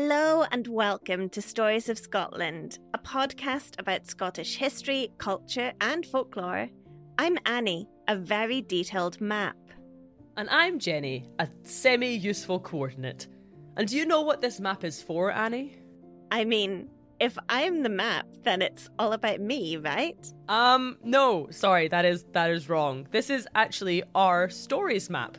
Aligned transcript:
Hello 0.00 0.44
and 0.52 0.68
welcome 0.68 1.28
to 1.30 1.42
Stories 1.42 1.88
of 1.88 1.98
Scotland, 1.98 2.78
a 2.94 2.98
podcast 2.98 3.80
about 3.80 4.06
Scottish 4.06 4.54
history, 4.54 5.10
culture, 5.18 5.72
and 5.80 6.06
folklore. 6.06 6.68
I'm 7.18 7.36
Annie, 7.46 7.88
a 8.06 8.14
very 8.14 8.62
detailed 8.62 9.20
map. 9.20 9.56
And 10.36 10.48
I'm 10.50 10.78
Jenny, 10.78 11.26
a 11.40 11.48
semi 11.64 12.14
useful 12.14 12.60
coordinate. 12.60 13.26
And 13.76 13.88
do 13.88 13.96
you 13.96 14.06
know 14.06 14.20
what 14.20 14.40
this 14.40 14.60
map 14.60 14.84
is 14.84 15.02
for, 15.02 15.32
Annie? 15.32 15.80
I 16.30 16.44
mean, 16.44 16.88
if 17.18 17.36
I'm 17.48 17.82
the 17.82 17.88
map, 17.88 18.26
then 18.44 18.62
it's 18.62 18.88
all 19.00 19.14
about 19.14 19.40
me, 19.40 19.78
right? 19.78 20.32
Um, 20.48 20.96
no, 21.02 21.48
sorry, 21.50 21.88
that 21.88 22.04
is 22.04 22.24
that 22.34 22.52
is 22.52 22.68
wrong. 22.68 23.08
This 23.10 23.30
is 23.30 23.48
actually 23.56 24.04
our 24.14 24.48
stories 24.48 25.10
map. 25.10 25.38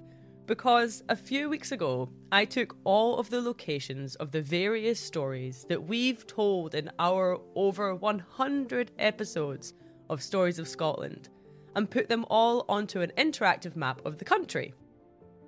Because 0.50 1.04
a 1.10 1.16
few 1.16 1.48
weeks 1.48 1.72
ago, 1.72 2.10
I 2.32 2.44
took 2.44 2.76
all 2.84 3.20
of 3.20 3.30
the 3.30 3.40
locations 3.40 4.16
of 4.16 4.32
the 4.32 4.42
various 4.42 5.00
stories 5.00 5.64
that 5.70 5.84
we've 5.84 6.26
told 6.26 6.74
in 6.74 6.90
our 6.98 7.40
over 7.54 7.94
100 7.94 8.92
episodes 8.98 9.76
of 10.10 10.24
Stories 10.24 10.58
of 10.58 10.68
Scotland 10.68 11.30
and 11.76 11.88
put 11.88 12.10
them 12.10 12.26
all 12.32 12.66
onto 12.68 13.02
an 13.02 13.12
interactive 13.16 13.76
map 13.76 14.04
of 14.08 14.18
the 14.18 14.26
country. 14.26 14.74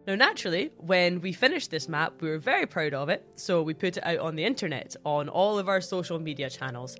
Now, 0.05 0.13
naturally, 0.13 0.69
when 0.77 1.19
we 1.19 1.33
finished 1.33 1.71
this 1.71 1.89
map, 1.89 2.21
we 2.21 2.29
were 2.29 2.37
very 2.37 2.67
proud 2.67 2.93
of 2.93 3.09
it, 3.09 3.25
so 3.37 3.63
we 3.63 3.73
put 3.73 3.97
it 3.97 4.05
out 4.05 4.19
on 4.19 4.35
the 4.35 4.45
internet 4.45 4.95
on 5.03 5.29
all 5.29 5.57
of 5.57 5.67
our 5.67 5.81
social 5.81 6.19
media 6.19 6.47
channels. 6.47 6.95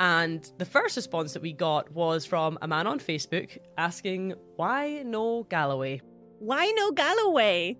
And 0.00 0.50
the 0.58 0.64
first 0.64 0.96
response 0.96 1.34
that 1.34 1.42
we 1.42 1.52
got 1.52 1.92
was 1.92 2.26
from 2.26 2.58
a 2.62 2.66
man 2.66 2.88
on 2.88 2.98
Facebook 2.98 3.58
asking, 3.78 4.34
Why 4.56 5.04
no 5.06 5.44
Galloway? 5.44 6.00
Why 6.38 6.72
no 6.76 6.92
Galloway? 6.92 7.78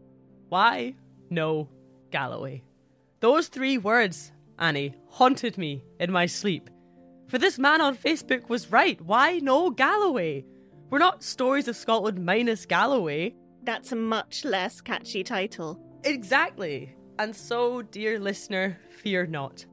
Why 0.48 0.94
no 1.30 1.68
Galloway? 2.10 2.62
Those 3.20 3.48
three 3.48 3.78
words, 3.78 4.32
Annie, 4.58 4.94
haunted 5.08 5.58
me 5.58 5.84
in 5.98 6.12
my 6.12 6.26
sleep. 6.26 6.70
For 7.26 7.38
this 7.38 7.58
man 7.58 7.80
on 7.80 7.96
Facebook 7.96 8.48
was 8.48 8.70
right. 8.70 9.00
Why 9.00 9.38
no 9.38 9.70
Galloway? 9.70 10.44
We're 10.90 10.98
not 10.98 11.22
Stories 11.22 11.68
of 11.68 11.76
Scotland 11.76 12.24
minus 12.24 12.66
Galloway. 12.66 13.34
That's 13.64 13.92
a 13.92 13.96
much 13.96 14.44
less 14.44 14.80
catchy 14.80 15.24
title. 15.24 15.80
Exactly. 16.04 16.94
And 17.18 17.34
so, 17.34 17.82
dear 17.82 18.18
listener, 18.18 18.78
fear 18.90 19.26
not. 19.26 19.64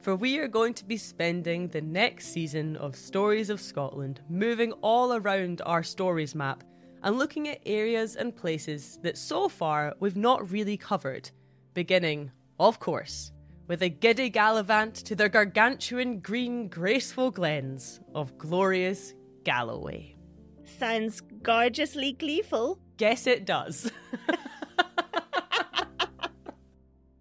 For 0.00 0.16
we 0.16 0.38
are 0.38 0.48
going 0.48 0.72
to 0.74 0.84
be 0.84 0.96
spending 0.96 1.68
the 1.68 1.82
next 1.82 2.28
season 2.28 2.76
of 2.76 2.96
Stories 2.96 3.50
of 3.50 3.60
Scotland 3.60 4.22
moving 4.30 4.72
all 4.80 5.12
around 5.14 5.60
our 5.66 5.82
stories 5.82 6.34
map 6.34 6.64
and 7.02 7.18
looking 7.18 7.48
at 7.48 7.60
areas 7.66 8.16
and 8.16 8.36
places 8.36 8.98
that 9.02 9.16
so 9.16 9.48
far 9.48 9.94
we've 10.00 10.16
not 10.16 10.50
really 10.50 10.76
covered, 10.76 11.30
beginning, 11.74 12.30
of 12.58 12.78
course, 12.78 13.32
with 13.68 13.82
a 13.82 13.88
giddy 13.88 14.28
gallivant 14.28 14.94
to 14.94 15.14
the 15.14 15.28
gargantuan 15.28 16.20
green 16.20 16.68
graceful 16.68 17.30
glens 17.30 18.00
of 18.14 18.36
glorious 18.38 19.14
Galloway. 19.44 20.16
Sounds 20.64 21.20
gorgeously 21.42 22.12
gleeful. 22.12 22.78
Guess 22.96 23.26
it 23.26 23.44
does. 23.44 23.90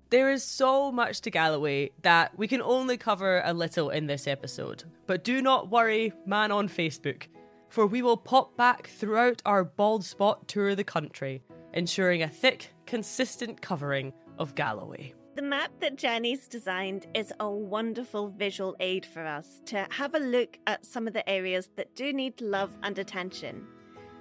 There 0.09 0.31
is 0.31 0.43
so 0.43 0.91
much 0.91 1.21
to 1.21 1.29
Galloway 1.29 1.91
that 2.01 2.35
we 2.35 2.47
can 2.47 2.63
only 2.63 2.97
cover 2.97 3.43
a 3.45 3.53
little 3.53 3.91
in 3.91 4.07
this 4.07 4.25
episode. 4.25 4.83
But 5.05 5.23
do 5.23 5.39
not 5.39 5.69
worry, 5.69 6.13
man 6.25 6.51
on 6.51 6.67
Facebook, 6.67 7.27
for 7.69 7.85
we 7.85 8.01
will 8.01 8.17
pop 8.17 8.57
back 8.57 8.87
throughout 8.87 9.41
our 9.45 9.63
bald 9.63 10.03
spot 10.03 10.47
tour 10.47 10.69
of 10.69 10.77
the 10.77 10.83
country, 10.83 11.43
ensuring 11.73 12.23
a 12.23 12.27
thick, 12.27 12.73
consistent 12.85 13.61
covering 13.61 14.11
of 14.37 14.55
Galloway. 14.55 15.13
The 15.35 15.43
map 15.43 15.71
that 15.79 15.95
Jenny's 15.95 16.47
designed 16.47 17.07
is 17.13 17.31
a 17.39 17.49
wonderful 17.49 18.29
visual 18.29 18.75
aid 18.79 19.05
for 19.05 19.25
us 19.25 19.61
to 19.67 19.87
have 19.91 20.13
a 20.13 20.19
look 20.19 20.57
at 20.67 20.85
some 20.85 21.07
of 21.07 21.13
the 21.13 21.27
areas 21.29 21.69
that 21.77 21.95
do 21.95 22.11
need 22.11 22.41
love 22.41 22.75
and 22.83 22.99
attention. 22.99 23.65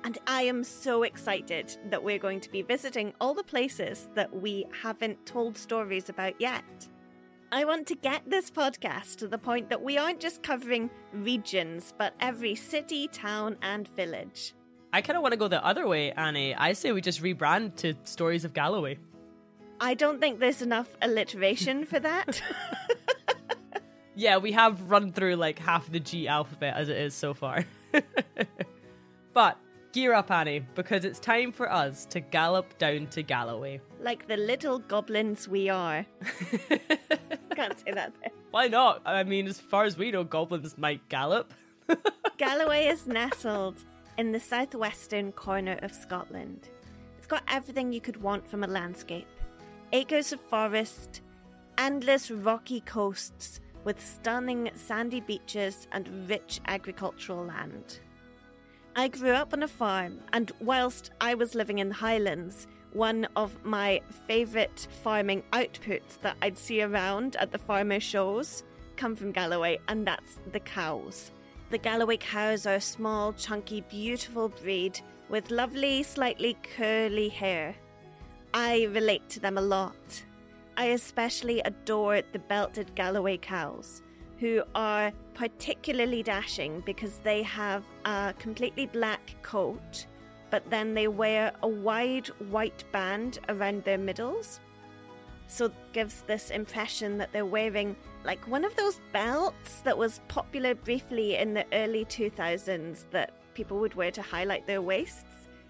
And 0.04 0.18
I 0.28 0.42
am 0.42 0.62
so 0.62 1.02
excited 1.02 1.76
that 1.90 2.04
we're 2.04 2.20
going 2.20 2.40
to 2.40 2.50
be 2.50 2.62
visiting 2.62 3.14
all 3.20 3.34
the 3.34 3.42
places 3.42 4.08
that 4.14 4.32
we 4.32 4.66
haven't 4.82 5.26
told 5.26 5.58
stories 5.58 6.08
about 6.08 6.40
yet. 6.40 6.62
I 7.50 7.64
want 7.64 7.86
to 7.86 7.94
get 7.94 8.28
this 8.28 8.50
podcast 8.50 9.16
to 9.16 9.28
the 9.28 9.38
point 9.38 9.70
that 9.70 9.82
we 9.82 9.96
aren't 9.96 10.20
just 10.20 10.42
covering 10.42 10.90
regions, 11.12 11.94
but 11.96 12.14
every 12.20 12.54
city, 12.54 13.08
town, 13.08 13.56
and 13.62 13.88
village. 13.88 14.54
I 14.92 15.00
kind 15.00 15.16
of 15.16 15.22
want 15.22 15.32
to 15.32 15.38
go 15.38 15.48
the 15.48 15.64
other 15.64 15.86
way, 15.86 16.12
Annie. 16.12 16.54
I 16.54 16.74
say 16.74 16.92
we 16.92 17.00
just 17.00 17.22
rebrand 17.22 17.76
to 17.76 17.94
Stories 18.04 18.44
of 18.44 18.52
Galloway. 18.52 18.98
I 19.80 19.94
don't 19.94 20.20
think 20.20 20.40
there's 20.40 20.60
enough 20.60 20.88
alliteration 21.00 21.84
for 21.84 22.00
that. 22.00 22.42
Yeah, 24.14 24.38
we 24.38 24.50
have 24.50 24.90
run 24.90 25.12
through 25.12 25.36
like 25.36 25.60
half 25.60 25.92
the 25.92 26.00
G 26.00 26.26
alphabet 26.26 26.74
as 26.76 26.88
it 26.88 26.96
is 26.96 27.14
so 27.14 27.34
far. 27.34 27.64
but 29.32 29.56
gear 29.92 30.12
up, 30.12 30.32
Annie, 30.32 30.58
because 30.74 31.04
it's 31.04 31.20
time 31.20 31.52
for 31.52 31.70
us 31.70 32.04
to 32.06 32.18
gallop 32.18 32.76
down 32.78 33.06
to 33.10 33.22
Galloway. 33.22 33.80
like 34.00 34.26
the 34.26 34.36
little 34.36 34.80
goblins 34.80 35.46
we 35.46 35.68
are. 35.68 36.04
Can't 37.58 37.76
say 37.80 37.90
that 37.90 38.12
there. 38.20 38.30
Why 38.52 38.68
not? 38.68 39.02
I 39.04 39.24
mean, 39.24 39.48
as 39.48 39.58
far 39.58 39.82
as 39.82 39.98
we 39.98 40.12
know, 40.12 40.22
goblins 40.22 40.78
might 40.78 41.08
gallop. 41.08 41.52
Galloway 42.36 42.86
is 42.86 43.08
nestled 43.08 43.84
in 44.16 44.30
the 44.30 44.38
southwestern 44.38 45.32
corner 45.32 45.76
of 45.82 45.92
Scotland. 45.92 46.68
It's 47.18 47.26
got 47.26 47.42
everything 47.48 47.92
you 47.92 48.00
could 48.00 48.22
want 48.22 48.48
from 48.48 48.62
a 48.62 48.68
landscape 48.68 49.26
acres 49.92 50.32
of 50.32 50.40
forest, 50.42 51.22
endless 51.78 52.30
rocky 52.30 52.80
coasts 52.82 53.58
with 53.82 54.04
stunning 54.04 54.70
sandy 54.76 55.20
beaches 55.20 55.88
and 55.90 56.28
rich 56.30 56.60
agricultural 56.66 57.46
land. 57.46 57.98
I 58.94 59.08
grew 59.08 59.32
up 59.32 59.52
on 59.52 59.64
a 59.64 59.68
farm, 59.68 60.20
and 60.32 60.52
whilst 60.60 61.10
I 61.20 61.34
was 61.34 61.56
living 61.56 61.78
in 61.78 61.88
the 61.88 61.94
Highlands, 61.96 62.68
one 62.92 63.26
of 63.36 63.64
my 63.64 64.00
favourite 64.26 64.88
farming 65.02 65.42
outputs 65.52 66.20
that 66.22 66.36
I'd 66.42 66.58
see 66.58 66.82
around 66.82 67.36
at 67.36 67.52
the 67.52 67.58
farmer 67.58 68.00
shows 68.00 68.62
come 68.96 69.14
from 69.14 69.32
Galloway, 69.32 69.78
and 69.88 70.06
that's 70.06 70.38
the 70.52 70.60
cows. 70.60 71.30
The 71.70 71.78
Galloway 71.78 72.16
cows 72.16 72.66
are 72.66 72.76
a 72.76 72.80
small, 72.80 73.32
chunky, 73.34 73.82
beautiful 73.82 74.48
breed 74.48 75.00
with 75.28 75.50
lovely, 75.50 76.02
slightly 76.02 76.56
curly 76.76 77.28
hair. 77.28 77.76
I 78.54 78.84
relate 78.84 79.28
to 79.30 79.40
them 79.40 79.58
a 79.58 79.62
lot. 79.62 80.24
I 80.76 80.86
especially 80.86 81.60
adore 81.60 82.22
the 82.32 82.38
belted 82.38 82.94
Galloway 82.94 83.36
cows, 83.36 84.02
who 84.38 84.62
are 84.74 85.12
particularly 85.34 86.22
dashing 86.22 86.80
because 86.86 87.18
they 87.18 87.42
have 87.42 87.84
a 88.04 88.34
completely 88.38 88.86
black 88.86 89.34
coat, 89.42 90.06
but 90.50 90.68
then 90.70 90.94
they 90.94 91.08
wear 91.08 91.52
a 91.62 91.68
wide 91.68 92.28
white 92.50 92.84
band 92.92 93.38
around 93.48 93.84
their 93.84 93.98
middles. 93.98 94.60
So 95.46 95.66
it 95.66 95.72
gives 95.92 96.22
this 96.22 96.50
impression 96.50 97.18
that 97.18 97.32
they're 97.32 97.46
wearing 97.46 97.96
like 98.24 98.46
one 98.46 98.64
of 98.64 98.76
those 98.76 99.00
belts 99.12 99.80
that 99.80 99.96
was 99.96 100.20
popular 100.28 100.74
briefly 100.74 101.36
in 101.36 101.54
the 101.54 101.64
early 101.72 102.04
2000s 102.04 103.06
that 103.10 103.32
people 103.54 103.78
would 103.78 103.94
wear 103.94 104.10
to 104.10 104.22
highlight 104.22 104.66
their 104.66 104.82
waists. 104.82 105.24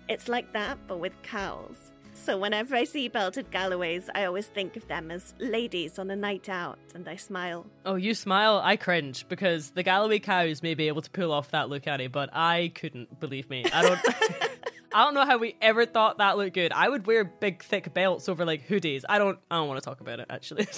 It's 0.09 0.29
like 0.29 0.53
that, 0.53 0.79
but 0.89 0.99
with 0.99 1.13
cows. 1.23 1.93
So 2.13 2.37
whenever 2.37 2.75
I 2.75 2.85
see 2.85 3.09
belted 3.09 3.51
Galloways, 3.51 4.11
I 4.15 4.25
always 4.25 4.47
think 4.47 4.77
of 4.77 4.87
them 4.89 5.11
as 5.11 5.35
ladies 5.39 5.99
on 5.99 6.11
a 6.11 6.17
night 6.17 6.49
out, 6.49 6.79
and 6.95 7.09
I 7.09 7.17
smile. 7.17 7.65
Oh, 7.87 7.95
you 7.95 8.13
smile, 8.13 8.61
I 8.63 8.77
cringe 8.77 9.27
because 9.29 9.71
the 9.71 9.83
Galloway 9.83 10.19
cows 10.19 10.63
may 10.63 10.75
be 10.75 10.89
able 10.89 11.03
to 11.03 11.11
pull 11.11 11.33
off 11.33 11.53
that 11.53 11.69
look, 11.69 11.87
Annie, 11.87 12.09
but 12.09 12.29
I 12.33 12.73
couldn't. 12.75 13.21
Believe 13.21 13.49
me, 13.49 13.65
I 13.73 13.83
don't. 13.83 14.01
I 14.93 15.05
don't 15.05 15.15
know 15.15 15.25
how 15.25 15.39
we 15.39 15.57
ever 15.61 15.87
thought 15.87 16.19
that 16.19 16.37
looked 16.37 16.55
good. 16.55 16.73
I 16.73 16.89
would 16.89 17.07
wear 17.07 17.25
big, 17.25 17.63
thick 17.63 17.93
belts 17.93 18.29
over 18.29 18.45
like 18.45 18.69
hoodies. 18.69 19.05
I 19.09 19.19
don't. 19.19 19.39
I 19.51 19.57
don't 19.57 19.69
want 19.69 19.83
to 19.83 19.85
talk 19.85 20.01
about 20.01 20.21
it. 20.21 20.27
Actually, 20.31 20.65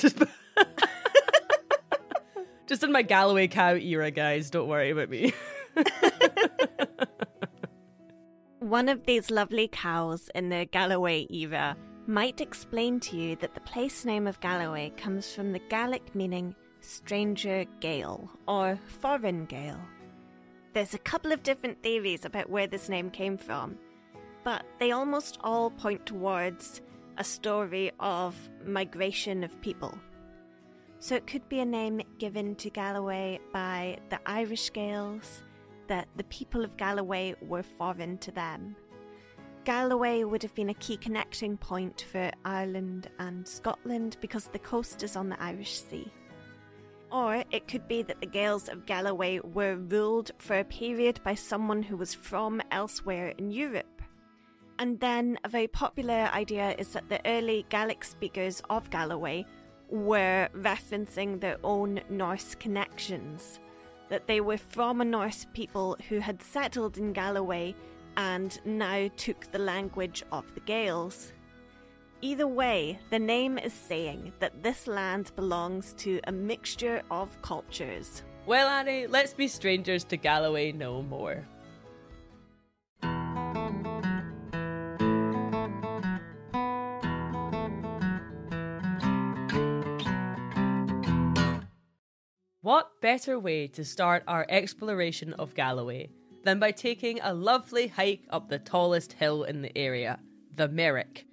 just 2.66 2.82
in 2.82 2.92
my 2.92 3.02
Galloway 3.02 3.48
cow 3.48 3.74
era, 3.74 4.10
guys. 4.10 4.50
Don't 4.50 4.68
worry 4.68 4.90
about 4.90 5.10
me. 5.10 5.32
One 8.58 8.88
of 8.88 9.06
these 9.06 9.30
lovely 9.30 9.68
cows 9.68 10.28
in 10.34 10.48
the 10.48 10.66
Galloway 10.66 11.26
era 11.30 11.76
might 12.06 12.40
explain 12.40 13.00
to 13.00 13.16
you 13.16 13.36
that 13.36 13.54
the 13.54 13.60
place 13.60 14.04
name 14.04 14.26
of 14.26 14.40
Galloway 14.40 14.90
comes 14.96 15.32
from 15.32 15.52
the 15.52 15.60
Gaelic 15.70 16.14
meaning 16.14 16.54
stranger 16.80 17.64
Gael 17.80 18.28
or 18.48 18.78
foreign 19.00 19.44
Gael. 19.46 19.80
There's 20.72 20.94
a 20.94 20.98
couple 20.98 21.32
of 21.32 21.42
different 21.42 21.82
theories 21.82 22.24
about 22.24 22.50
where 22.50 22.66
this 22.66 22.88
name 22.88 23.10
came 23.10 23.36
from, 23.36 23.76
but 24.44 24.64
they 24.78 24.92
almost 24.92 25.38
all 25.42 25.70
point 25.70 26.06
towards 26.06 26.80
a 27.18 27.24
story 27.24 27.90
of 28.00 28.36
migration 28.64 29.44
of 29.44 29.60
people. 29.60 29.96
So 30.98 31.14
it 31.14 31.26
could 31.26 31.48
be 31.48 31.60
a 31.60 31.64
name 31.64 32.02
given 32.18 32.54
to 32.56 32.70
Galloway 32.70 33.40
by 33.52 33.98
the 34.10 34.20
Irish 34.26 34.70
Gaels, 34.72 35.42
that 35.86 36.08
the 36.16 36.24
people 36.24 36.64
of 36.64 36.76
Galloway 36.76 37.34
were 37.40 37.62
foreign 37.62 38.18
to 38.18 38.30
them. 38.30 38.76
Galloway 39.64 40.24
would 40.24 40.42
have 40.42 40.54
been 40.54 40.70
a 40.70 40.74
key 40.74 40.96
connecting 40.96 41.56
point 41.56 42.06
for 42.10 42.30
Ireland 42.44 43.10
and 43.18 43.46
Scotland 43.46 44.16
because 44.20 44.46
the 44.46 44.58
coast 44.58 45.02
is 45.02 45.16
on 45.16 45.28
the 45.28 45.42
Irish 45.42 45.80
Sea. 45.80 46.10
Or 47.12 47.44
it 47.50 47.66
could 47.66 47.88
be 47.88 48.02
that 48.02 48.20
the 48.20 48.26
Gaels 48.26 48.68
of 48.68 48.86
Galloway 48.86 49.40
were 49.40 49.76
ruled 49.76 50.30
for 50.38 50.58
a 50.58 50.64
period 50.64 51.20
by 51.24 51.34
someone 51.34 51.82
who 51.82 51.96
was 51.96 52.14
from 52.14 52.62
elsewhere 52.70 53.34
in 53.36 53.50
Europe. 53.50 53.99
And 54.80 54.98
then 54.98 55.38
a 55.44 55.48
very 55.48 55.68
popular 55.68 56.30
idea 56.32 56.74
is 56.78 56.88
that 56.94 57.10
the 57.10 57.20
early 57.26 57.66
Gaelic 57.68 58.02
speakers 58.02 58.62
of 58.70 58.88
Galloway 58.88 59.44
were 59.90 60.48
referencing 60.56 61.38
their 61.38 61.58
own 61.62 62.00
Norse 62.08 62.54
connections 62.54 63.60
that 64.08 64.26
they 64.26 64.40
were 64.40 64.56
from 64.56 65.02
a 65.02 65.04
Norse 65.04 65.46
people 65.52 65.98
who 66.08 66.18
had 66.18 66.42
settled 66.42 66.96
in 66.96 67.12
Galloway 67.12 67.74
and 68.16 68.58
now 68.64 69.10
took 69.18 69.52
the 69.52 69.58
language 69.58 70.24
of 70.32 70.46
the 70.54 70.60
Gaels. 70.60 71.34
Either 72.22 72.48
way, 72.48 72.98
the 73.10 73.18
name 73.18 73.58
is 73.58 73.74
saying 73.74 74.32
that 74.38 74.62
this 74.62 74.86
land 74.86 75.30
belongs 75.36 75.92
to 75.98 76.20
a 76.24 76.32
mixture 76.32 77.02
of 77.10 77.40
cultures. 77.42 78.22
Well, 78.46 78.66
Annie, 78.66 79.06
let's 79.06 79.34
be 79.34 79.46
strangers 79.46 80.04
to 80.04 80.16
Galloway 80.16 80.72
no 80.72 81.02
more. 81.02 81.44
What 92.70 93.00
better 93.00 93.36
way 93.36 93.66
to 93.66 93.84
start 93.84 94.22
our 94.28 94.46
exploration 94.48 95.32
of 95.32 95.56
Galloway 95.56 96.08
than 96.44 96.60
by 96.60 96.70
taking 96.70 97.18
a 97.20 97.34
lovely 97.34 97.88
hike 97.88 98.22
up 98.30 98.48
the 98.48 98.60
tallest 98.60 99.14
hill 99.14 99.42
in 99.42 99.62
the 99.62 99.76
area, 99.76 100.20
the 100.54 100.68
Merrick? 100.68 101.26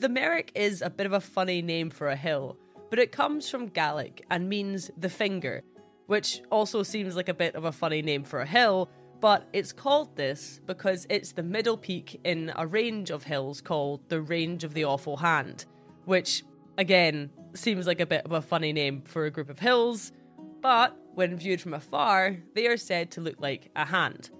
The 0.00 0.08
Merrick 0.08 0.50
is 0.56 0.82
a 0.82 0.90
bit 0.90 1.06
of 1.06 1.12
a 1.12 1.20
funny 1.20 1.62
name 1.62 1.90
for 1.90 2.08
a 2.08 2.16
hill, 2.16 2.58
but 2.90 2.98
it 2.98 3.12
comes 3.12 3.48
from 3.48 3.68
Gaelic 3.68 4.24
and 4.32 4.48
means 4.48 4.90
the 4.96 5.08
finger, 5.08 5.62
which 6.06 6.42
also 6.50 6.82
seems 6.82 7.14
like 7.14 7.28
a 7.28 7.34
bit 7.34 7.54
of 7.54 7.66
a 7.66 7.70
funny 7.70 8.02
name 8.02 8.24
for 8.24 8.40
a 8.40 8.46
hill, 8.46 8.90
but 9.20 9.48
it's 9.52 9.72
called 9.72 10.16
this 10.16 10.60
because 10.66 11.06
it's 11.08 11.30
the 11.30 11.44
middle 11.44 11.76
peak 11.76 12.20
in 12.24 12.52
a 12.56 12.66
range 12.66 13.10
of 13.10 13.22
hills 13.22 13.60
called 13.60 14.00
the 14.08 14.20
Range 14.20 14.64
of 14.64 14.74
the 14.74 14.86
Awful 14.86 15.18
Hand, 15.18 15.66
which, 16.04 16.42
again, 16.78 17.30
seems 17.54 17.86
like 17.86 18.00
a 18.00 18.06
bit 18.06 18.24
of 18.24 18.32
a 18.32 18.42
funny 18.42 18.72
name 18.72 19.02
for 19.02 19.24
a 19.24 19.30
group 19.30 19.48
of 19.48 19.60
hills 19.60 20.10
but 20.64 20.96
when 21.12 21.36
viewed 21.36 21.60
from 21.60 21.74
afar, 21.74 22.38
they 22.54 22.66
are 22.66 22.78
said 22.78 23.10
to 23.10 23.20
look 23.20 23.38
like 23.38 23.70
a 23.76 23.84
hand. 23.84 24.30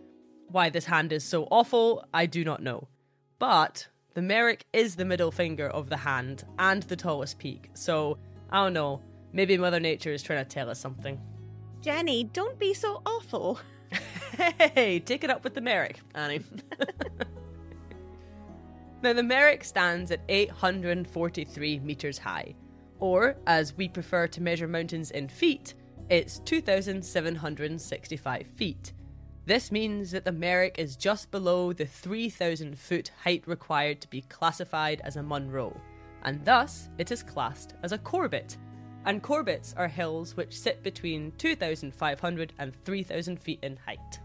Why 0.49 0.71
this 0.71 0.87
hand 0.87 1.13
is 1.13 1.23
so 1.23 1.47
awful, 1.51 2.03
I 2.15 2.25
do 2.25 2.45
not 2.45 2.63
know. 2.63 2.89
But 3.39 3.89
the 4.15 4.23
Merrick 4.23 4.65
is 4.73 4.97
the 4.97 5.05
middle 5.05 5.31
finger 5.31 5.69
of 5.69 5.91
the 5.91 5.99
hand 5.99 6.45
and 6.59 6.83
the 6.85 6.97
tallest 6.97 7.39
peak, 7.39 7.69
so 7.75 8.17
I 8.49 8.65
don't 8.65 8.73
know. 8.73 9.03
Maybe 9.35 9.59
Mother 9.59 9.81
Nature 9.81 10.15
is 10.15 10.23
trying 10.23 10.43
to 10.43 10.49
tell 10.49 10.71
us 10.71 10.81
something. 10.81 11.21
Jenny, 11.83 12.25
don't 12.25 12.59
be 12.59 12.73
so 12.73 13.03
awful. 13.05 13.61
hey, 14.75 15.01
take 15.01 15.25
it 15.25 15.31
up 15.31 15.45
with 15.45 15.53
the 15.53 15.61
Merrick, 15.61 16.01
Annie. 16.15 16.41
now, 19.03 19.13
the 19.13 19.23
Merrick 19.23 19.63
stands 19.63 20.11
at 20.11 20.21
843 20.31 21.81
metres 21.81 22.17
high, 22.17 22.55
or 22.99 23.37
as 23.47 23.77
we 23.77 23.89
prefer 23.91 24.27
to 24.29 24.41
measure 24.41 24.67
mountains 24.67 25.11
in 25.11 25.29
feet, 25.29 25.75
it's 26.11 26.41
2,765 26.41 28.47
feet. 28.47 28.93
This 29.47 29.71
means 29.71 30.11
that 30.11 30.25
the 30.25 30.33
Merrick 30.33 30.79
is 30.79 30.97
just 30.97 31.31
below 31.31 31.73
the 31.73 31.85
3,000 31.85 32.79
foot 32.79 33.11
height 33.23 33.43
required 33.47 34.01
to 34.01 34.09
be 34.09 34.23
classified 34.23 35.01
as 35.05 35.17
a 35.17 35.23
Munro, 35.23 35.79
and 36.23 36.45
thus 36.45 36.89
it 36.99 37.11
is 37.11 37.23
classed 37.23 37.75
as 37.83 37.93
a 37.93 37.99
Corbett. 37.99 38.57
And 39.07 39.23
Corbetts 39.23 39.75
are 39.77 39.89
hills 39.89 40.37
which 40.37 40.59
sit 40.59 40.83
between 40.83 41.33
2,500 41.37 42.53
and 42.59 42.75
3,000 42.85 43.39
feet 43.39 43.59
in 43.63 43.77
height. 43.77 44.21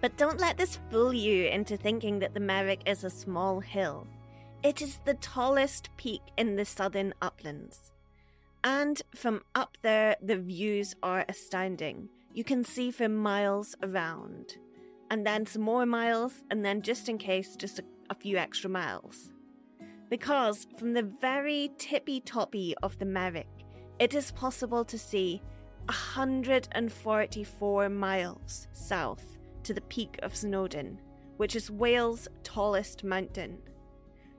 But 0.00 0.16
don't 0.16 0.40
let 0.40 0.56
this 0.56 0.78
fool 0.90 1.12
you 1.12 1.46
into 1.46 1.76
thinking 1.76 2.18
that 2.18 2.34
the 2.34 2.40
Merrick 2.40 2.80
is 2.84 3.04
a 3.04 3.10
small 3.10 3.60
hill. 3.60 4.06
It 4.62 4.82
is 4.82 4.98
the 5.04 5.14
tallest 5.14 5.90
peak 5.96 6.22
in 6.36 6.56
the 6.56 6.64
southern 6.64 7.14
uplands. 7.22 7.92
And 8.66 9.00
from 9.14 9.40
up 9.54 9.78
there, 9.82 10.16
the 10.20 10.38
views 10.38 10.96
are 11.00 11.24
astounding. 11.28 12.08
You 12.34 12.42
can 12.42 12.64
see 12.64 12.90
for 12.90 13.08
miles 13.08 13.76
around. 13.80 14.56
And 15.08 15.24
then 15.24 15.46
some 15.46 15.62
more 15.62 15.86
miles, 15.86 16.42
and 16.50 16.64
then 16.64 16.82
just 16.82 17.08
in 17.08 17.16
case, 17.16 17.54
just 17.54 17.78
a, 17.78 17.84
a 18.10 18.14
few 18.16 18.38
extra 18.38 18.68
miles. 18.68 19.30
Because 20.10 20.66
from 20.78 20.94
the 20.94 21.04
very 21.04 21.70
tippy 21.78 22.18
toppy 22.18 22.74
of 22.82 22.98
the 22.98 23.04
Merrick, 23.04 23.46
it 24.00 24.14
is 24.14 24.32
possible 24.32 24.84
to 24.84 24.98
see 24.98 25.40
144 25.84 27.88
miles 27.88 28.66
south 28.72 29.38
to 29.62 29.72
the 29.72 29.80
peak 29.82 30.18
of 30.24 30.34
Snowdon, 30.34 30.98
which 31.36 31.54
is 31.54 31.70
Wales' 31.70 32.26
tallest 32.42 33.04
mountain. 33.04 33.58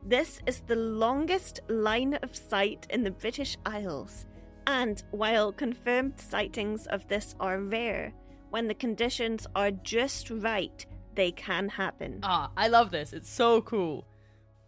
This 0.03 0.39
is 0.45 0.61
the 0.61 0.75
longest 0.75 1.59
line 1.67 2.13
of 2.23 2.35
sight 2.35 2.87
in 2.89 3.03
the 3.03 3.11
British 3.11 3.57
Isles, 3.65 4.25
and 4.65 5.03
while 5.11 5.51
confirmed 5.51 6.19
sightings 6.19 6.87
of 6.87 7.07
this 7.07 7.35
are 7.39 7.59
rare, 7.59 8.13
when 8.49 8.67
the 8.67 8.73
conditions 8.73 9.45
are 9.55 9.71
just 9.71 10.29
right, 10.29 10.85
they 11.15 11.31
can 11.31 11.67
happen. 11.67 12.19
Ah, 12.23 12.51
I 12.55 12.67
love 12.67 12.91
this. 12.91 13.11
It's 13.11 13.29
so 13.29 13.61
cool. 13.61 14.05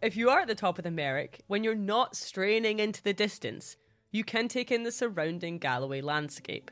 If 0.01 0.17
you 0.17 0.29
are 0.29 0.39
at 0.39 0.48
the 0.48 0.55
top 0.55 0.77
of 0.77 0.83
the 0.83 0.91
Merrick, 0.91 1.41
when 1.48 1.63
you're 1.63 1.75
not 1.75 2.15
straining 2.15 2.79
into 2.79 3.03
the 3.03 3.13
distance, 3.13 3.75
you 4.12 4.24
can 4.24 4.48
take 4.48 4.71
in 4.71 4.83
the 4.83 4.91
surrounding 4.91 5.57
Galloway 5.59 6.01
landscape. 6.01 6.71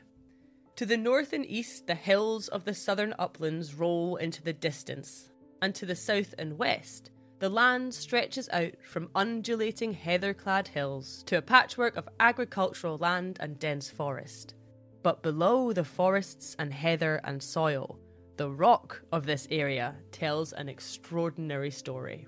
To 0.76 0.86
the 0.86 0.96
north 0.96 1.32
and 1.32 1.44
east, 1.46 1.86
the 1.86 1.94
hills 1.94 2.48
of 2.48 2.64
the 2.64 2.74
southern 2.74 3.14
uplands 3.18 3.74
roll 3.74 4.16
into 4.16 4.42
the 4.42 4.52
distance, 4.52 5.30
and 5.60 5.74
to 5.74 5.86
the 5.86 5.96
south 5.96 6.34
and 6.38 6.58
west, 6.58 7.10
the 7.38 7.48
land 7.48 7.94
stretches 7.94 8.48
out 8.52 8.72
from 8.82 9.10
undulating 9.14 9.92
heather 9.92 10.34
clad 10.34 10.68
hills 10.68 11.22
to 11.26 11.38
a 11.38 11.42
patchwork 11.42 11.96
of 11.96 12.08
agricultural 12.18 12.98
land 12.98 13.38
and 13.40 13.58
dense 13.58 13.88
forest. 13.88 14.54
But 15.02 15.22
below 15.22 15.72
the 15.72 15.84
forests 15.84 16.56
and 16.58 16.74
heather 16.74 17.20
and 17.22 17.42
soil, 17.42 17.98
the 18.36 18.50
rock 18.50 19.02
of 19.12 19.26
this 19.26 19.46
area 19.50 19.96
tells 20.10 20.52
an 20.52 20.68
extraordinary 20.68 21.70
story. 21.70 22.26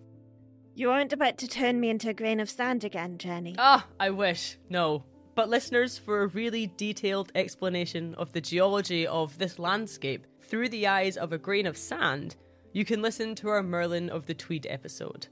You 0.74 0.90
aren't 0.90 1.12
about 1.12 1.38
to 1.38 1.48
turn 1.48 1.80
me 1.80 1.90
into 1.90 2.08
a 2.08 2.14
grain 2.14 2.40
of 2.40 2.48
sand 2.48 2.84
again, 2.84 3.18
Jenny. 3.18 3.56
Ah, 3.58 3.86
I 3.98 4.10
wish. 4.10 4.58
No. 4.68 5.04
But 5.34 5.48
listeners, 5.48 5.98
for 5.98 6.22
a 6.22 6.28
really 6.28 6.68
detailed 6.76 7.32
explanation 7.34 8.14
of 8.14 8.32
the 8.32 8.40
geology 8.40 9.06
of 9.06 9.38
this 9.38 9.58
landscape 9.58 10.26
through 10.42 10.68
the 10.68 10.86
eyes 10.86 11.16
of 11.16 11.32
a 11.32 11.38
grain 11.38 11.66
of 11.66 11.76
sand, 11.76 12.36
you 12.72 12.84
can 12.84 13.02
listen 13.02 13.34
to 13.36 13.48
our 13.48 13.62
Merlin 13.62 14.10
of 14.10 14.26
the 14.26 14.34
Tweed 14.34 14.66
episode. 14.70 15.26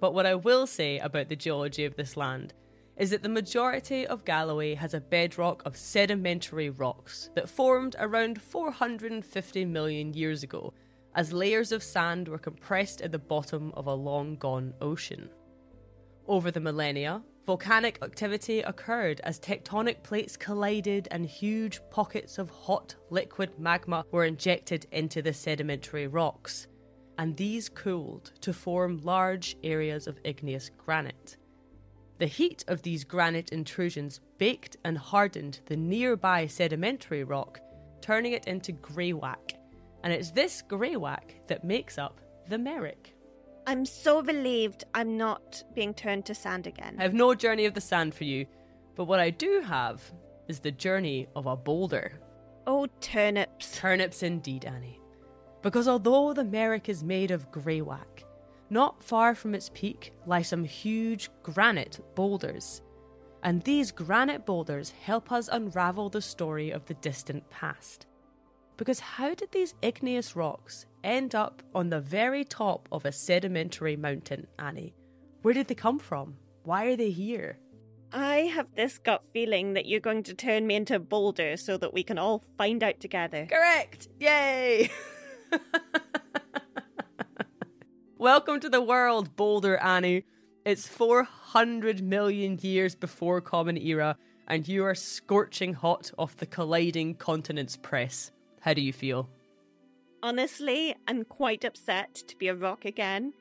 But 0.00 0.14
what 0.14 0.26
I 0.26 0.36
will 0.36 0.66
say 0.66 0.98
about 0.98 1.28
the 1.28 1.36
geology 1.36 1.84
of 1.84 1.96
this 1.96 2.16
land 2.16 2.54
is 2.96 3.10
that 3.10 3.22
the 3.22 3.28
majority 3.28 4.06
of 4.06 4.24
Galloway 4.24 4.74
has 4.74 4.94
a 4.94 5.00
bedrock 5.00 5.62
of 5.64 5.76
sedimentary 5.76 6.70
rocks 6.70 7.30
that 7.34 7.48
formed 7.48 7.96
around 7.98 8.40
450 8.40 9.64
million 9.64 10.14
years 10.14 10.42
ago 10.42 10.72
as 11.14 11.32
layers 11.32 11.72
of 11.72 11.82
sand 11.82 12.28
were 12.28 12.38
compressed 12.38 13.00
at 13.00 13.10
the 13.10 13.18
bottom 13.18 13.72
of 13.74 13.86
a 13.86 13.94
long 13.94 14.36
gone 14.36 14.72
ocean. 14.80 15.28
Over 16.26 16.50
the 16.50 16.60
millennia, 16.60 17.22
volcanic 17.48 17.98
activity 18.02 18.60
occurred 18.60 19.22
as 19.24 19.40
tectonic 19.40 20.02
plates 20.02 20.36
collided 20.36 21.08
and 21.10 21.24
huge 21.24 21.80
pockets 21.90 22.36
of 22.36 22.50
hot 22.50 22.94
liquid 23.08 23.58
magma 23.58 24.04
were 24.10 24.26
injected 24.26 24.84
into 24.92 25.22
the 25.22 25.32
sedimentary 25.32 26.06
rocks, 26.06 26.66
and 27.16 27.34
these 27.38 27.70
cooled 27.70 28.32
to 28.42 28.52
form 28.52 29.00
large 29.02 29.56
areas 29.64 30.06
of 30.06 30.20
igneous 30.24 30.70
granite. 30.76 31.38
The 32.18 32.26
heat 32.26 32.66
of 32.68 32.82
these 32.82 33.02
granite 33.02 33.50
intrusions 33.50 34.20
baked 34.36 34.76
and 34.84 34.98
hardened 34.98 35.60
the 35.64 35.76
nearby 35.78 36.48
sedimentary 36.48 37.24
rock, 37.24 37.60
turning 38.02 38.32
it 38.32 38.46
into 38.46 38.74
greywacke, 38.74 39.54
and 40.04 40.12
it's 40.12 40.32
this 40.32 40.62
greywacke 40.68 41.46
that 41.46 41.64
makes 41.64 41.96
up 41.96 42.20
the 42.46 42.58
Merrick. 42.58 43.14
I'm 43.68 43.84
so 43.84 44.22
relieved 44.22 44.84
I'm 44.94 45.18
not 45.18 45.62
being 45.74 45.92
turned 45.92 46.24
to 46.24 46.34
sand 46.34 46.66
again. 46.66 46.96
I 46.98 47.02
have 47.02 47.12
no 47.12 47.34
journey 47.34 47.66
of 47.66 47.74
the 47.74 47.82
sand 47.82 48.14
for 48.14 48.24
you, 48.24 48.46
but 48.94 49.04
what 49.04 49.20
I 49.20 49.28
do 49.28 49.60
have 49.60 50.00
is 50.48 50.60
the 50.60 50.70
journey 50.70 51.28
of 51.36 51.44
a 51.44 51.54
boulder. 51.54 52.18
Oh, 52.66 52.86
turnips. 53.02 53.76
Turnips 53.76 54.22
indeed, 54.22 54.64
Annie. 54.64 54.98
Because 55.60 55.86
although 55.86 56.32
the 56.32 56.44
Merrick 56.44 56.88
is 56.88 57.04
made 57.04 57.30
of 57.30 57.50
greywacke, 57.50 58.24
not 58.70 59.02
far 59.02 59.34
from 59.34 59.54
its 59.54 59.70
peak 59.74 60.14
lie 60.24 60.40
some 60.40 60.64
huge 60.64 61.28
granite 61.42 62.00
boulders. 62.14 62.80
And 63.42 63.60
these 63.60 63.92
granite 63.92 64.46
boulders 64.46 64.94
help 65.02 65.30
us 65.30 65.50
unravel 65.52 66.08
the 66.08 66.22
story 66.22 66.70
of 66.70 66.86
the 66.86 66.94
distant 66.94 67.50
past. 67.50 68.06
Because 68.78 69.00
how 69.00 69.34
did 69.34 69.52
these 69.52 69.74
igneous 69.82 70.34
rocks 70.34 70.86
end 71.04 71.34
up 71.34 71.62
on 71.74 71.90
the 71.90 72.00
very 72.00 72.44
top 72.44 72.88
of 72.92 73.04
a 73.04 73.12
sedimentary 73.12 73.96
mountain, 73.96 74.46
Annie? 74.58 74.94
Where 75.42 75.54
did 75.54 75.68
they 75.68 75.74
come 75.74 75.98
from? 75.98 76.36
Why 76.64 76.86
are 76.86 76.96
they 76.96 77.10
here? 77.10 77.58
I 78.12 78.50
have 78.54 78.74
this 78.74 78.98
gut 78.98 79.22
feeling 79.32 79.74
that 79.74 79.86
you're 79.86 80.00
going 80.00 80.22
to 80.24 80.34
turn 80.34 80.66
me 80.66 80.76
into 80.76 80.96
a 80.96 80.98
boulder 80.98 81.56
so 81.56 81.76
that 81.76 81.92
we 81.92 82.02
can 82.02 82.18
all 82.18 82.42
find 82.56 82.82
out 82.82 83.00
together. 83.00 83.46
Correct! 83.50 84.08
Yay! 84.18 84.90
Welcome 88.18 88.60
to 88.60 88.68
the 88.68 88.82
world, 88.82 89.36
Boulder 89.36 89.76
Annie. 89.76 90.24
It's 90.64 90.88
400 90.88 92.02
million 92.02 92.58
years 92.60 92.94
before 92.94 93.40
Common 93.40 93.76
Era, 93.76 94.16
and 94.46 94.66
you 94.66 94.84
are 94.84 94.94
scorching 94.94 95.74
hot 95.74 96.10
off 96.18 96.36
the 96.36 96.46
colliding 96.46 97.14
continents 97.14 97.76
press. 97.76 98.32
How 98.60 98.74
do 98.74 98.80
you 98.80 98.92
feel? 98.92 99.28
Honestly, 100.22 100.96
I'm 101.06 101.24
quite 101.24 101.64
upset 101.64 102.14
to 102.14 102.36
be 102.36 102.48
a 102.48 102.54
rock 102.54 102.84
again. 102.84 103.34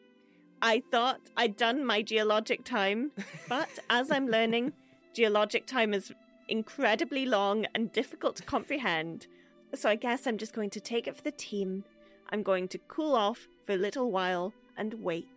I 0.61 0.83
thought 0.91 1.21
I'd 1.35 1.57
done 1.57 1.83
my 1.85 2.01
geologic 2.01 2.63
time, 2.63 3.11
but 3.49 3.69
as 3.89 4.11
I'm 4.11 4.27
learning, 4.27 4.73
geologic 5.13 5.65
time 5.65 5.93
is 5.93 6.11
incredibly 6.47 7.25
long 7.25 7.65
and 7.73 7.91
difficult 7.91 8.35
to 8.37 8.43
comprehend. 8.43 9.27
So 9.73 9.89
I 9.89 9.95
guess 9.95 10.27
I'm 10.27 10.37
just 10.37 10.53
going 10.53 10.69
to 10.71 10.79
take 10.79 11.07
it 11.07 11.15
for 11.15 11.23
the 11.23 11.31
team. 11.31 11.83
I'm 12.29 12.43
going 12.43 12.67
to 12.69 12.77
cool 12.87 13.15
off 13.15 13.47
for 13.65 13.73
a 13.73 13.77
little 13.77 14.11
while 14.11 14.53
and 14.77 14.93
wait. 14.95 15.27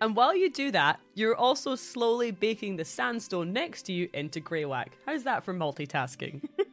And 0.00 0.14
while 0.14 0.36
you 0.36 0.50
do 0.50 0.70
that, 0.72 1.00
you're 1.14 1.36
also 1.36 1.74
slowly 1.76 2.30
baking 2.30 2.76
the 2.76 2.84
sandstone 2.84 3.52
next 3.52 3.82
to 3.84 3.92
you 3.92 4.08
into 4.12 4.40
greywacke. 4.40 4.92
How's 5.06 5.24
that 5.24 5.44
for 5.44 5.54
multitasking? 5.54 6.48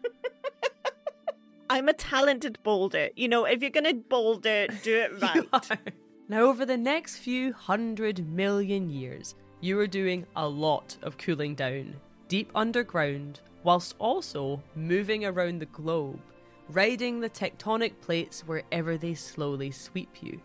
I'm 1.72 1.88
a 1.88 1.94
talented 1.94 2.62
boulder. 2.64 3.12
You 3.16 3.30
know, 3.30 3.46
if 3.46 3.62
you're 3.62 3.72
going 3.72 3.86
to 3.86 3.94
boulder, 3.94 4.68
do 4.84 4.94
it 4.94 5.22
right. 5.22 5.80
now, 6.28 6.42
over 6.42 6.66
the 6.66 6.76
next 6.76 7.20
few 7.20 7.54
hundred 7.54 8.28
million 8.28 8.90
years, 8.90 9.36
you 9.62 9.80
are 9.80 9.88
doing 9.88 10.26
a 10.36 10.46
lot 10.46 10.98
of 11.02 11.18
cooling 11.18 11.56
down, 11.56 11.96
deep 12.28 12.52
underground, 12.56 13.40
whilst 13.64 13.96
also 14.00 14.62
moving 14.76 15.24
around 15.24 15.60
the 15.60 15.66
globe, 15.68 16.20
riding 16.68 17.22
the 17.22 17.30
tectonic 17.30 17.94
plates 18.02 18.42
wherever 18.42 18.98
they 18.98 19.14
slowly 19.14 19.72
sweep 19.72 20.22
you. 20.22 20.42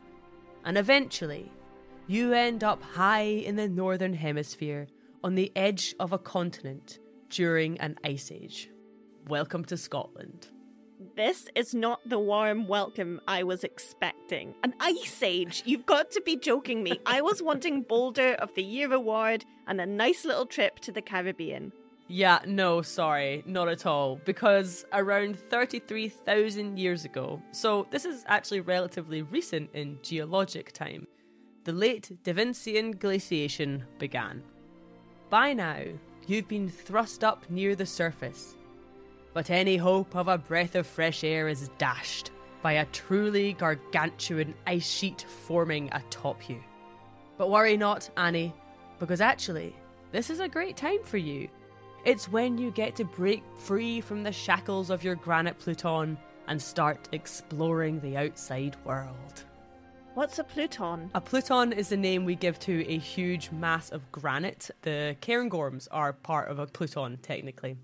And 0.65 0.79
eventually, 0.79 1.51
you 2.07 2.35
end 2.35 2.63
up 2.63 2.81
high 2.81 3.23
in 3.23 3.57
the 3.57 3.69
northern 3.69 4.15
hemisphere 4.15 4.87
on 5.25 5.35
the 5.35 5.51
edge 5.57 5.93
of 5.99 6.13
a 6.13 6.19
continent 6.19 7.01
during 7.31 7.81
an 7.81 7.99
ice 8.05 8.31
age. 8.31 8.71
Welcome 9.27 9.65
to 9.65 9.77
Scotland. 9.77 10.51
This 10.99 11.47
is 11.55 11.75
not 11.75 12.01
the 12.09 12.19
warm 12.19 12.67
welcome 12.69 13.21
I 13.29 13.43
was 13.43 13.65
expecting. 13.65 14.55
An 14.63 14.75
ice 14.81 15.23
age? 15.23 15.63
You've 15.67 15.85
got 15.85 16.11
to 16.13 16.23
be 16.23 16.37
joking 16.37 16.83
me. 16.83 17.01
I 17.05 17.21
was 17.21 17.43
wanting 17.51 17.83
Boulder 17.83 18.33
of 18.39 18.55
the 18.55 18.63
Year 18.63 18.91
award 18.95 19.45
and 19.67 19.79
a 19.79 19.85
nice 19.85 20.25
little 20.25 20.47
trip 20.47 20.79
to 20.81 20.93
the 20.93 21.03
Caribbean. 21.03 21.73
Yeah, 22.09 22.39
no, 22.47 22.81
sorry, 22.81 23.43
not 23.45 23.69
at 23.69 23.85
all. 23.85 24.21
Because 24.25 24.87
around 24.95 25.39
33,000 25.39 26.79
years 26.79 27.05
ago, 27.05 27.43
so 27.53 27.87
this 27.91 28.07
is 28.07 28.25
actually 28.27 28.61
relatively 28.61 29.21
recent 29.21 29.69
in 29.75 29.99
geologic 30.03 30.73
time, 30.73 31.07
the 31.65 31.73
late 31.73 32.11
Devensian 32.23 32.99
glaciation 32.99 33.85
began. 33.99 34.43
By 35.29 35.53
now, 35.53 35.83
you've 36.27 36.49
been 36.49 36.71
thrust 36.71 37.23
up 37.23 37.51
near 37.51 37.75
the 37.75 37.85
surface, 37.85 38.57
but 39.37 39.51
any 39.51 39.77
hope 39.77 40.17
of 40.17 40.29
a 40.29 40.39
breath 40.39 40.75
of 40.77 40.87
fresh 40.87 41.23
air 41.23 41.47
is 41.47 41.69
dashed 41.77 42.31
by 42.63 42.73
a 42.73 42.87
truly 42.87 43.53
gargantuan 43.53 44.55
ice 44.67 44.89
sheet 44.89 45.27
forming 45.45 45.91
atop 45.93 46.49
you. 46.49 46.59
But 47.37 47.51
worry 47.51 47.77
not, 47.77 48.09
Annie, 48.17 48.55
because 48.99 49.21
actually, 49.21 49.77
this 50.11 50.31
is 50.31 50.41
a 50.41 50.49
great 50.49 50.79
time 50.79 51.05
for 51.05 51.19
you. 51.19 51.49
It's 52.07 52.33
when 52.33 52.57
you 52.57 52.71
get 52.71 52.97
to 52.97 53.05
break 53.05 53.43
free 53.59 54.01
from 54.01 54.23
the 54.23 54.33
shackles 54.33 54.89
of 54.89 55.05
your 55.05 55.17
granite 55.17 55.59
Pluton 55.59 56.17
and 56.49 56.63
start 56.63 57.11
exploring 57.13 58.01
the 58.01 58.17
outside 58.17 58.75
world. 58.87 59.45
What's 60.15 60.39
a 60.39 60.45
Pluton? 60.45 61.11
A 61.15 61.21
Pluton 61.21 61.75
is 61.75 61.91
the 61.91 61.99
name 61.99 62.25
we 62.25 62.37
give 62.37 62.59
to 62.61 62.91
a 62.91 62.97
huge 62.97 63.51
mass 63.51 63.91
of 63.91 64.11
granite. 64.11 64.71
The 64.81 65.15
Cairngorms 65.21 65.89
are 65.91 66.15
part 66.15 66.49
of 66.49 66.59
a 66.59 66.67
Pluton, 66.67 67.19
technically. 67.19 67.77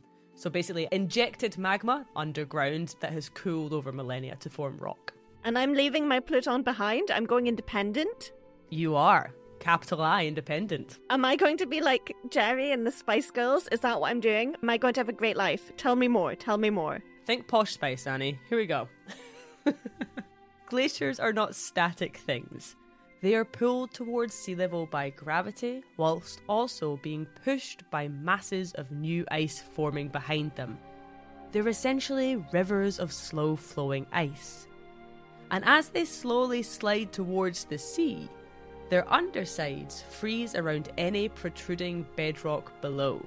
So 0.43 0.51
basically, 0.51 0.89
injected 0.91 1.57
magma 1.57 2.05
underground 2.17 2.97
that 2.99 3.13
has 3.13 3.29
cooled 3.29 3.73
over 3.73 3.93
millennia 3.93 4.35
to 4.41 4.51
form 4.51 4.77
rock. 4.79 5.15
And 5.45 5.57
I'm 5.57 5.73
leaving 5.73 6.09
my 6.09 6.19
Pluton 6.19 6.65
behind? 6.65 7.13
I'm 7.13 7.27
going 7.27 7.47
independent? 7.47 8.33
You 8.69 8.97
are. 8.97 9.31
Capital 9.61 10.03
I, 10.03 10.27
independent. 10.27 10.99
Am 11.11 11.25
I 11.25 11.37
going 11.37 11.59
to 11.59 11.67
be 11.67 11.81
like 11.81 12.17
Geri 12.29 12.73
and 12.73 12.85
the 12.85 12.91
Spice 12.91 13.31
Girls? 13.31 13.69
Is 13.69 13.79
that 13.81 14.01
what 14.01 14.11
I'm 14.11 14.19
doing? 14.19 14.57
Am 14.61 14.69
I 14.69 14.79
going 14.79 14.95
to 14.95 15.01
have 15.01 15.09
a 15.09 15.13
great 15.13 15.37
life? 15.37 15.71
Tell 15.77 15.95
me 15.95 16.09
more. 16.09 16.35
Tell 16.35 16.59
me 16.59 16.71
more. 16.71 16.99
Think 17.25 17.47
posh 17.47 17.75
spice, 17.75 18.09
Annie. 18.09 18.41
Here 18.49 18.59
we 18.59 18.67
go. 18.67 18.89
Glaciers 20.67 21.21
are 21.21 21.33
not 21.33 21.55
static 21.55 22.17
things. 22.17 22.75
They 23.23 23.37
are 23.37 23.45
pulled 23.45 23.95
towards 23.95 24.35
sea 24.35 24.57
level 24.57 24.85
by 24.85 25.11
gravity, 25.11 25.85
whilst 25.97 26.41
also 26.49 26.97
being 27.03 27.27
pushed 27.45 27.89
by 27.89 28.09
masses 28.09 28.73
of 28.73 28.91
new 28.91 29.25
ice 29.31 29.63
forming 29.63 30.09
behind 30.09 30.55
them. 30.57 30.77
They're 31.53 31.69
essentially 31.69 32.45
rivers 32.53 32.99
of 32.99 33.13
slow 33.13 33.55
flowing 33.55 34.07
ice. 34.13 34.67
And 35.53 35.63
as 35.65 35.91
they 35.91 36.05
slowly 36.05 36.65
slide 36.65 37.13
towards 37.13 37.65
the 37.65 37.79
sea, 37.79 38.29
their 38.89 39.11
undersides 39.13 40.03
freeze 40.03 40.57
around 40.57 40.91
any 40.99 41.29
protruding 41.29 42.05
bedrock 42.17 42.81
below. 42.81 43.25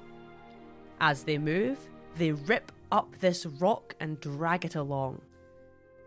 As 1.00 1.24
they 1.24 1.38
move, 1.38 1.80
they 2.18 2.34
rip 2.34 2.72
up 2.92 3.16
this 3.20 3.46
rock 3.46 3.96
and 4.02 4.20
drag 4.20 4.66
it 4.66 4.76
along. 4.76 5.22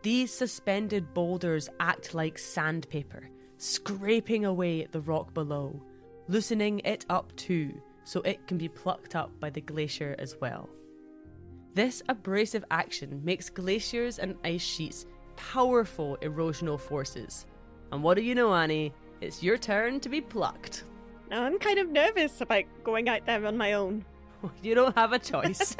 These 0.02 0.33
suspended 0.33 1.14
boulders 1.14 1.71
act 1.80 2.14
like 2.14 2.38
sandpaper, 2.38 3.28
scraping 3.58 4.44
away 4.44 4.82
at 4.82 4.92
the 4.92 5.00
rock 5.00 5.34
below, 5.34 5.82
loosening 6.28 6.80
it 6.80 7.04
up 7.10 7.34
too, 7.36 7.80
so 8.04 8.20
it 8.22 8.46
can 8.46 8.56
be 8.56 8.68
plucked 8.68 9.14
up 9.14 9.30
by 9.38 9.50
the 9.50 9.60
glacier 9.60 10.16
as 10.18 10.36
well. 10.40 10.68
This 11.74 12.02
abrasive 12.08 12.64
action 12.70 13.20
makes 13.24 13.50
glaciers 13.50 14.18
and 14.18 14.36
ice 14.42 14.62
sheets 14.62 15.06
powerful 15.36 16.16
erosional 16.22 16.80
forces. 16.80 17.46
And 17.92 18.02
what 18.02 18.16
do 18.16 18.22
you 18.22 18.34
know, 18.34 18.54
Annie? 18.54 18.92
It's 19.20 19.42
your 19.42 19.58
turn 19.58 20.00
to 20.00 20.08
be 20.08 20.20
plucked. 20.20 20.84
Now 21.30 21.42
I'm 21.42 21.58
kind 21.58 21.78
of 21.78 21.90
nervous 21.90 22.40
about 22.40 22.64
going 22.84 23.08
out 23.08 23.26
there 23.26 23.44
on 23.46 23.56
my 23.56 23.74
own. 23.74 24.04
You 24.62 24.76
don't 24.76 24.96
have 24.96 25.12
a 25.12 25.18
choice. 25.18 25.76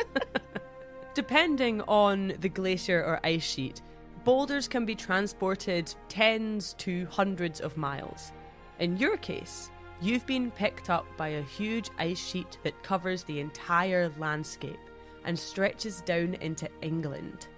Depending 1.15 1.81
on 1.83 2.33
the 2.41 2.49
glacier 2.49 3.05
or 3.05 3.21
ice 3.25 3.45
sheet, 3.45 3.83
boulders 4.29 4.69
can 4.69 4.85
be 4.85 4.95
transported 4.95 5.91
tens 6.11 6.75
to 6.75 7.07
hundreds 7.07 7.63
of 7.63 7.79
miles. 7.79 8.31
In 8.79 8.95
your 8.99 9.17
case, 9.17 9.71
you've 10.03 10.27
been 10.27 10.51
picked 10.51 10.91
up 10.91 11.07
by 11.17 11.29
a 11.29 11.43
huge 11.43 11.89
ice 11.99 12.19
sheet 12.19 12.59
that 12.63 12.83
covers 12.83 13.25
the 13.25 13.41
entire 13.41 14.13
landscape 14.19 14.79
and 15.25 15.39
stretches 15.39 16.03
down 16.03 16.35
into 16.43 16.69
England. 16.83 17.49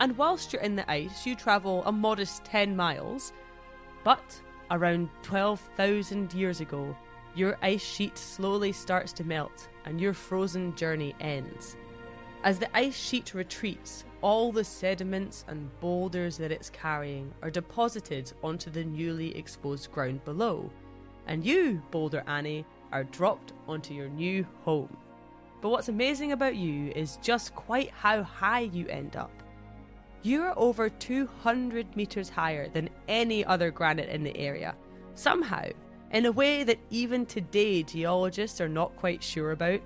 And 0.00 0.18
whilst 0.18 0.52
you're 0.52 0.62
in 0.62 0.74
the 0.74 0.90
ice, 0.90 1.24
you 1.24 1.36
travel 1.36 1.84
a 1.84 1.92
modest 1.92 2.44
10 2.46 2.74
miles, 2.74 3.32
but 4.02 4.40
around 4.72 5.08
12,000 5.22 6.34
years 6.34 6.60
ago, 6.60 6.96
your 7.36 7.56
ice 7.62 7.80
sheet 7.80 8.18
slowly 8.18 8.72
starts 8.72 9.12
to 9.12 9.24
melt 9.24 9.68
and 9.84 10.00
your 10.00 10.14
frozen 10.14 10.74
journey 10.74 11.14
ends. 11.20 11.76
As 12.42 12.58
the 12.58 12.76
ice 12.76 12.96
sheet 12.96 13.34
retreats, 13.34 14.04
all 14.22 14.52
the 14.52 14.64
sediments 14.64 15.44
and 15.48 15.68
boulders 15.80 16.36
that 16.38 16.52
it's 16.52 16.70
carrying 16.70 17.32
are 17.42 17.50
deposited 17.50 18.32
onto 18.42 18.70
the 18.70 18.84
newly 18.84 19.36
exposed 19.36 19.90
ground 19.92 20.24
below, 20.24 20.70
and 21.26 21.44
you, 21.44 21.82
Boulder 21.90 22.22
Annie, 22.26 22.64
are 22.92 23.04
dropped 23.04 23.52
onto 23.68 23.94
your 23.94 24.08
new 24.08 24.46
home. 24.64 24.96
But 25.60 25.70
what's 25.70 25.88
amazing 25.88 26.32
about 26.32 26.56
you 26.56 26.92
is 26.94 27.18
just 27.22 27.54
quite 27.54 27.90
how 27.90 28.22
high 28.22 28.60
you 28.60 28.86
end 28.88 29.16
up. 29.16 29.30
You 30.22 30.42
are 30.42 30.58
over 30.58 30.88
200 30.88 31.96
metres 31.96 32.28
higher 32.28 32.68
than 32.68 32.90
any 33.08 33.44
other 33.44 33.70
granite 33.70 34.08
in 34.08 34.22
the 34.22 34.36
area. 34.36 34.74
Somehow, 35.14 35.68
in 36.12 36.26
a 36.26 36.32
way 36.32 36.62
that 36.62 36.78
even 36.90 37.26
today 37.26 37.82
geologists 37.82 38.60
are 38.60 38.68
not 38.68 38.96
quite 38.96 39.22
sure 39.22 39.50
about, 39.50 39.80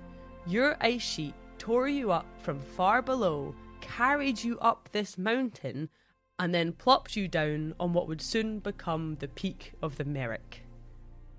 your 0.45 0.77
ice 0.79 1.01
sheet 1.01 1.33
tore 1.57 1.87
you 1.87 2.11
up 2.11 2.25
from 2.39 2.59
far 2.59 3.01
below, 3.01 3.55
carried 3.87 4.43
you 4.43 4.59
up 4.59 4.89
this 4.91 5.17
mountain, 5.17 5.89
and 6.37 6.53
then 6.53 6.71
plopped 6.73 7.15
you 7.15 7.27
down 7.27 7.73
on 7.79 7.93
what 7.93 8.07
would 8.07 8.21
soon 8.21 8.59
become 8.59 9.15
the 9.19 9.27
peak 9.27 9.73
of 9.81 9.97
the 9.97 10.05
Merrick. 10.05 10.63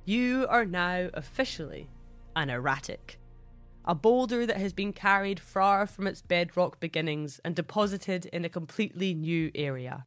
You 0.04 0.46
are 0.48 0.64
now 0.64 1.10
officially 1.14 1.88
an 2.34 2.50
erratic. 2.50 3.20
A 3.84 3.94
boulder 3.94 4.44
that 4.46 4.56
has 4.56 4.72
been 4.72 4.92
carried 4.92 5.38
far 5.38 5.86
from 5.86 6.06
its 6.06 6.20
bedrock 6.20 6.80
beginnings 6.80 7.40
and 7.44 7.54
deposited 7.54 8.26
in 8.26 8.44
a 8.44 8.48
completely 8.48 9.14
new 9.14 9.50
area. 9.54 10.04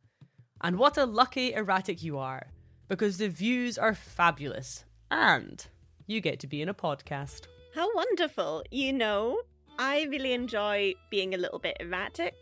And 0.62 0.78
what 0.78 0.98
a 0.98 1.06
lucky 1.06 1.54
erratic 1.54 2.04
you 2.04 2.18
are, 2.20 2.48
because 2.88 3.18
the 3.18 3.30
views 3.30 3.78
are 3.78 3.96
fabulous 3.96 4.86
and 5.10 5.66
you 6.06 6.22
get 6.22 6.40
to 6.42 6.48
be 6.48 6.62
in 6.62 6.70
a 6.70 6.74
podcast. 6.74 7.48
How 7.74 7.88
wonderful. 7.96 8.64
You 8.70 8.94
know, 8.94 9.42
I 9.82 10.04
really 10.12 10.34
enjoy 10.34 10.94
being 11.10 11.34
a 11.34 11.40
little 11.40 11.58
bit 11.58 11.76
erratic. 11.80 12.36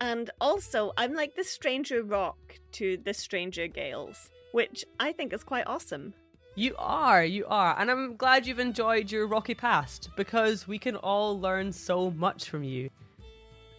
And 0.00 0.28
also, 0.40 0.92
I'm 0.96 1.14
like 1.14 1.36
the 1.36 1.44
stranger 1.44 2.02
rock 2.02 2.58
to 2.72 2.96
the 2.96 3.14
stranger 3.14 3.68
Gaels, 3.68 4.30
which 4.50 4.84
I 4.98 5.12
think 5.12 5.32
is 5.32 5.44
quite 5.44 5.68
awesome. 5.68 6.12
You 6.56 6.74
are, 6.76 7.24
you 7.24 7.46
are. 7.46 7.78
And 7.78 7.88
I'm 7.88 8.16
glad 8.16 8.48
you've 8.48 8.58
enjoyed 8.58 9.12
your 9.12 9.28
rocky 9.28 9.54
past 9.54 10.10
because 10.16 10.66
we 10.66 10.76
can 10.76 10.96
all 10.96 11.38
learn 11.38 11.70
so 11.70 12.10
much 12.10 12.50
from 12.50 12.64
you. 12.64 12.90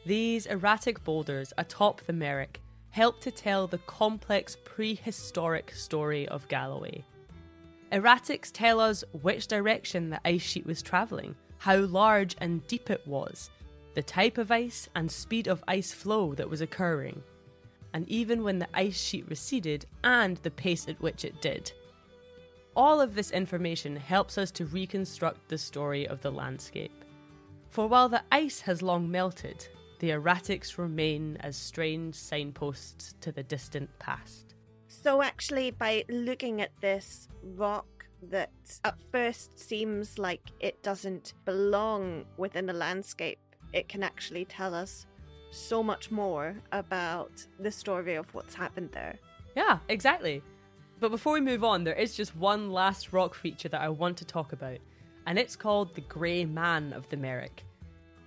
These 0.05 0.45
erratic 0.45 1.03
boulders 1.03 1.51
atop 1.57 2.00
the 2.03 2.13
Merrick 2.13 2.62
help 2.91 3.19
to 3.19 3.31
tell 3.31 3.67
the 3.67 3.79
complex 3.79 4.55
prehistoric 4.63 5.74
story 5.74 6.25
of 6.29 6.48
Galloway. 6.48 7.04
Erratics 7.91 8.49
tell 8.54 8.80
us 8.80 9.04
which 9.21 9.47
direction 9.47 10.10
the 10.10 10.21
ice 10.25 10.41
sheet 10.41 10.65
was 10.65 10.82
travelling, 10.82 11.36
how 11.63 11.78
large 11.78 12.36
and 12.41 12.67
deep 12.67 12.89
it 12.89 13.02
was, 13.08 13.49
the 13.93 14.04
type 14.04 14.38
of 14.38 14.52
ice 14.52 14.89
and 14.95 15.10
speed 15.10 15.47
of 15.47 15.63
ice 15.65 15.93
flow 15.93 16.34
that 16.34 16.49
was 16.49 16.60
occurring, 16.60 17.23
and 17.93 18.06
even 18.10 18.43
when 18.43 18.60
the 18.60 18.67
ice 18.73 19.02
sheet 19.02 19.26
receded 19.30 19.86
and 20.04 20.36
the 20.38 20.52
pace 20.52 20.89
at 20.89 20.99
which 20.99 21.23
it 21.23 21.41
did. 21.41 21.71
All 22.76 22.99
of 22.99 23.15
this 23.15 23.32
information 23.32 23.95
helps 23.95 24.38
us 24.38 24.52
to 24.52 24.65
reconstruct 24.65 25.47
the 25.47 25.58
story 25.58 26.06
of 26.06 26.19
the 26.19 26.34
landscape. 26.34 27.06
For 27.69 27.88
while 27.88 28.10
the 28.10 28.23
ice 28.30 28.60
has 28.60 28.82
long 28.82 29.10
melted, 29.10 29.65
the 29.99 30.10
erratics 30.10 30.78
remain 30.78 31.38
as 31.39 31.56
strange 31.56 32.15
signposts 32.15 33.15
to 33.21 33.32
the 33.32 33.43
distant 33.43 33.89
past. 33.99 34.54
So, 34.89 35.21
actually, 35.21 35.71
by 35.71 36.04
looking 36.10 36.60
at 36.60 36.71
this 36.82 37.30
rock 37.41 37.86
that 38.29 38.51
at 38.83 38.95
first 39.12 39.59
seems 39.59 40.17
like 40.17 40.41
it 40.59 40.81
doesn't 40.83 41.33
belong 41.45 42.25
within 42.38 42.65
the 42.65 42.73
landscape, 42.73 43.39
it 43.73 43.88
can 43.89 44.03
actually 44.03 44.45
tell 44.45 44.73
us 44.73 45.05
so 45.51 45.83
much 45.83 46.12
more 46.12 46.55
about 46.71 47.45
the 47.59 47.71
story 47.71 48.15
of 48.15 48.33
what's 48.33 48.55
happened 48.55 48.89
there. 48.91 49.17
Yeah, 49.55 49.79
exactly. 49.88 50.41
But 50.99 51.12
before 51.12 51.33
we 51.33 51.41
move 51.41 51.63
on, 51.63 51.83
there 51.83 51.93
is 51.93 52.15
just 52.15 52.36
one 52.36 52.71
last 52.71 53.13
rock 53.13 53.36
feature 53.36 53.69
that 53.69 53.81
I 53.81 53.89
want 53.89 54.17
to 54.17 54.25
talk 54.25 54.53
about, 54.53 54.77
and 55.27 55.38
it's 55.38 55.55
called 55.55 55.93
the 55.93 56.01
Grey 56.01 56.45
Man 56.45 56.93
of 56.93 57.07
the 57.09 57.17
Merrick. 57.17 57.63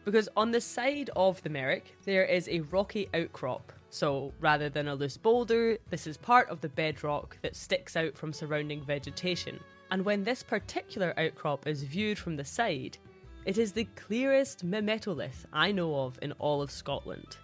Because 0.04 0.28
on 0.36 0.52
the 0.52 0.60
side 0.60 1.10
of 1.16 1.42
the 1.42 1.48
Merrick, 1.48 1.96
there 2.04 2.24
is 2.24 2.48
a 2.48 2.60
rocky 2.60 3.08
outcrop. 3.12 3.72
So 3.90 4.32
rather 4.40 4.68
than 4.68 4.88
a 4.88 4.94
loose 4.94 5.16
boulder, 5.16 5.78
this 5.90 6.06
is 6.06 6.16
part 6.16 6.48
of 6.48 6.60
the 6.60 6.68
bedrock 6.68 7.38
that 7.42 7.56
sticks 7.56 7.96
out 7.96 8.16
from 8.16 8.32
surrounding 8.32 8.84
vegetation. 8.84 9.58
And 9.90 10.04
when 10.04 10.24
this 10.24 10.42
particular 10.42 11.14
outcrop 11.18 11.66
is 11.66 11.82
viewed 11.82 12.18
from 12.18 12.36
the 12.36 12.44
side, 12.44 12.98
it 13.44 13.58
is 13.58 13.72
the 13.72 13.88
clearest 13.94 14.66
mimetolith 14.66 15.44
I 15.52 15.70
know 15.70 15.94
of 16.00 16.18
in 16.20 16.32
all 16.32 16.62
of 16.62 16.70
Scotland. 16.70 17.36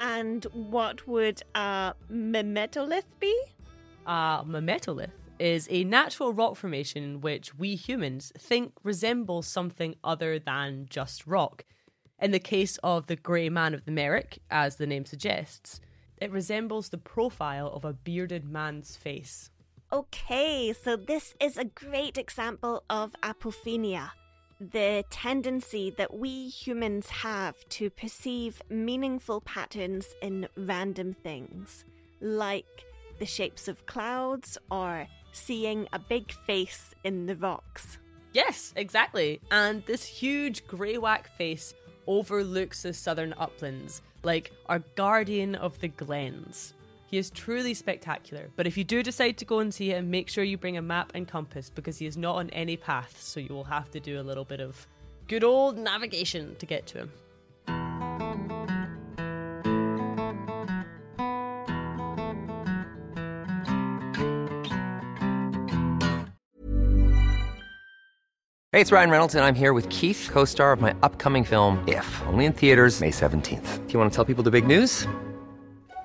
And 0.00 0.44
what 0.52 1.06
would 1.06 1.42
a 1.54 1.94
mimetolith 2.10 3.04
be? 3.18 3.38
A 4.06 4.42
mimetolith 4.46 5.12
is 5.38 5.66
a 5.70 5.84
natural 5.84 6.34
rock 6.34 6.56
formation 6.56 7.22
which 7.22 7.54
we 7.54 7.74
humans 7.74 8.32
think 8.36 8.72
resembles 8.82 9.46
something 9.46 9.94
other 10.04 10.38
than 10.38 10.86
just 10.90 11.26
rock. 11.26 11.64
In 12.20 12.30
the 12.30 12.38
case 12.38 12.78
of 12.82 13.06
the 13.06 13.16
Grey 13.16 13.48
Man 13.48 13.72
of 13.72 13.86
the 13.86 13.92
Merrick, 13.92 14.40
as 14.50 14.76
the 14.76 14.86
name 14.86 15.06
suggests, 15.06 15.80
it 16.18 16.30
resembles 16.30 16.90
the 16.90 16.98
profile 16.98 17.68
of 17.68 17.86
a 17.86 17.94
bearded 17.94 18.44
man's 18.44 18.96
face. 18.96 19.48
Okay, 19.92 20.72
so 20.72 20.94
this 20.94 21.34
is 21.40 21.56
a 21.56 21.64
great 21.64 22.16
example 22.16 22.84
of 22.88 23.12
apophenia, 23.24 24.10
the 24.60 25.04
tendency 25.10 25.90
that 25.98 26.14
we 26.14 26.48
humans 26.48 27.08
have 27.10 27.56
to 27.70 27.90
perceive 27.90 28.62
meaningful 28.68 29.40
patterns 29.40 30.14
in 30.22 30.46
random 30.56 31.12
things, 31.24 31.84
like 32.20 32.84
the 33.18 33.26
shapes 33.26 33.66
of 33.66 33.84
clouds 33.86 34.56
or 34.70 35.08
seeing 35.32 35.88
a 35.92 35.98
big 35.98 36.30
face 36.46 36.94
in 37.02 37.26
the 37.26 37.34
rocks. 37.34 37.98
Yes, 38.32 38.72
exactly. 38.76 39.40
And 39.50 39.84
this 39.86 40.04
huge 40.04 40.68
grey 40.68 40.98
face 41.36 41.74
overlooks 42.06 42.84
the 42.84 42.94
southern 42.94 43.34
uplands, 43.36 44.02
like 44.22 44.52
our 44.66 44.84
guardian 44.94 45.56
of 45.56 45.80
the 45.80 45.88
glens. 45.88 46.74
He 47.10 47.18
is 47.18 47.28
truly 47.28 47.74
spectacular, 47.74 48.50
but 48.54 48.68
if 48.68 48.76
you 48.76 48.84
do 48.84 49.02
decide 49.02 49.36
to 49.38 49.44
go 49.44 49.58
and 49.58 49.74
see 49.74 49.88
him, 49.88 50.12
make 50.12 50.28
sure 50.28 50.44
you 50.44 50.56
bring 50.56 50.76
a 50.76 50.82
map 50.82 51.10
and 51.12 51.26
compass 51.26 51.68
because 51.68 51.98
he 51.98 52.06
is 52.06 52.16
not 52.16 52.36
on 52.36 52.50
any 52.50 52.76
path, 52.76 53.20
so 53.20 53.40
you 53.40 53.52
will 53.52 53.64
have 53.64 53.90
to 53.90 53.98
do 53.98 54.20
a 54.20 54.22
little 54.22 54.44
bit 54.44 54.60
of 54.60 54.86
good 55.26 55.42
old 55.42 55.76
navigation 55.76 56.54
to 56.60 56.66
get 56.66 56.86
to 56.86 56.98
him. 56.98 57.10
Hey, 68.70 68.80
it's 68.80 68.92
Ryan 68.92 69.10
Reynolds, 69.10 69.34
and 69.34 69.44
I'm 69.44 69.56
here 69.56 69.72
with 69.72 69.88
Keith, 69.88 70.28
co 70.30 70.44
star 70.44 70.70
of 70.72 70.80
my 70.80 70.94
upcoming 71.02 71.42
film, 71.42 71.82
If, 71.88 72.22
only 72.28 72.44
in 72.44 72.52
theaters, 72.52 73.00
May 73.00 73.10
17th. 73.10 73.88
Do 73.88 73.92
you 73.92 73.98
want 73.98 74.12
to 74.12 74.14
tell 74.14 74.24
people 74.24 74.44
the 74.44 74.52
big 74.52 74.64
news? 74.64 75.08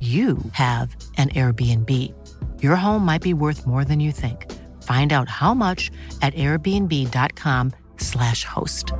you 0.00 0.38
have 0.52 0.96
an 1.18 1.28
Airbnb. 1.30 2.14
Your 2.62 2.76
home 2.76 3.04
might 3.04 3.20
be 3.20 3.34
worth 3.34 3.66
more 3.66 3.84
than 3.84 4.00
you 4.00 4.12
think. 4.12 4.50
Find 4.82 5.12
out 5.12 5.28
how 5.28 5.52
much 5.52 5.90
at 6.22 6.32
airbnb.com/slash 6.34 8.44
host. 8.44 8.92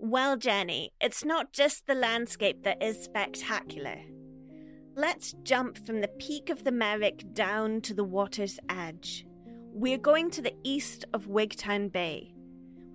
Well, 0.00 0.36
Jenny, 0.36 0.90
it's 1.00 1.24
not 1.24 1.52
just 1.52 1.86
the 1.86 1.94
landscape 1.94 2.64
that 2.64 2.82
is 2.82 3.00
spectacular. 3.02 3.98
Let's 4.96 5.34
jump 5.44 5.78
from 5.86 6.00
the 6.02 6.08
peak 6.08 6.50
of 6.50 6.64
the 6.64 6.72
Merrick 6.72 7.32
down 7.32 7.80
to 7.82 7.94
the 7.94 8.04
water's 8.04 8.58
edge. 8.68 9.24
We're 9.72 9.96
going 9.96 10.30
to 10.32 10.42
the 10.42 10.52
east 10.62 11.06
of 11.14 11.26
Wigtown 11.26 11.90
Bay, 11.90 12.33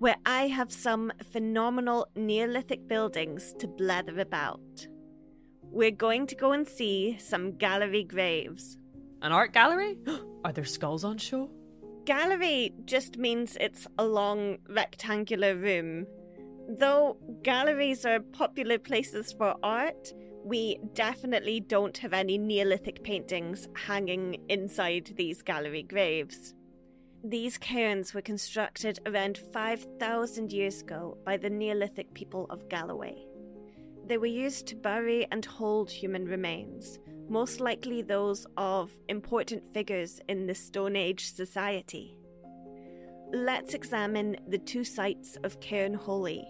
where 0.00 0.16
I 0.24 0.46
have 0.46 0.72
some 0.72 1.12
phenomenal 1.30 2.08
Neolithic 2.16 2.88
buildings 2.88 3.52
to 3.58 3.68
blather 3.68 4.18
about. 4.18 4.88
We're 5.60 5.90
going 5.90 6.26
to 6.28 6.34
go 6.34 6.52
and 6.52 6.66
see 6.66 7.18
some 7.20 7.58
gallery 7.58 8.04
graves. 8.04 8.78
An 9.20 9.30
art 9.30 9.52
gallery? 9.52 9.98
Are 10.44 10.52
there 10.52 10.64
skulls 10.64 11.04
on 11.04 11.18
show? 11.18 11.50
Gallery 12.06 12.72
just 12.86 13.18
means 13.18 13.58
it's 13.60 13.86
a 13.98 14.04
long 14.06 14.56
rectangular 14.70 15.54
room. 15.54 16.06
Though 16.66 17.18
galleries 17.42 18.06
are 18.06 18.20
popular 18.20 18.78
places 18.78 19.34
for 19.34 19.54
art, 19.62 20.14
we 20.42 20.78
definitely 20.94 21.60
don't 21.60 21.98
have 21.98 22.14
any 22.14 22.38
Neolithic 22.38 23.04
paintings 23.04 23.68
hanging 23.76 24.38
inside 24.48 25.12
these 25.16 25.42
gallery 25.42 25.82
graves. 25.82 26.54
These 27.22 27.58
cairns 27.58 28.14
were 28.14 28.22
constructed 28.22 28.98
around 29.04 29.36
5,000 29.52 30.52
years 30.52 30.80
ago 30.80 31.18
by 31.24 31.36
the 31.36 31.50
Neolithic 31.50 32.14
people 32.14 32.46
of 32.48 32.68
Galloway. 32.70 33.26
They 34.06 34.16
were 34.16 34.24
used 34.24 34.66
to 34.68 34.76
bury 34.76 35.26
and 35.30 35.44
hold 35.44 35.90
human 35.90 36.24
remains, 36.24 36.98
most 37.28 37.60
likely 37.60 38.00
those 38.00 38.46
of 38.56 38.90
important 39.08 39.66
figures 39.74 40.18
in 40.28 40.46
the 40.46 40.54
Stone 40.54 40.96
Age 40.96 41.30
society. 41.30 42.16
Let's 43.32 43.74
examine 43.74 44.38
the 44.48 44.58
two 44.58 44.82
sites 44.82 45.36
of 45.44 45.60
Cairnholy. 45.60 46.44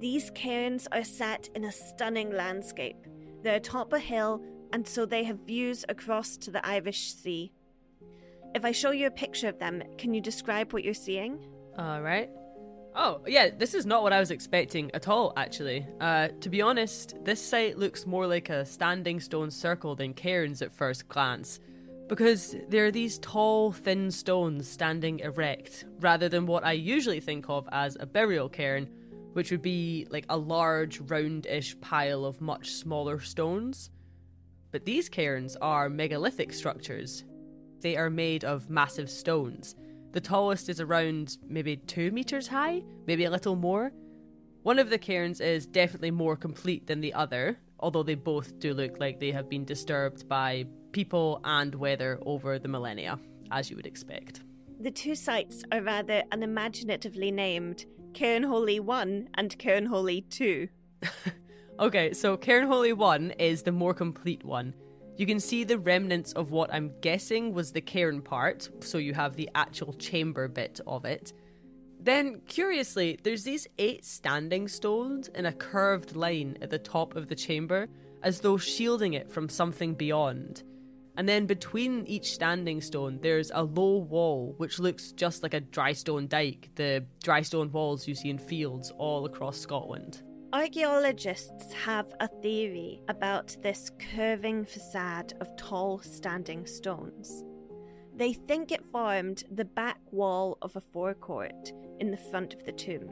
These 0.00 0.32
cairns 0.34 0.88
are 0.90 1.04
set 1.04 1.48
in 1.54 1.64
a 1.64 1.72
stunning 1.72 2.32
landscape. 2.32 3.06
They're 3.42 3.56
atop 3.56 3.92
a 3.92 4.00
hill, 4.00 4.42
and 4.72 4.86
so 4.86 5.06
they 5.06 5.22
have 5.22 5.46
views 5.46 5.84
across 5.88 6.36
to 6.38 6.50
the 6.50 6.66
Irish 6.66 7.14
Sea. 7.14 7.52
If 8.54 8.64
I 8.64 8.70
show 8.70 8.92
you 8.92 9.08
a 9.08 9.10
picture 9.10 9.48
of 9.48 9.58
them, 9.58 9.82
can 9.98 10.14
you 10.14 10.20
describe 10.20 10.72
what 10.72 10.84
you're 10.84 10.94
seeing? 10.94 11.40
All 11.76 12.00
right. 12.00 12.30
Oh, 12.94 13.20
yeah, 13.26 13.50
this 13.50 13.74
is 13.74 13.84
not 13.84 14.04
what 14.04 14.12
I 14.12 14.20
was 14.20 14.30
expecting 14.30 14.92
at 14.94 15.08
all, 15.08 15.32
actually. 15.36 15.84
Uh, 16.00 16.28
to 16.40 16.48
be 16.48 16.62
honest, 16.62 17.16
this 17.24 17.42
site 17.42 17.76
looks 17.76 18.06
more 18.06 18.28
like 18.28 18.50
a 18.50 18.64
standing 18.64 19.18
stone 19.18 19.50
circle 19.50 19.96
than 19.96 20.14
cairns 20.14 20.62
at 20.62 20.70
first 20.70 21.08
glance, 21.08 21.58
because 22.06 22.54
there 22.68 22.86
are 22.86 22.92
these 22.92 23.18
tall, 23.18 23.72
thin 23.72 24.12
stones 24.12 24.68
standing 24.68 25.18
erect, 25.18 25.86
rather 25.98 26.28
than 26.28 26.46
what 26.46 26.64
I 26.64 26.72
usually 26.72 27.18
think 27.18 27.46
of 27.48 27.68
as 27.72 27.96
a 27.98 28.06
burial 28.06 28.48
cairn, 28.48 28.88
which 29.32 29.50
would 29.50 29.62
be 29.62 30.06
like 30.10 30.26
a 30.28 30.36
large, 30.36 31.00
roundish 31.00 31.80
pile 31.80 32.24
of 32.24 32.40
much 32.40 32.70
smaller 32.70 33.18
stones. 33.18 33.90
But 34.70 34.84
these 34.84 35.08
cairns 35.08 35.56
are 35.56 35.88
megalithic 35.88 36.52
structures. 36.52 37.24
They 37.84 37.98
are 37.98 38.08
made 38.08 38.44
of 38.44 38.70
massive 38.70 39.10
stones. 39.10 39.76
The 40.12 40.20
tallest 40.20 40.70
is 40.70 40.80
around 40.80 41.36
maybe 41.46 41.76
two 41.76 42.10
meters 42.12 42.48
high, 42.48 42.82
maybe 43.06 43.26
a 43.26 43.30
little 43.30 43.56
more. 43.56 43.92
One 44.62 44.78
of 44.78 44.88
the 44.88 44.96
cairns 44.96 45.38
is 45.38 45.66
definitely 45.66 46.10
more 46.10 46.34
complete 46.34 46.86
than 46.86 47.02
the 47.02 47.12
other, 47.12 47.58
although 47.78 48.02
they 48.02 48.14
both 48.14 48.58
do 48.58 48.72
look 48.72 48.98
like 49.00 49.20
they 49.20 49.32
have 49.32 49.50
been 49.50 49.66
disturbed 49.66 50.26
by 50.26 50.64
people 50.92 51.42
and 51.44 51.74
weather 51.74 52.18
over 52.24 52.58
the 52.58 52.68
millennia, 52.68 53.18
as 53.50 53.68
you 53.68 53.76
would 53.76 53.86
expect. 53.86 54.40
The 54.80 54.90
two 54.90 55.14
sites 55.14 55.62
are 55.70 55.82
rather 55.82 56.22
unimaginatively 56.32 57.30
named 57.32 57.84
Cairnholy 58.12 58.80
1 58.80 59.28
and 59.34 59.58
Cairnholy 59.58 60.30
2. 60.30 60.68
Okay, 61.80 62.12
so 62.12 62.36
Cairnholy 62.36 62.94
1 62.94 63.32
is 63.32 63.64
the 63.64 63.72
more 63.72 63.94
complete 63.94 64.44
one. 64.44 64.74
You 65.16 65.26
can 65.26 65.38
see 65.38 65.62
the 65.62 65.78
remnants 65.78 66.32
of 66.32 66.50
what 66.50 66.74
I'm 66.74 66.92
guessing 67.00 67.54
was 67.54 67.70
the 67.70 67.80
cairn 67.80 68.20
part, 68.20 68.68
so 68.80 68.98
you 68.98 69.14
have 69.14 69.36
the 69.36 69.48
actual 69.54 69.92
chamber 69.92 70.48
bit 70.48 70.80
of 70.88 71.04
it. 71.04 71.32
Then, 72.00 72.40
curiously, 72.48 73.18
there's 73.22 73.44
these 73.44 73.68
eight 73.78 74.04
standing 74.04 74.66
stones 74.66 75.28
in 75.28 75.46
a 75.46 75.52
curved 75.52 76.16
line 76.16 76.58
at 76.60 76.70
the 76.70 76.78
top 76.78 77.14
of 77.14 77.28
the 77.28 77.36
chamber, 77.36 77.88
as 78.22 78.40
though 78.40 78.56
shielding 78.56 79.14
it 79.14 79.30
from 79.30 79.48
something 79.48 79.94
beyond. 79.94 80.64
And 81.16 81.28
then 81.28 81.46
between 81.46 82.04
each 82.06 82.34
standing 82.34 82.80
stone, 82.80 83.20
there's 83.22 83.52
a 83.54 83.62
low 83.62 83.98
wall 83.98 84.54
which 84.56 84.80
looks 84.80 85.12
just 85.12 85.44
like 85.44 85.54
a 85.54 85.60
dry 85.60 85.92
stone 85.92 86.26
dike, 86.26 86.70
the 86.74 87.06
dry 87.22 87.42
stone 87.42 87.70
walls 87.70 88.08
you 88.08 88.16
see 88.16 88.30
in 88.30 88.38
fields 88.38 88.90
all 88.98 89.24
across 89.24 89.58
Scotland. 89.58 90.22
Archaeologists 90.54 91.72
have 91.72 92.06
a 92.20 92.28
theory 92.40 93.00
about 93.08 93.56
this 93.60 93.90
curving 94.14 94.64
facade 94.64 95.32
of 95.40 95.56
tall 95.56 95.98
standing 95.98 96.64
stones. 96.64 97.42
They 98.14 98.34
think 98.34 98.70
it 98.70 98.84
formed 98.92 99.42
the 99.50 99.64
back 99.64 99.98
wall 100.12 100.56
of 100.62 100.76
a 100.76 100.80
forecourt 100.80 101.72
in 101.98 102.12
the 102.12 102.16
front 102.16 102.54
of 102.54 102.64
the 102.64 102.70
tomb. 102.70 103.10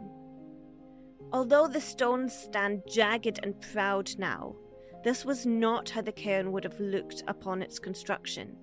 Although 1.33 1.66
the 1.66 1.81
stones 1.81 2.33
stand 2.33 2.83
jagged 2.88 3.40
and 3.42 3.61
proud 3.61 4.16
now, 4.18 4.55
this 5.02 5.24
was 5.24 5.44
not 5.44 5.90
how 5.90 6.02
the 6.02 6.12
cairn 6.12 6.52
would 6.52 6.62
have 6.62 6.78
looked 6.78 7.24
upon 7.26 7.61
its 7.61 7.81
construction. 7.81 8.57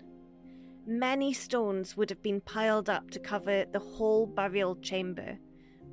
Many 0.87 1.33
stones 1.33 1.97
would 1.97 2.09
have 2.09 2.23
been 2.23 2.39
piled 2.39 2.89
up 2.89 3.11
to 3.11 3.19
cover 3.19 3.65
the 3.73 3.79
whole 3.79 4.25
burial 4.25 4.77
chamber, 4.77 5.37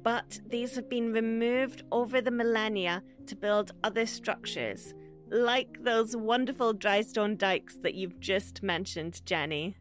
but 0.07 0.39
these 0.49 0.77
have 0.77 0.89
been 0.89 1.13
removed 1.13 1.83
over 1.91 2.21
the 2.21 2.31
millennia 2.31 3.03
to 3.27 3.35
build 3.35 3.73
other 3.83 4.07
structures, 4.07 4.95
like 5.31 5.83
those 5.83 6.15
wonderful 6.15 6.73
dry 6.73 7.01
stone 7.01 7.37
dikes 7.37 7.77
that 7.79 7.95
you've 7.95 8.21
just 8.21 8.63
mentioned, 8.63 9.21
Jenny. 9.27 9.77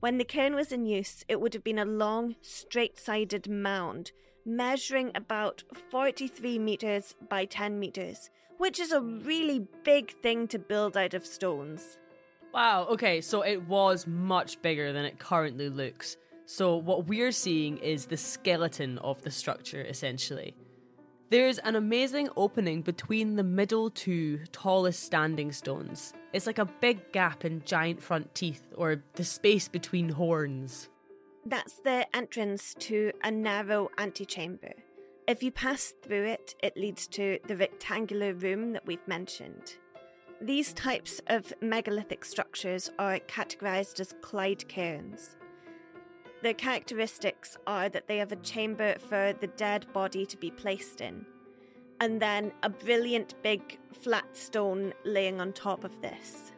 When 0.00 0.18
the 0.18 0.24
cairn 0.24 0.56
was 0.56 0.72
in 0.72 0.86
use, 0.86 1.24
it 1.28 1.40
would 1.40 1.54
have 1.54 1.62
been 1.62 1.78
a 1.78 1.84
long, 1.84 2.34
straight 2.42 2.98
sided 2.98 3.48
mound 3.48 4.10
measuring 4.44 5.12
about 5.14 5.62
43 5.88 6.58
metres 6.58 7.14
by 7.30 7.44
10 7.44 7.78
metres, 7.78 8.30
which 8.58 8.80
is 8.80 8.90
a 8.90 9.02
really 9.02 9.68
big 9.84 10.20
thing 10.20 10.48
to 10.48 10.58
build 10.58 10.96
out 10.96 11.14
of 11.14 11.24
stones. 11.24 11.96
Wow, 12.52 12.88
okay, 12.90 13.20
so 13.20 13.42
it 13.42 13.62
was 13.68 14.04
much 14.08 14.60
bigger 14.62 14.92
than 14.92 15.04
it 15.04 15.20
currently 15.20 15.68
looks. 15.68 16.16
So, 16.46 16.76
what 16.76 17.06
we're 17.06 17.32
seeing 17.32 17.78
is 17.78 18.06
the 18.06 18.16
skeleton 18.16 18.98
of 18.98 19.22
the 19.22 19.30
structure, 19.30 19.82
essentially. 19.82 20.54
There's 21.30 21.58
an 21.58 21.74
amazing 21.74 22.28
opening 22.36 22.82
between 22.82 23.36
the 23.36 23.42
middle 23.42 23.88
two 23.88 24.40
tallest 24.52 25.02
standing 25.02 25.52
stones. 25.52 26.12
It's 26.32 26.46
like 26.46 26.58
a 26.58 26.66
big 26.66 27.12
gap 27.12 27.44
in 27.44 27.62
giant 27.64 28.02
front 28.02 28.34
teeth, 28.34 28.62
or 28.76 29.02
the 29.14 29.24
space 29.24 29.66
between 29.68 30.10
horns. 30.10 30.90
That's 31.46 31.80
the 31.80 32.06
entrance 32.14 32.74
to 32.80 33.12
a 33.22 33.30
narrow 33.30 33.90
antechamber. 33.98 34.74
If 35.26 35.42
you 35.42 35.50
pass 35.50 35.94
through 36.02 36.26
it, 36.26 36.54
it 36.62 36.76
leads 36.76 37.06
to 37.08 37.38
the 37.46 37.56
rectangular 37.56 38.34
room 38.34 38.72
that 38.72 38.86
we've 38.86 39.08
mentioned. 39.08 39.76
These 40.42 40.74
types 40.74 41.22
of 41.28 41.54
megalithic 41.62 42.24
structures 42.24 42.90
are 42.98 43.18
categorized 43.20 44.00
as 44.00 44.14
Clyde 44.20 44.68
cairns. 44.68 45.36
Their 46.44 46.52
characteristics 46.52 47.56
are 47.66 47.88
that 47.88 48.06
they 48.06 48.18
have 48.18 48.30
a 48.30 48.36
chamber 48.36 48.96
for 48.98 49.32
the 49.32 49.46
dead 49.46 49.90
body 49.94 50.26
to 50.26 50.36
be 50.36 50.50
placed 50.50 51.00
in, 51.00 51.24
and 52.00 52.20
then 52.20 52.52
a 52.62 52.68
brilliant 52.68 53.34
big 53.42 53.78
flat 54.02 54.36
stone 54.36 54.92
laying 55.06 55.40
on 55.40 55.54
top 55.54 55.84
of 55.84 56.02
this. 56.02 56.52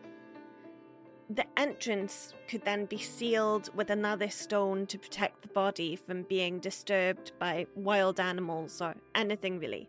The 1.30 1.44
entrance 1.56 2.34
could 2.48 2.64
then 2.64 2.86
be 2.86 2.98
sealed 2.98 3.70
with 3.76 3.90
another 3.90 4.28
stone 4.28 4.86
to 4.86 4.98
protect 4.98 5.42
the 5.42 5.48
body 5.54 5.94
from 5.94 6.24
being 6.24 6.58
disturbed 6.58 7.30
by 7.38 7.68
wild 7.76 8.18
animals 8.18 8.82
or 8.82 8.96
anything 9.14 9.60
really. 9.60 9.88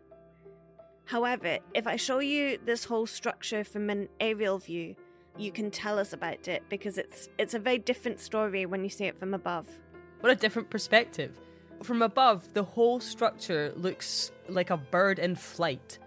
However, 1.06 1.58
if 1.74 1.88
I 1.88 1.96
show 1.96 2.20
you 2.20 2.60
this 2.64 2.84
whole 2.84 3.08
structure 3.08 3.64
from 3.64 3.90
an 3.90 4.08
aerial 4.20 4.58
view, 4.58 4.94
you 5.36 5.50
can 5.50 5.72
tell 5.72 5.98
us 5.98 6.12
about 6.12 6.46
it 6.46 6.62
because 6.68 6.98
it's 6.98 7.28
it's 7.36 7.54
a 7.54 7.58
very 7.58 7.78
different 7.78 8.20
story 8.20 8.64
when 8.64 8.84
you 8.84 8.90
see 8.90 9.06
it 9.06 9.18
from 9.18 9.34
above. 9.34 9.66
What 10.20 10.32
a 10.32 10.36
different 10.36 10.70
perspective. 10.70 11.38
From 11.82 12.02
above, 12.02 12.52
the 12.54 12.64
whole 12.64 12.98
structure 12.98 13.72
looks 13.76 14.32
like 14.48 14.70
a 14.70 14.76
bird 14.76 15.18
in 15.18 15.36
flight. 15.36 15.98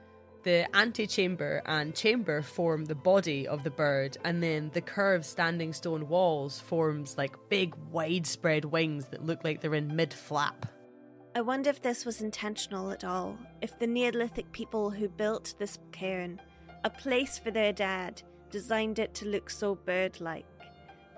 The 0.44 0.68
antechamber 0.76 1.62
and 1.66 1.96
chamber 1.96 2.42
form 2.42 2.86
the 2.86 2.96
body 2.96 3.48
of 3.48 3.64
the 3.64 3.70
bird, 3.70 4.18
and 4.26 4.42
then 4.42 4.72
the 4.74 4.82
curved 4.82 5.24
standing 5.24 5.72
stone 5.72 6.10
walls 6.10 6.60
forms 6.60 7.18
like 7.18 7.36
big 7.48 7.76
widespread 7.92 8.66
wings 8.66 9.08
that 9.10 9.26
look 9.26 9.44
like 9.44 9.62
they're 9.62 9.76
in 9.76 9.96
mid 9.96 10.14
flap. 10.14 10.66
I 11.34 11.42
wonder 11.42 11.70
if 11.70 11.82
this 11.82 12.06
was 12.06 12.22
intentional 12.22 12.92
at 12.92 13.06
all. 13.06 13.38
If 13.62 13.80
the 13.80 13.88
Neolithic 13.88 14.52
people 14.52 14.90
who 14.90 15.08
built 15.08 15.54
this 15.58 15.80
cairn, 15.94 16.42
a 16.84 16.90
place 16.90 17.38
for 17.38 17.52
their 17.52 17.72
dad, 17.72 18.22
designed 18.50 19.00
it 19.00 19.14
to 19.14 19.28
look 19.28 19.50
so 19.50 19.76
bird 19.76 20.20
like. 20.20 20.46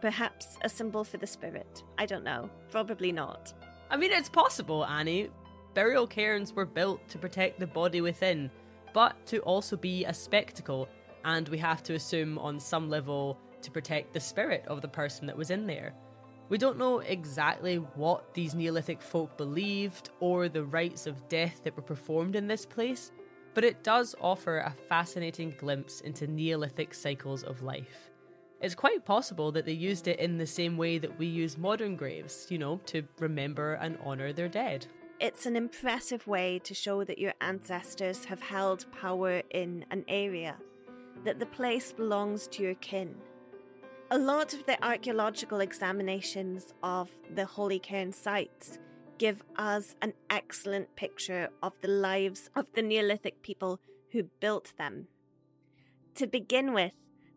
Perhaps 0.04 0.58
a 0.64 0.68
symbol 0.68 1.06
for 1.06 1.16
the 1.16 1.26
spirit. 1.26 1.82
I 1.98 2.06
don't 2.06 2.26
know. 2.26 2.50
Probably 2.70 3.14
not. 3.14 3.54
I 3.90 3.96
mean, 3.96 4.12
it's 4.12 4.28
possible, 4.28 4.86
Annie. 4.86 5.30
Burial 5.76 6.08
cairns 6.08 6.52
were 6.52 6.66
built 6.66 7.08
to 7.08 7.18
protect 7.18 7.58
the 7.58 7.68
body 7.68 8.02
within, 8.02 8.52
but 8.94 9.16
to 9.28 9.40
also 9.44 9.78
be 9.78 10.04
a 10.04 10.14
spectacle, 10.14 10.90
and 11.24 11.48
we 11.48 11.58
have 11.58 11.84
to 11.84 11.94
assume 11.94 12.38
on 12.38 12.60
some 12.60 12.90
level 12.90 13.40
to 13.62 13.72
protect 13.72 14.12
the 14.12 14.20
spirit 14.20 14.66
of 14.68 14.82
the 14.82 14.90
person 14.90 15.26
that 15.26 15.38
was 15.38 15.52
in 15.52 15.66
there. 15.66 15.94
We 16.50 16.58
don't 16.58 16.78
know 16.78 17.00
exactly 17.00 17.78
what 17.78 18.34
these 18.34 18.54
Neolithic 18.54 19.02
folk 19.02 19.38
believed 19.38 20.10
or 20.20 20.50
the 20.50 20.66
rites 20.66 21.08
of 21.08 21.30
death 21.30 21.62
that 21.64 21.78
were 21.78 21.82
performed 21.82 22.36
in 22.36 22.46
this 22.46 22.66
place, 22.66 23.14
but 23.54 23.64
it 23.64 23.86
does 23.86 24.16
offer 24.20 24.58
a 24.58 24.76
fascinating 24.90 25.56
glimpse 25.58 26.02
into 26.02 26.28
Neolithic 26.28 26.94
cycles 26.94 27.44
of 27.44 27.64
life. 27.64 28.10
It's 28.64 28.76
quite 28.76 29.04
possible 29.04 29.52
that 29.52 29.66
they 29.66 29.74
used 29.74 30.08
it 30.08 30.22
in 30.22 30.38
the 30.38 30.48
same 30.48 30.78
way 30.78 30.98
that 30.98 31.20
we 31.20 31.26
use 31.26 31.58
modern 31.58 31.98
graves, 31.98 32.48
you 32.50 32.58
know, 32.58 32.80
to 32.86 33.04
remember 33.20 33.74
and 33.74 33.98
honour 34.06 34.32
their 34.32 34.48
dead. 34.48 34.88
It's 35.20 35.46
an 35.46 35.58
impressive 35.58 36.26
way 36.28 36.60
to 36.60 36.74
show 36.74 37.04
that 37.04 37.20
your 37.20 37.34
ancestors 37.42 38.24
have 38.24 38.42
held 38.42 38.86
power 38.94 39.42
in 39.50 39.84
an 39.92 40.06
area, 40.08 40.56
that 41.26 41.40
the 41.40 41.46
place 41.46 41.92
belongs 41.92 42.48
to 42.48 42.64
your 42.64 42.76
kin. 42.76 43.16
A 44.12 44.18
lot 44.18 44.54
of 44.54 44.66
the 44.66 44.82
archaeological 44.82 45.60
examinations 45.60 46.74
of 46.84 47.10
the 47.36 47.46
Holy 47.46 47.80
Cairn 47.80 48.14
sites 48.14 48.80
give 49.18 49.44
us 49.58 49.98
an 50.02 50.14
excellent 50.30 50.96
picture 50.96 51.50
of 51.62 51.74
the 51.82 51.90
lives 51.90 52.50
of 52.56 52.68
the 52.76 52.82
Neolithic 52.82 53.42
people 53.42 53.82
who 54.14 54.24
built 54.40 54.72
them. 54.78 55.08
To 56.16 56.28
begin 56.28 56.72
with, 56.72 56.94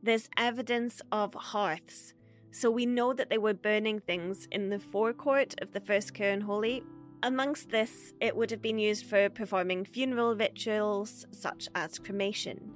there's 0.07 0.31
evidence 0.37 1.03
of 1.11 1.35
hearths, 1.35 2.15
so 2.53 2.71
we 2.71 2.87
know 2.87 3.13
that 3.13 3.29
they 3.29 3.39
were 3.39 3.53
burning 3.53 4.01
things 4.01 4.47
in 4.51 4.71
the 4.71 4.79
forecourt 4.79 5.55
of 5.61 5.73
the 5.73 5.81
first 5.81 6.15
Cairnholy. 6.15 6.83
Amongst 7.23 7.71
this, 7.71 8.15
it 8.21 8.37
would 8.37 8.51
have 8.53 8.63
been 8.63 8.79
used 8.79 9.05
for 9.05 9.29
performing 9.29 9.85
funeral 9.85 10.37
rituals 10.37 11.27
such 11.33 11.69
as 11.75 11.99
cremation. 11.99 12.73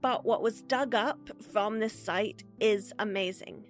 But 0.00 0.24
what 0.24 0.42
was 0.42 0.62
dug 0.62 0.94
up 0.94 1.30
from 1.50 1.80
this 1.80 1.98
site 1.98 2.44
is 2.60 2.92
amazing. 2.98 3.64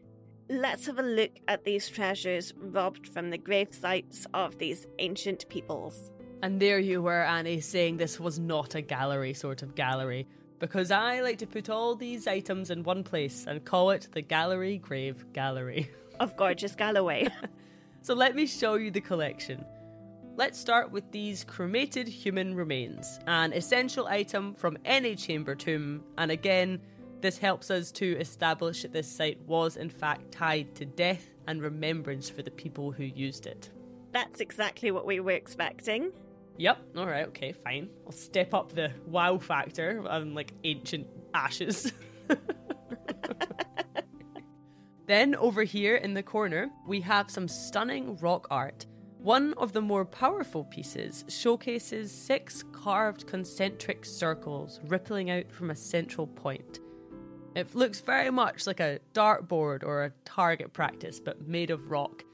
Let's 0.51 0.87
have 0.87 0.99
a 0.99 1.03
look 1.03 1.39
at 1.47 1.65
these 1.65 1.89
treasures 1.89 2.53
robbed 2.57 3.07
from 3.07 3.31
the 3.31 3.39
grave 3.39 3.69
sites 3.71 4.27
of 4.35 4.59
these 4.59 4.87
ancient 4.99 5.49
peoples. 5.49 6.11
And 6.43 6.61
there 6.61 6.79
you 6.79 7.03
were, 7.03 7.23
Annie, 7.23 7.61
saying 7.61 7.97
this 7.97 8.19
was 8.19 8.39
not 8.39 8.75
a 8.75 8.81
gallery 8.81 9.35
sort 9.35 9.63
of 9.63 9.75
gallery, 9.75 10.27
because 10.59 10.91
I 10.91 11.21
like 11.21 11.39
to 11.39 11.47
put 11.47 11.69
all 11.71 11.95
these 11.95 12.27
items 12.27 12.71
in 12.71 12.83
one 12.83 13.05
place 13.05 13.47
and 13.47 13.65
call 13.65 13.91
it 13.91 14.09
the 14.13 14.23
Gallery 14.23 14.79
Grave 14.79 15.33
Gallery. 15.33 15.91
Of 16.21 16.37
gorgeous 16.37 16.75
Galloway. 16.75 17.29
so 18.03 18.13
let 18.13 18.35
me 18.35 18.45
show 18.47 18.75
you 18.75 18.91
the 18.91 19.01
collection. 19.01 19.65
Let's 20.35 20.59
start 20.59 20.91
with 20.91 21.11
these 21.13 21.45
cremated 21.45 22.09
human 22.09 22.55
remains, 22.55 23.21
an 23.29 23.53
essential 23.53 24.09
item 24.09 24.55
from 24.55 24.79
any 24.85 25.15
chamber 25.15 25.55
tomb, 25.55 26.03
and 26.17 26.33
again, 26.33 26.81
this 27.21 27.39
helps 27.39 27.71
us 27.71 27.93
to 27.93 28.17
establish 28.19 28.83
that 28.83 28.93
this 28.93 29.09
site 29.09 29.41
was 29.47 29.77
in 29.77 29.91
fact 29.91 30.33
tied 30.33 30.75
to 30.77 30.85
death 30.85 31.25
and 31.47 31.63
remembrance 31.63 32.29
for 32.29 32.43
the 32.43 32.51
people 32.51 32.93
who 32.93 33.05
used 33.05 33.47
it. 33.47 33.71
That's 34.13 34.41
exactly 34.41 34.91
what 34.91 35.07
we 35.07 35.21
were 35.21 35.33
expecting. 35.33 36.13
Yep. 36.59 36.79
All 36.97 37.07
right. 37.07 37.27
Okay. 37.29 37.53
Fine. 37.53 37.89
I'll 38.05 38.13
step 38.13 38.53
up 38.53 38.73
the 38.73 38.91
wow 39.07 39.39
factor 39.39 40.05
on 40.09 40.35
like 40.35 40.53
ancient 40.65 41.07
ashes. 41.33 41.93
then 45.07 45.35
over 45.37 45.63
here 45.63 45.97
in 45.97 46.15
the 46.15 46.23
corner, 46.23 46.69
we 46.87 47.01
have 47.01 47.31
some 47.31 47.49
stunning 47.49 48.17
rock 48.17 48.49
art. 48.51 48.87
One 49.19 49.55
of 49.55 49.73
the 49.73 49.81
more 49.81 50.05
powerful 50.05 50.65
pieces 50.65 51.25
showcases 51.29 52.13
six 52.13 52.65
carved 52.73 53.27
concentric 53.27 54.05
circles 54.05 54.81
rippling 54.85 55.31
out 55.31 55.51
from 55.51 55.71
a 55.71 55.77
central 55.77 56.27
point. 56.27 56.81
It 57.55 57.75
looks 57.75 58.01
very 58.01 58.31
much 58.31 58.67
like 58.67 58.79
a 58.79 59.01
dartboard 59.15 59.83
or 59.83 60.05
a 60.05 60.13
target 60.25 60.73
practice, 60.73 61.19
but 61.19 61.49
made 61.49 61.71
of 61.71 61.91
rock. 61.91 62.25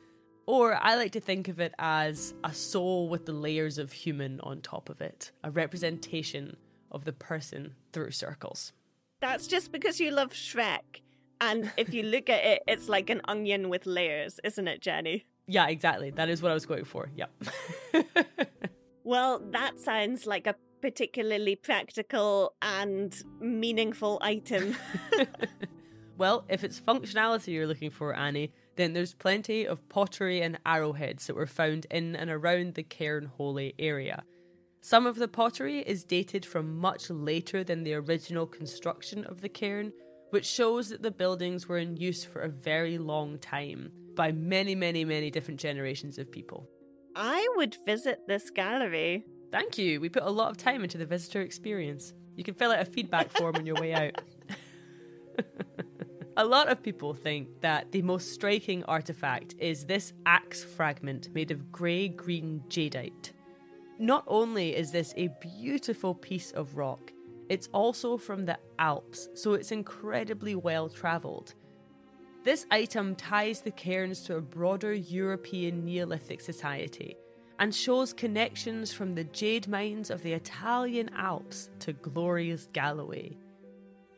Or 0.46 0.74
I 0.74 0.96
like 0.96 1.12
to 1.12 1.20
think 1.20 1.48
of 1.48 1.58
it 1.58 1.74
as 1.78 2.34
a 2.44 2.52
soul 2.52 3.08
with 3.08 3.24
the 3.26 3.32
layers 3.32 3.78
of 3.78 3.92
human 3.92 4.40
on 4.40 4.60
top 4.60 4.90
of 4.90 5.00
it, 5.00 5.32
a 5.42 5.50
representation 5.50 6.56
of 6.90 7.04
the 7.04 7.12
person 7.12 7.74
through 7.92 8.10
circles. 8.10 8.72
That's 9.20 9.46
just 9.46 9.72
because 9.72 10.00
you 10.00 10.10
love 10.10 10.32
Shrek. 10.32 11.00
And 11.40 11.72
if 11.76 11.92
you 11.92 12.02
look 12.02 12.28
at 12.28 12.44
it, 12.44 12.62
it's 12.68 12.88
like 12.88 13.10
an 13.10 13.22
onion 13.24 13.68
with 13.68 13.86
layers, 13.86 14.38
isn't 14.44 14.68
it, 14.68 14.80
Jenny? 14.80 15.24
Yeah, 15.46 15.66
exactly. 15.68 16.10
That 16.10 16.28
is 16.28 16.42
what 16.42 16.50
I 16.50 16.54
was 16.54 16.66
going 16.66 16.84
for. 16.84 17.10
Yep. 17.16 17.30
well, 19.04 19.40
that 19.50 19.80
sounds 19.80 20.26
like 20.26 20.46
a 20.46 20.54
particularly 20.80 21.56
practical 21.56 22.54
and 22.62 23.14
meaningful 23.40 24.18
item. 24.20 24.76
well, 26.18 26.44
if 26.48 26.62
it's 26.64 26.78
functionality 26.80 27.48
you're 27.48 27.66
looking 27.66 27.90
for, 27.90 28.14
Annie, 28.14 28.52
then 28.76 28.92
there's 28.92 29.14
plenty 29.14 29.66
of 29.66 29.88
pottery 29.88 30.42
and 30.42 30.58
arrowheads 30.66 31.26
that 31.26 31.36
were 31.36 31.46
found 31.46 31.86
in 31.90 32.16
and 32.16 32.30
around 32.30 32.74
the 32.74 32.82
Cairnholy 32.82 33.74
area. 33.78 34.24
Some 34.80 35.06
of 35.06 35.16
the 35.16 35.28
pottery 35.28 35.78
is 35.78 36.04
dated 36.04 36.44
from 36.44 36.76
much 36.78 37.08
later 37.08 37.64
than 37.64 37.84
the 37.84 37.94
original 37.94 38.46
construction 38.46 39.24
of 39.24 39.40
the 39.40 39.48
cairn, 39.48 39.92
which 40.28 40.44
shows 40.44 40.90
that 40.90 41.00
the 41.00 41.10
buildings 41.10 41.66
were 41.66 41.78
in 41.78 41.96
use 41.96 42.22
for 42.22 42.42
a 42.42 42.50
very 42.50 42.98
long 42.98 43.38
time 43.38 43.90
by 44.14 44.30
many, 44.30 44.74
many, 44.74 45.04
many 45.04 45.30
different 45.30 45.58
generations 45.58 46.18
of 46.18 46.30
people. 46.30 46.68
I 47.16 47.48
would 47.56 47.76
visit 47.86 48.26
this 48.26 48.50
gallery. 48.50 49.24
Thank 49.50 49.78
you. 49.78 50.00
We 50.00 50.10
put 50.10 50.24
a 50.24 50.30
lot 50.30 50.50
of 50.50 50.58
time 50.58 50.82
into 50.82 50.98
the 50.98 51.06
visitor 51.06 51.40
experience. 51.40 52.12
You 52.36 52.44
can 52.44 52.54
fill 52.54 52.72
out 52.72 52.80
a 52.80 52.84
feedback 52.84 53.30
form 53.30 53.56
on 53.56 53.64
your 53.64 53.76
way 53.76 53.94
out. 53.94 54.20
a 56.36 56.44
lot 56.44 56.68
of 56.68 56.82
people 56.82 57.14
think 57.14 57.60
that 57.60 57.92
the 57.92 58.02
most 58.02 58.32
striking 58.32 58.82
artifact 58.84 59.54
is 59.58 59.84
this 59.84 60.12
axe 60.26 60.64
fragment 60.64 61.32
made 61.32 61.52
of 61.52 61.70
grey 61.70 62.08
green 62.08 62.62
jadeite. 62.68 63.32
Not 64.00 64.24
only 64.26 64.74
is 64.74 64.90
this 64.90 65.14
a 65.16 65.30
beautiful 65.60 66.14
piece 66.14 66.50
of 66.50 66.76
rock, 66.76 67.12
it's 67.48 67.68
also 67.72 68.16
from 68.16 68.46
the 68.46 68.58
Alps, 68.78 69.28
so 69.34 69.52
it's 69.52 69.70
incredibly 69.70 70.56
well 70.56 70.88
travelled. 70.88 71.54
This 72.42 72.66
item 72.70 73.14
ties 73.14 73.60
the 73.60 73.70
cairns 73.70 74.22
to 74.22 74.36
a 74.36 74.40
broader 74.40 74.92
European 74.92 75.84
Neolithic 75.84 76.40
society 76.40 77.16
and 77.60 77.72
shows 77.72 78.12
connections 78.12 78.92
from 78.92 79.14
the 79.14 79.24
jade 79.24 79.68
mines 79.68 80.10
of 80.10 80.22
the 80.22 80.32
Italian 80.32 81.10
Alps 81.16 81.70
to 81.78 81.92
glorious 81.92 82.68
Galloway. 82.72 83.36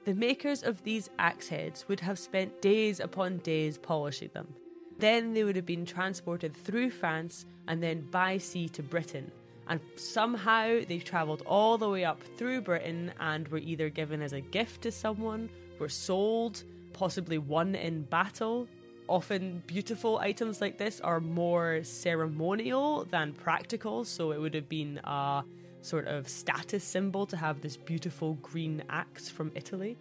The 0.06 0.14
makers 0.14 0.62
of 0.62 0.84
these 0.84 1.10
axe 1.18 1.48
heads 1.48 1.88
would 1.88 1.98
have 1.98 2.16
spent 2.16 2.62
days 2.62 3.00
upon 3.00 3.38
days 3.38 3.76
polishing 3.76 4.30
them. 4.32 4.54
Then 5.00 5.34
they 5.34 5.42
would 5.42 5.56
have 5.56 5.66
been 5.66 5.84
transported 5.84 6.54
through 6.54 6.90
France 6.90 7.44
and 7.66 7.82
then 7.82 8.02
by 8.12 8.38
sea 8.38 8.68
to 8.68 8.84
Britain. 8.84 9.32
And 9.66 9.80
somehow 9.96 10.82
they 10.86 11.00
travelled 11.00 11.42
all 11.44 11.76
the 11.76 11.90
way 11.90 12.04
up 12.04 12.22
through 12.36 12.60
Britain 12.60 13.12
and 13.18 13.48
were 13.48 13.58
either 13.58 13.88
given 13.88 14.22
as 14.22 14.32
a 14.32 14.40
gift 14.40 14.82
to 14.82 14.92
someone, 14.92 15.50
were 15.80 15.88
sold, 15.88 16.62
possibly 16.92 17.38
won 17.38 17.74
in 17.74 18.02
battle. 18.02 18.68
Often, 19.08 19.64
beautiful 19.66 20.18
items 20.18 20.60
like 20.60 20.78
this 20.78 21.00
are 21.00 21.18
more 21.18 21.80
ceremonial 21.82 23.06
than 23.06 23.32
practical, 23.32 24.04
so 24.04 24.30
it 24.30 24.40
would 24.40 24.54
have 24.54 24.68
been 24.68 25.00
a 25.02 25.42
sort 25.86 26.06
of 26.08 26.28
status 26.28 26.82
symbol 26.82 27.26
to 27.26 27.36
have 27.36 27.60
this 27.60 27.76
beautiful 27.76 28.34
green 28.42 28.82
axe 28.90 29.28
from 29.28 29.52
Italy. 29.54 29.96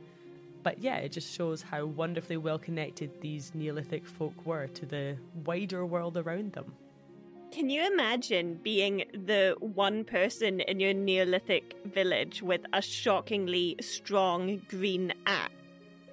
But 0.63 0.79
yeah, 0.79 0.97
it 0.97 1.11
just 1.11 1.31
shows 1.31 1.61
how 1.61 1.85
wonderfully 1.85 2.37
well 2.37 2.57
connected 2.57 3.21
these 3.21 3.53
Neolithic 3.53 4.05
folk 4.05 4.45
were 4.45 4.67
to 4.67 4.85
the 4.85 5.15
wider 5.43 5.85
world 5.85 6.17
around 6.17 6.53
them. 6.53 6.73
Can 7.51 7.69
you 7.69 7.85
imagine 7.85 8.59
being 8.63 9.03
the 9.13 9.55
one 9.59 10.03
person 10.03 10.59
in 10.61 10.79
your 10.79 10.93
Neolithic 10.93 11.75
village 11.85 12.41
with 12.41 12.61
a 12.73 12.81
shockingly 12.81 13.75
strong 13.79 14.61
green 14.67 15.13
axe? 15.27 15.53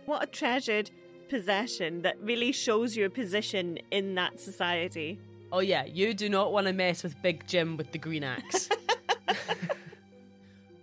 What 0.05 0.23
a 0.23 0.27
treasured 0.27 0.91
possession 1.31 2.03
that 2.03 2.21
really 2.21 2.53
shows 2.53 2.95
your 2.95 3.09
position 3.09 3.79
in 3.91 4.15
that 4.17 4.39
society. 4.39 5.19
Oh, 5.51 5.61
yeah, 5.61 5.85
you 5.87 6.13
do 6.13 6.29
not 6.29 6.53
want 6.53 6.67
to 6.67 6.73
mess 6.73 7.03
with 7.03 7.21
Big 7.23 7.47
Jim 7.47 7.77
with 7.77 7.91
the 7.93 7.99
green 7.99 8.23
axe. 8.23 8.69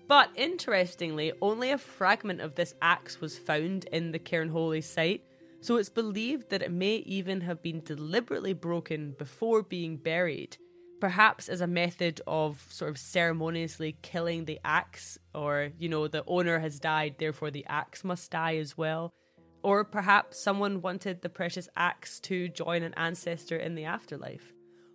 but 0.08 0.30
interestingly, 0.36 1.32
only 1.42 1.72
a 1.72 1.78
fragment 1.78 2.42
of 2.42 2.56
this 2.56 2.74
axe 2.82 3.22
was 3.22 3.38
found 3.38 3.86
in 3.86 4.12
the 4.12 4.20
Cairnholy 4.20 4.84
site, 4.84 5.24
so 5.62 5.76
it's 5.76 5.90
believed 5.90 6.50
that 6.50 6.62
it 6.62 6.72
may 6.72 6.96
even 6.98 7.42
have 7.42 7.62
been 7.62 7.82
deliberately 7.82 8.54
broken 8.54 9.14
before 9.18 9.62
being 9.62 9.98
buried, 9.98 10.58
perhaps 11.00 11.50
as 11.50 11.62
a 11.62 11.68
method 11.68 12.22
of 12.26 12.66
sort 12.70 12.90
of 12.90 12.98
ceremoniously 12.98 13.98
killing 14.02 14.46
the 14.46 14.60
axe, 14.64 15.18
or, 15.36 15.72
you 15.78 15.90
know, 15.90 16.08
the 16.08 16.24
owner 16.28 16.60
has 16.60 16.80
died, 16.80 17.16
therefore 17.20 17.52
the 17.52 17.66
axe 17.68 18.04
must 18.04 18.32
die 18.32 18.56
as 18.56 18.78
well. 18.78 19.14
Or 19.62 19.84
perhaps 19.84 20.40
someone 20.40 20.82
wanted 20.82 21.22
the 21.22 21.30
precious 21.30 21.68
axe 21.76 22.20
to 22.22 22.48
join 22.48 22.82
an 22.82 22.94
ancestor 22.96 23.58
in 23.58 23.76
the 23.76 23.84
afterlife. 23.84 24.54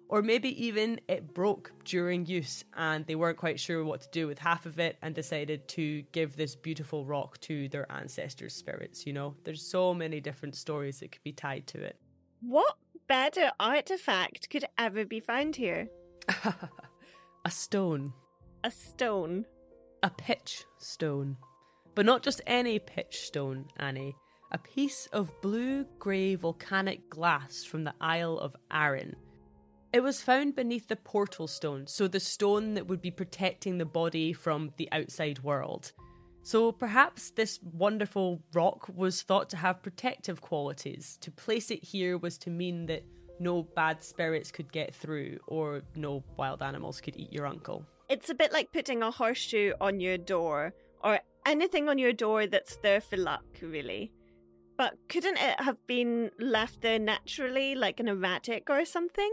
Or 0.08 0.22
maybe 0.22 0.66
even 0.66 1.00
it 1.08 1.34
broke 1.34 1.72
during 1.84 2.26
use 2.26 2.64
and 2.76 3.06
they 3.06 3.14
weren't 3.14 3.38
quite 3.38 3.58
sure 3.58 3.84
what 3.84 4.02
to 4.02 4.08
do 4.12 4.26
with 4.26 4.38
half 4.38 4.66
of 4.66 4.78
it 4.78 4.96
and 5.02 5.14
decided 5.14 5.66
to 5.68 6.02
give 6.12 6.36
this 6.36 6.54
beautiful 6.54 7.04
rock 7.04 7.40
to 7.40 7.68
their 7.68 7.90
ancestors' 7.90 8.54
spirits. 8.54 9.06
You 9.06 9.12
know, 9.12 9.34
there's 9.44 9.62
so 9.62 9.94
many 9.94 10.20
different 10.20 10.56
stories 10.56 11.00
that 11.00 11.10
could 11.10 11.22
be 11.22 11.32
tied 11.32 11.66
to 11.68 11.82
it. 11.82 11.96
What 12.40 12.76
better 13.08 13.50
artifact 13.58 14.50
could 14.50 14.66
ever 14.76 15.04
be 15.04 15.20
found 15.20 15.56
here? 15.56 15.88
a 17.44 17.50
stone. 17.50 18.12
A 18.62 18.70
stone. 18.70 19.46
A 20.02 20.10
pitch 20.10 20.64
stone. 20.78 21.38
But 21.94 22.06
not 22.06 22.22
just 22.22 22.42
any 22.46 22.78
pitch 22.78 23.20
stone, 23.22 23.66
Annie. 23.78 24.16
A 24.52 24.58
piece 24.58 25.08
of 25.12 25.40
blue 25.40 25.84
grey 25.98 26.34
volcanic 26.34 27.08
glass 27.08 27.64
from 27.64 27.84
the 27.84 27.94
Isle 28.00 28.38
of 28.38 28.54
Arran 28.70 29.16
it 29.94 30.02
was 30.02 30.20
found 30.20 30.56
beneath 30.56 30.88
the 30.88 30.96
portal 30.96 31.46
stone, 31.46 31.86
so 31.86 32.08
the 32.08 32.18
stone 32.18 32.74
that 32.74 32.88
would 32.88 33.00
be 33.00 33.12
protecting 33.12 33.78
the 33.78 33.84
body 33.84 34.32
from 34.32 34.72
the 34.76 34.88
outside 34.90 35.38
world. 35.44 35.92
So 36.42 36.72
perhaps 36.72 37.30
this 37.30 37.60
wonderful 37.62 38.42
rock 38.52 38.88
was 38.92 39.22
thought 39.22 39.48
to 39.50 39.56
have 39.56 39.84
protective 39.84 40.40
qualities. 40.40 41.16
To 41.20 41.30
place 41.30 41.70
it 41.70 41.84
here 41.84 42.18
was 42.18 42.38
to 42.38 42.50
mean 42.50 42.86
that 42.86 43.04
no 43.38 43.62
bad 43.62 44.02
spirits 44.02 44.50
could 44.50 44.72
get 44.72 44.92
through 44.92 45.38
or 45.46 45.82
no 45.94 46.24
wild 46.36 46.60
animals 46.60 47.00
could 47.00 47.16
eat 47.16 47.32
your 47.32 47.46
uncle. 47.46 47.86
It's 48.08 48.30
a 48.30 48.34
bit 48.34 48.52
like 48.52 48.72
putting 48.72 49.00
a 49.00 49.12
horseshoe 49.12 49.74
on 49.80 50.00
your 50.00 50.18
door 50.18 50.74
or 51.04 51.20
anything 51.46 51.88
on 51.88 51.98
your 51.98 52.12
door 52.12 52.48
that's 52.48 52.78
there 52.78 53.00
for 53.00 53.16
luck, 53.16 53.44
really. 53.62 54.10
But 54.76 54.94
couldn't 55.08 55.38
it 55.38 55.60
have 55.60 55.86
been 55.86 56.32
left 56.40 56.80
there 56.80 56.98
naturally, 56.98 57.76
like 57.76 58.00
an 58.00 58.08
erratic 58.08 58.68
or 58.68 58.84
something? 58.84 59.30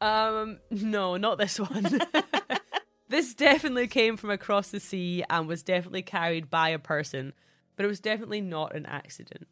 Um, 0.00 0.58
no, 0.70 1.16
not 1.16 1.38
this 1.38 1.58
one. 1.58 2.00
this 3.08 3.34
definitely 3.34 3.88
came 3.88 4.16
from 4.16 4.30
across 4.30 4.70
the 4.70 4.80
sea 4.80 5.24
and 5.28 5.48
was 5.48 5.62
definitely 5.62 6.02
carried 6.02 6.50
by 6.50 6.70
a 6.70 6.78
person, 6.78 7.32
but 7.76 7.84
it 7.84 7.88
was 7.88 8.00
definitely 8.00 8.40
not 8.40 8.74
an 8.74 8.86
accident. 8.86 9.48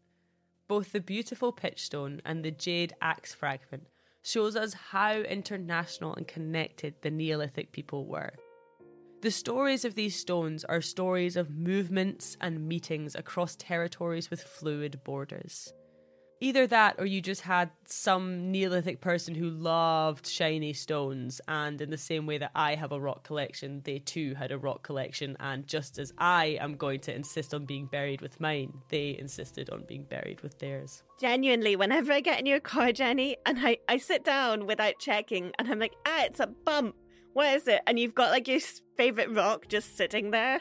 Both 0.68 0.92
the 0.92 1.00
beautiful 1.00 1.52
pitchstone 1.52 2.20
and 2.24 2.44
the 2.44 2.50
jade 2.50 2.94
axe 3.00 3.32
fragment 3.34 3.86
shows 4.22 4.56
us 4.56 4.74
how 4.74 5.12
international 5.12 6.14
and 6.14 6.26
connected 6.26 6.94
the 7.02 7.10
Neolithic 7.10 7.70
people 7.70 8.06
were. 8.06 8.32
The 9.22 9.30
stories 9.30 9.84
of 9.84 9.94
these 9.94 10.14
stones 10.16 10.64
are 10.64 10.80
stories 10.80 11.36
of 11.36 11.50
movements 11.50 12.36
and 12.40 12.68
meetings 12.68 13.14
across 13.14 13.56
territories 13.56 14.30
with 14.30 14.42
fluid 14.42 15.00
borders. 15.04 15.72
Either 16.38 16.66
that 16.66 16.96
or 16.98 17.06
you 17.06 17.22
just 17.22 17.40
had 17.42 17.70
some 17.86 18.50
Neolithic 18.52 19.00
person 19.00 19.34
who 19.34 19.48
loved 19.48 20.26
shiny 20.26 20.74
stones, 20.74 21.40
and 21.48 21.80
in 21.80 21.88
the 21.88 21.96
same 21.96 22.26
way 22.26 22.36
that 22.36 22.50
I 22.54 22.74
have 22.74 22.92
a 22.92 23.00
rock 23.00 23.24
collection, 23.24 23.80
they 23.84 24.00
too 24.00 24.34
had 24.34 24.52
a 24.52 24.58
rock 24.58 24.82
collection. 24.82 25.36
And 25.40 25.66
just 25.66 25.98
as 25.98 26.12
I 26.18 26.58
am 26.60 26.76
going 26.76 27.00
to 27.00 27.14
insist 27.14 27.54
on 27.54 27.64
being 27.64 27.86
buried 27.86 28.20
with 28.20 28.38
mine, 28.38 28.74
they 28.90 29.16
insisted 29.18 29.70
on 29.70 29.84
being 29.88 30.04
buried 30.04 30.42
with 30.42 30.58
theirs. 30.58 31.02
Genuinely, 31.18 31.74
whenever 31.74 32.12
I 32.12 32.20
get 32.20 32.38
in 32.38 32.46
your 32.46 32.60
car, 32.60 32.92
Jenny, 32.92 33.38
and 33.46 33.58
I, 33.66 33.78
I 33.88 33.96
sit 33.96 34.22
down 34.22 34.66
without 34.66 34.98
checking, 34.98 35.52
and 35.58 35.68
I'm 35.70 35.78
like, 35.78 35.94
ah, 36.06 36.24
it's 36.24 36.40
a 36.40 36.48
bump. 36.48 36.96
What 37.32 37.54
is 37.54 37.66
it? 37.66 37.80
And 37.86 37.98
you've 37.98 38.14
got 38.14 38.30
like 38.30 38.46
your 38.46 38.60
favorite 38.96 39.30
rock 39.30 39.68
just 39.68 39.96
sitting 39.96 40.32
there. 40.32 40.60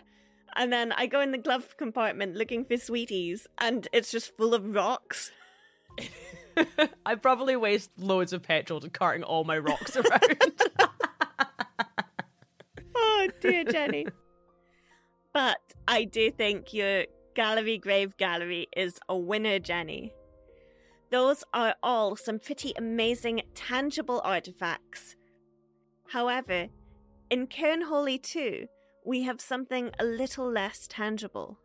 And 0.56 0.72
then 0.72 0.94
I 0.94 1.08
go 1.08 1.20
in 1.20 1.32
the 1.32 1.38
glove 1.38 1.76
compartment 1.76 2.38
looking 2.38 2.64
for 2.64 2.78
sweeties, 2.78 3.46
and 3.58 3.90
it's 3.92 4.10
just 4.10 4.38
full 4.38 4.54
of 4.54 4.74
rocks. 4.74 5.34
I 7.06 7.16
probably 7.16 7.56
waste 7.56 7.92
loads 7.98 8.34
of 8.34 8.44
petrol 8.44 8.80
to 8.80 8.90
carting 8.90 9.24
all 9.24 9.44
my 9.44 9.58
rocks 9.58 9.96
around. 9.96 10.62
oh 12.96 13.28
dear, 13.42 13.64
Jenny. 13.66 14.08
But 15.34 15.60
I 15.88 16.06
do 16.06 16.32
think 16.32 16.74
your 16.74 17.06
gallery 17.36 17.78
grave 17.78 18.16
gallery 18.18 18.68
is 18.76 19.00
a 19.10 19.18
winner, 19.18 19.60
Jenny. 19.60 20.14
Those 21.12 21.44
are 21.54 21.76
all 21.84 22.16
some 22.16 22.40
pretty 22.40 22.74
amazing 22.78 23.42
tangible 23.54 24.22
artifacts. 24.24 25.16
However, 26.10 26.68
in 27.30 27.48
Cairnholy 27.48 28.22
too, 28.22 28.68
we 29.06 29.24
have 29.24 29.42
something 29.42 29.92
a 30.00 30.04
little 30.04 30.50
less 30.50 30.88
tangible 30.88 31.60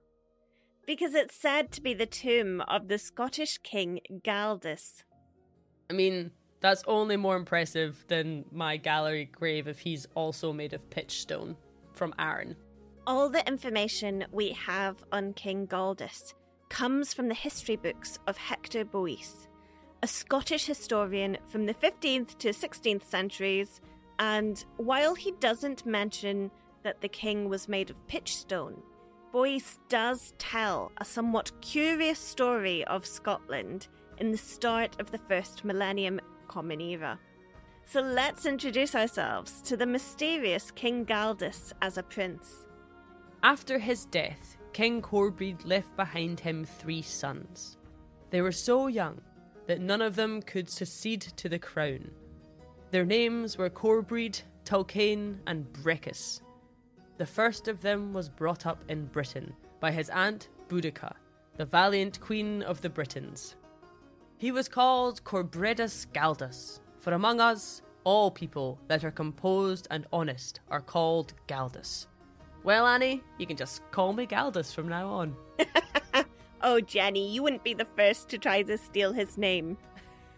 because 0.86 1.14
it's 1.14 1.34
said 1.34 1.70
to 1.72 1.80
be 1.80 1.94
the 1.94 2.06
tomb 2.06 2.60
of 2.62 2.88
the 2.88 2.98
Scottish 2.98 3.58
king 3.58 4.00
Galdus. 4.24 5.04
I 5.88 5.92
mean, 5.92 6.30
that's 6.60 6.82
only 6.86 7.16
more 7.16 7.36
impressive 7.36 8.04
than 8.08 8.44
my 8.52 8.76
gallery 8.76 9.24
grave 9.24 9.66
if 9.66 9.78
he's 9.78 10.06
also 10.14 10.52
made 10.52 10.72
of 10.72 10.88
pitch 10.90 11.20
stone 11.20 11.56
from 11.92 12.14
Arran. 12.18 12.56
All 13.06 13.28
the 13.28 13.46
information 13.48 14.26
we 14.30 14.50
have 14.52 15.02
on 15.10 15.32
King 15.32 15.66
Galdus 15.66 16.34
comes 16.68 17.12
from 17.12 17.28
the 17.28 17.34
history 17.34 17.76
books 17.76 18.18
of 18.26 18.36
Hector 18.36 18.84
Boece, 18.84 19.48
a 20.02 20.06
Scottish 20.06 20.66
historian 20.66 21.36
from 21.48 21.66
the 21.66 21.74
15th 21.74 22.38
to 22.38 22.50
16th 22.50 23.04
centuries, 23.04 23.80
and 24.18 24.64
while 24.76 25.14
he 25.14 25.32
doesn't 25.40 25.86
mention 25.86 26.50
that 26.82 27.00
the 27.00 27.08
king 27.08 27.48
was 27.48 27.68
made 27.68 27.90
of 27.90 28.06
pitch 28.06 28.36
stone, 28.36 28.82
Boece 29.32 29.78
does 29.88 30.34
tell 30.38 30.90
a 30.98 31.04
somewhat 31.04 31.52
curious 31.60 32.18
story 32.18 32.84
of 32.86 33.06
Scotland 33.06 33.86
in 34.18 34.32
the 34.32 34.38
start 34.38 35.00
of 35.00 35.12
the 35.12 35.18
first 35.18 35.64
millennium 35.64 36.20
Common 36.48 36.80
Era. 36.80 37.18
So 37.84 38.00
let's 38.00 38.44
introduce 38.44 38.96
ourselves 38.96 39.62
to 39.62 39.76
the 39.76 39.86
mysterious 39.86 40.72
King 40.72 41.04
Galdus 41.04 41.72
as 41.80 41.96
a 41.96 42.02
prince. 42.02 42.66
After 43.44 43.78
his 43.78 44.04
death, 44.06 44.56
King 44.72 45.00
Corbred 45.00 45.64
left 45.64 45.94
behind 45.96 46.40
him 46.40 46.64
three 46.64 47.02
sons. 47.02 47.76
They 48.30 48.42
were 48.42 48.52
so 48.52 48.88
young 48.88 49.20
that 49.66 49.80
none 49.80 50.02
of 50.02 50.16
them 50.16 50.42
could 50.42 50.68
succeed 50.68 51.20
to 51.20 51.48
the 51.48 51.58
crown. 51.58 52.10
Their 52.90 53.04
names 53.04 53.56
were 53.56 53.70
Corbred, 53.70 54.40
Tulcane, 54.64 55.40
and 55.46 55.72
Brecchus. 55.72 56.42
The 57.20 57.26
first 57.26 57.68
of 57.68 57.82
them 57.82 58.14
was 58.14 58.30
brought 58.30 58.64
up 58.64 58.82
in 58.88 59.04
Britain 59.04 59.52
by 59.78 59.90
his 59.90 60.08
aunt 60.08 60.48
Boudica, 60.70 61.12
the 61.58 61.66
valiant 61.66 62.18
queen 62.18 62.62
of 62.62 62.80
the 62.80 62.88
Britons. 62.88 63.56
He 64.38 64.50
was 64.50 64.70
called 64.70 65.22
Corbredus 65.22 66.06
Galdus, 66.14 66.80
for 66.98 67.12
among 67.12 67.38
us, 67.38 67.82
all 68.04 68.30
people 68.30 68.78
that 68.88 69.04
are 69.04 69.10
composed 69.10 69.86
and 69.90 70.06
honest 70.14 70.60
are 70.70 70.80
called 70.80 71.34
Galdus. 71.46 72.06
Well, 72.64 72.86
Annie, 72.86 73.22
you 73.36 73.46
can 73.46 73.58
just 73.58 73.82
call 73.90 74.14
me 74.14 74.26
Galdus 74.26 74.74
from 74.74 74.88
now 74.88 75.06
on. 75.06 75.36
oh, 76.62 76.80
Jenny, 76.80 77.30
you 77.30 77.42
wouldn't 77.42 77.64
be 77.64 77.74
the 77.74 77.88
first 77.98 78.30
to 78.30 78.38
try 78.38 78.62
to 78.62 78.78
steal 78.78 79.12
his 79.12 79.36
name. 79.36 79.76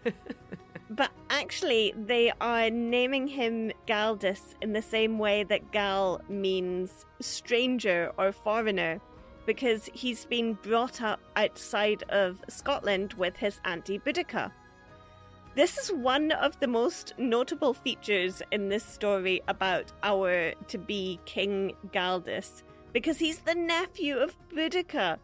But 0.94 1.10
actually, 1.30 1.94
they 1.96 2.32
are 2.38 2.68
naming 2.68 3.26
him 3.26 3.72
Galdus 3.86 4.54
in 4.60 4.74
the 4.74 4.82
same 4.82 5.18
way 5.18 5.42
that 5.44 5.72
Gal 5.72 6.20
means 6.28 7.06
stranger 7.18 8.12
or 8.18 8.30
foreigner, 8.30 9.00
because 9.46 9.88
he's 9.94 10.26
been 10.26 10.52
brought 10.52 11.00
up 11.00 11.18
outside 11.34 12.02
of 12.10 12.44
Scotland 12.48 13.14
with 13.14 13.36
his 13.36 13.58
auntie 13.64 14.00
Boudica. 14.00 14.52
This 15.54 15.78
is 15.78 15.90
one 15.90 16.30
of 16.32 16.60
the 16.60 16.66
most 16.66 17.14
notable 17.16 17.72
features 17.72 18.42
in 18.50 18.68
this 18.68 18.84
story 18.84 19.40
about 19.48 19.92
our 20.02 20.52
to 20.68 20.76
be 20.76 21.20
King 21.24 21.74
Galdus, 21.90 22.64
because 22.92 23.18
he's 23.18 23.38
the 23.38 23.54
nephew 23.54 24.18
of 24.18 24.36
Boudica. 24.50 25.16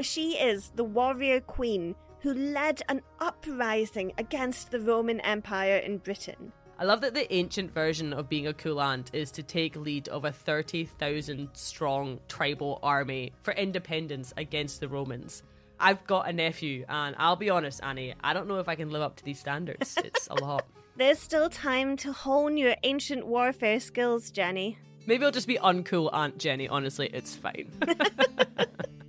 She 0.00 0.38
is 0.38 0.70
the 0.76 0.84
warrior 0.84 1.40
queen 1.40 1.96
who 2.20 2.34
led 2.34 2.82
an 2.88 3.02
uprising 3.20 4.12
against 4.18 4.70
the 4.70 4.80
Roman 4.80 5.20
Empire 5.20 5.76
in 5.76 5.98
Britain. 5.98 6.52
I 6.80 6.84
love 6.84 7.00
that 7.00 7.14
the 7.14 7.32
ancient 7.34 7.74
version 7.74 8.12
of 8.12 8.28
being 8.28 8.46
a 8.46 8.54
cool 8.54 8.80
aunt 8.80 9.10
is 9.12 9.32
to 9.32 9.42
take 9.42 9.74
lead 9.74 10.08
of 10.08 10.24
a 10.24 10.30
30,000 10.30 11.48
strong 11.52 12.20
tribal 12.28 12.78
army 12.84 13.32
for 13.42 13.52
independence 13.54 14.32
against 14.36 14.78
the 14.78 14.88
Romans. 14.88 15.42
I've 15.80 16.06
got 16.06 16.28
a 16.28 16.32
nephew, 16.32 16.84
and 16.88 17.16
I'll 17.18 17.36
be 17.36 17.50
honest, 17.50 17.80
Annie, 17.82 18.14
I 18.22 18.32
don't 18.32 18.46
know 18.46 18.58
if 18.60 18.68
I 18.68 18.76
can 18.76 18.90
live 18.90 19.02
up 19.02 19.16
to 19.16 19.24
these 19.24 19.40
standards. 19.40 19.96
It's 20.04 20.28
a 20.28 20.34
lot. 20.34 20.66
There's 20.96 21.18
still 21.18 21.48
time 21.48 21.96
to 21.98 22.12
hone 22.12 22.56
your 22.56 22.74
ancient 22.82 23.26
warfare 23.26 23.78
skills, 23.78 24.30
Jenny. 24.30 24.78
Maybe 25.08 25.24
I'll 25.24 25.32
just 25.32 25.48
be 25.48 25.56
uncool 25.56 26.10
Aunt 26.12 26.36
Jenny. 26.36 26.68
Honestly, 26.68 27.08
it's 27.12 27.34
fine. 27.34 27.70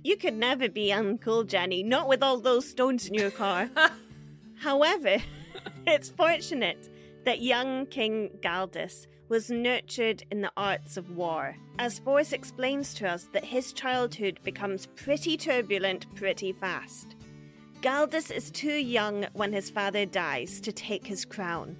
You 0.02 0.16
could 0.16 0.34
never 0.34 0.70
be 0.70 0.88
uncool, 0.88 1.46
Jenny, 1.46 1.82
not 1.82 2.08
with 2.08 2.22
all 2.22 2.40
those 2.40 2.66
stones 2.66 3.06
in 3.06 3.12
your 3.12 3.30
car. 3.30 3.68
However, 4.58 5.18
it's 5.86 6.08
fortunate 6.08 6.88
that 7.26 7.42
young 7.42 7.84
King 7.84 8.30
Galdus 8.40 9.06
was 9.28 9.50
nurtured 9.50 10.24
in 10.30 10.40
the 10.40 10.50
arts 10.56 10.96
of 10.96 11.10
war. 11.10 11.54
As 11.78 12.00
Boece 12.00 12.32
explains 12.32 12.94
to 12.94 13.08
us 13.08 13.28
that 13.34 13.44
his 13.44 13.74
childhood 13.74 14.40
becomes 14.42 14.86
pretty 14.86 15.36
turbulent 15.36 16.12
pretty 16.14 16.54
fast. 16.54 17.14
Galdus 17.82 18.30
is 18.30 18.50
too 18.50 18.72
young 18.72 19.26
when 19.34 19.52
his 19.52 19.68
father 19.68 20.06
dies 20.06 20.62
to 20.62 20.72
take 20.72 21.06
his 21.06 21.26
crown. 21.26 21.76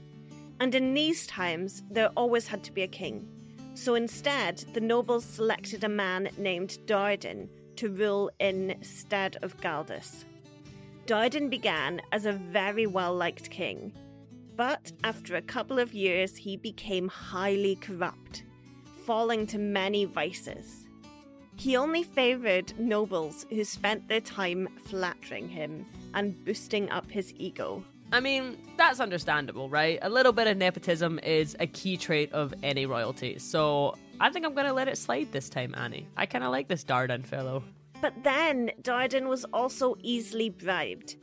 And 0.61 0.75
in 0.75 0.93
these 0.93 1.27
times, 1.27 1.83
there 1.91 2.11
always 2.19 2.47
had 2.49 2.63
to 2.65 2.73
be 2.73 2.83
a 2.83 2.87
king. 2.87 3.27
So 3.75 3.95
instead, 3.95 4.59
the 4.73 4.81
nobles 4.81 5.25
selected 5.25 5.85
a 5.85 5.89
man 5.89 6.29
named 6.37 6.79
Dardan 6.87 7.49
to 7.77 7.89
rule 7.89 8.31
instead 8.41 9.39
of 9.43 9.57
Galdus. 9.59 10.25
Dardan 11.07 11.49
began 11.49 12.01
as 12.13 12.27
a 12.27 12.33
very 12.33 12.87
well 12.87 13.15
liked 13.15 13.51
king, 13.51 13.93
but 14.57 14.93
after 15.03 15.37
a 15.37 15.43
couple 15.43 15.79
of 15.79 15.95
years, 15.95 16.37
he 16.37 16.57
became 16.57 17.09
highly 17.09 17.77
corrupt, 17.77 18.45
falling 19.07 19.47
to 19.47 19.59
many 19.59 20.05
vices. 20.05 20.87
He 21.57 21.77
only 21.77 22.03
favoured 22.03 22.79
nobles 22.79 23.47
who 23.51 23.65
spent 23.65 24.09
their 24.09 24.21
time 24.21 24.69
flattering 24.85 25.49
him 25.49 25.87
and 26.15 26.45
boosting 26.45 26.91
up 26.91 27.11
his 27.11 27.33
ego. 27.37 27.83
I 28.13 28.19
mean, 28.19 28.57
that's 28.77 28.99
understandable, 28.99 29.69
right? 29.69 29.99
A 30.03 30.09
little 30.09 30.33
bit 30.33 30.49
of 30.49 30.57
nepotism 30.57 31.21
is 31.21 31.57
a 31.61 31.67
key 31.67 31.97
trait 31.97 32.33
of 32.33 32.53
any 32.63 32.85
royalty, 32.85 33.39
so 33.39 33.97
I 34.19 34.31
think 34.31 34.45
I'm 34.45 34.55
gonna 34.55 34.73
let 34.73 34.89
it 34.89 34.99
slide 34.99 35.31
this 35.31 35.49
time, 35.49 35.75
Annie. 35.77 36.09
I 36.17 36.27
kinda 36.27 36.51
like 36.51 36.67
this 36.67 36.83
Dardan 36.83 37.23
fellow. 37.23 37.63
But 38.01 38.15
then 38.25 38.73
Dardan 38.83 39.29
was 39.29 39.45
also 39.53 39.97
easily 40.03 40.51
bribed. 40.51 41.17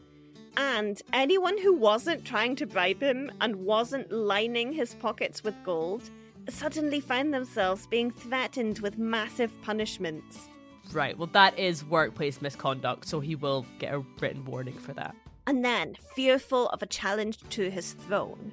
And 0.55 1.01
anyone 1.11 1.57
who 1.57 1.75
wasn't 1.75 2.23
trying 2.23 2.55
to 2.55 2.65
bribe 2.65 3.01
him 3.01 3.31
and 3.41 3.57
wasn't 3.57 4.11
lining 4.11 4.71
his 4.71 4.93
pockets 4.95 5.43
with 5.43 5.55
gold 5.63 6.09
suddenly 6.49 6.99
found 7.01 7.33
themselves 7.33 7.85
being 7.87 8.11
threatened 8.11 8.79
with 8.79 8.97
massive 8.97 9.51
punishments. 9.61 10.49
Right, 10.93 11.17
well, 11.17 11.29
that 11.33 11.59
is 11.59 11.83
workplace 11.83 12.41
misconduct, 12.41 13.07
so 13.07 13.19
he 13.19 13.35
will 13.35 13.65
get 13.77 13.93
a 13.93 13.99
written 14.21 14.45
warning 14.45 14.77
for 14.77 14.93
that. 14.93 15.15
And 15.47 15.63
then, 15.63 15.95
fearful 16.13 16.67
of 16.69 16.83
a 16.83 16.87
challenge 16.87 17.39
to 17.51 17.69
his 17.71 17.93
throne, 17.93 18.51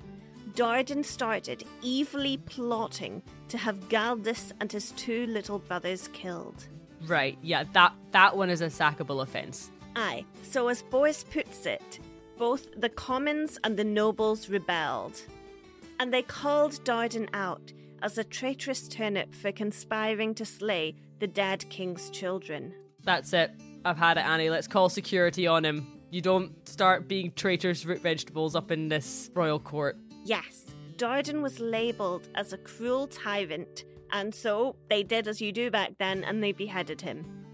Dardan 0.55 1.03
started 1.03 1.65
evilly 1.85 2.37
plotting 2.37 3.21
to 3.49 3.59
have 3.59 3.89
Galdus 3.89 4.53
and 4.61 4.71
his 4.71 4.93
two 4.93 5.27
little 5.27 5.59
brothers 5.59 6.09
killed. 6.13 6.69
Right, 7.07 7.37
yeah, 7.43 7.65
that 7.73 7.93
that 8.13 8.37
one 8.37 8.49
is 8.49 8.61
a 8.61 8.67
sackable 8.67 9.23
offence. 9.23 9.73
Aye, 9.97 10.25
so 10.43 10.69
as 10.69 10.85
Boece 10.85 11.25
puts 11.29 11.67
it, 11.67 11.99
both 12.39 12.69
the 12.77 12.89
commons 12.89 13.59
and 13.65 13.77
the 13.77 13.85
nobles 13.85 14.49
rebelled. 14.49 15.21
And 15.99 16.15
they 16.15 16.23
called 16.23 16.83
Dardan 16.85 17.29
out 17.35 17.73
as 18.03 18.19
a 18.19 18.25
traitorous 18.25 18.87
turnip 18.87 19.35
for 19.35 19.51
conspiring 19.51 20.35
to 20.37 20.45
slay 20.45 20.95
the 21.19 21.27
dead 21.27 21.69
king's 21.71 22.11
children. 22.11 22.73
That's 23.03 23.33
it. 23.33 23.51
I've 23.85 23.99
had 23.99 24.17
it, 24.17 24.25
Annie. 24.25 24.51
Let's 24.51 24.67
call 24.67 24.89
security 24.89 25.47
on 25.47 25.65
him. 25.65 25.94
You 26.15 26.21
don't 26.21 26.53
start 26.69 27.09
being 27.09 27.33
traitors 27.33 27.85
root 27.85 28.01
vegetables 28.01 28.55
up 28.55 28.71
in 28.71 28.89
this 28.89 29.33
royal 29.35 29.59
court. 29.59 29.99
Yes, 30.25 30.73
Dardan 30.97 31.43
was 31.43 31.59
labelled 31.59 32.29
as 32.37 32.53
a 32.53 32.59
cruel 32.59 33.09
tyrant, 33.09 33.83
and 34.13 34.33
so 34.33 34.77
they 34.89 35.03
did 35.03 35.27
as 35.27 35.41
you 35.41 35.51
do 35.51 35.73
back 35.73 35.99
then 35.99 36.23
and 36.23 36.41
they 36.41 36.53
beheaded 36.53 37.01
him. 37.01 37.45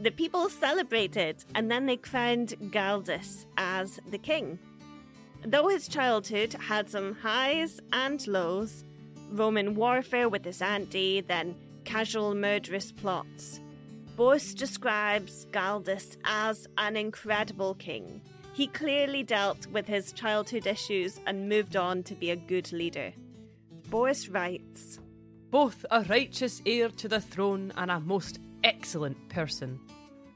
The 0.00 0.10
people 0.10 0.48
celebrated, 0.48 1.44
and 1.54 1.70
then 1.70 1.86
they 1.86 1.96
crowned 1.96 2.56
Galdus 2.72 3.46
as 3.56 4.00
the 4.10 4.18
king. 4.18 4.58
Though 5.46 5.68
his 5.68 5.86
childhood 5.86 6.54
had 6.54 6.90
some 6.90 7.14
highs 7.14 7.78
and 7.92 8.26
lows, 8.26 8.82
Roman 9.30 9.76
warfare 9.76 10.28
with 10.28 10.44
his 10.44 10.60
auntie, 10.60 11.20
then 11.20 11.54
casual 11.84 12.34
murderous 12.34 12.90
plots, 12.90 13.60
Boece 14.20 14.54
describes 14.54 15.46
Galdus 15.50 16.18
as 16.26 16.66
an 16.76 16.94
incredible 16.94 17.74
king. 17.76 18.20
He 18.52 18.66
clearly 18.66 19.22
dealt 19.22 19.66
with 19.68 19.86
his 19.86 20.12
childhood 20.12 20.66
issues 20.66 21.18
and 21.26 21.48
moved 21.48 21.74
on 21.74 22.02
to 22.02 22.14
be 22.14 22.30
a 22.30 22.36
good 22.36 22.70
leader. 22.70 23.14
Boece 23.88 24.28
writes 24.28 25.00
Both 25.50 25.86
a 25.90 26.02
righteous 26.02 26.60
heir 26.66 26.90
to 26.90 27.08
the 27.08 27.22
throne 27.22 27.72
and 27.78 27.90
a 27.90 27.98
most 27.98 28.40
excellent 28.62 29.30
person. 29.30 29.80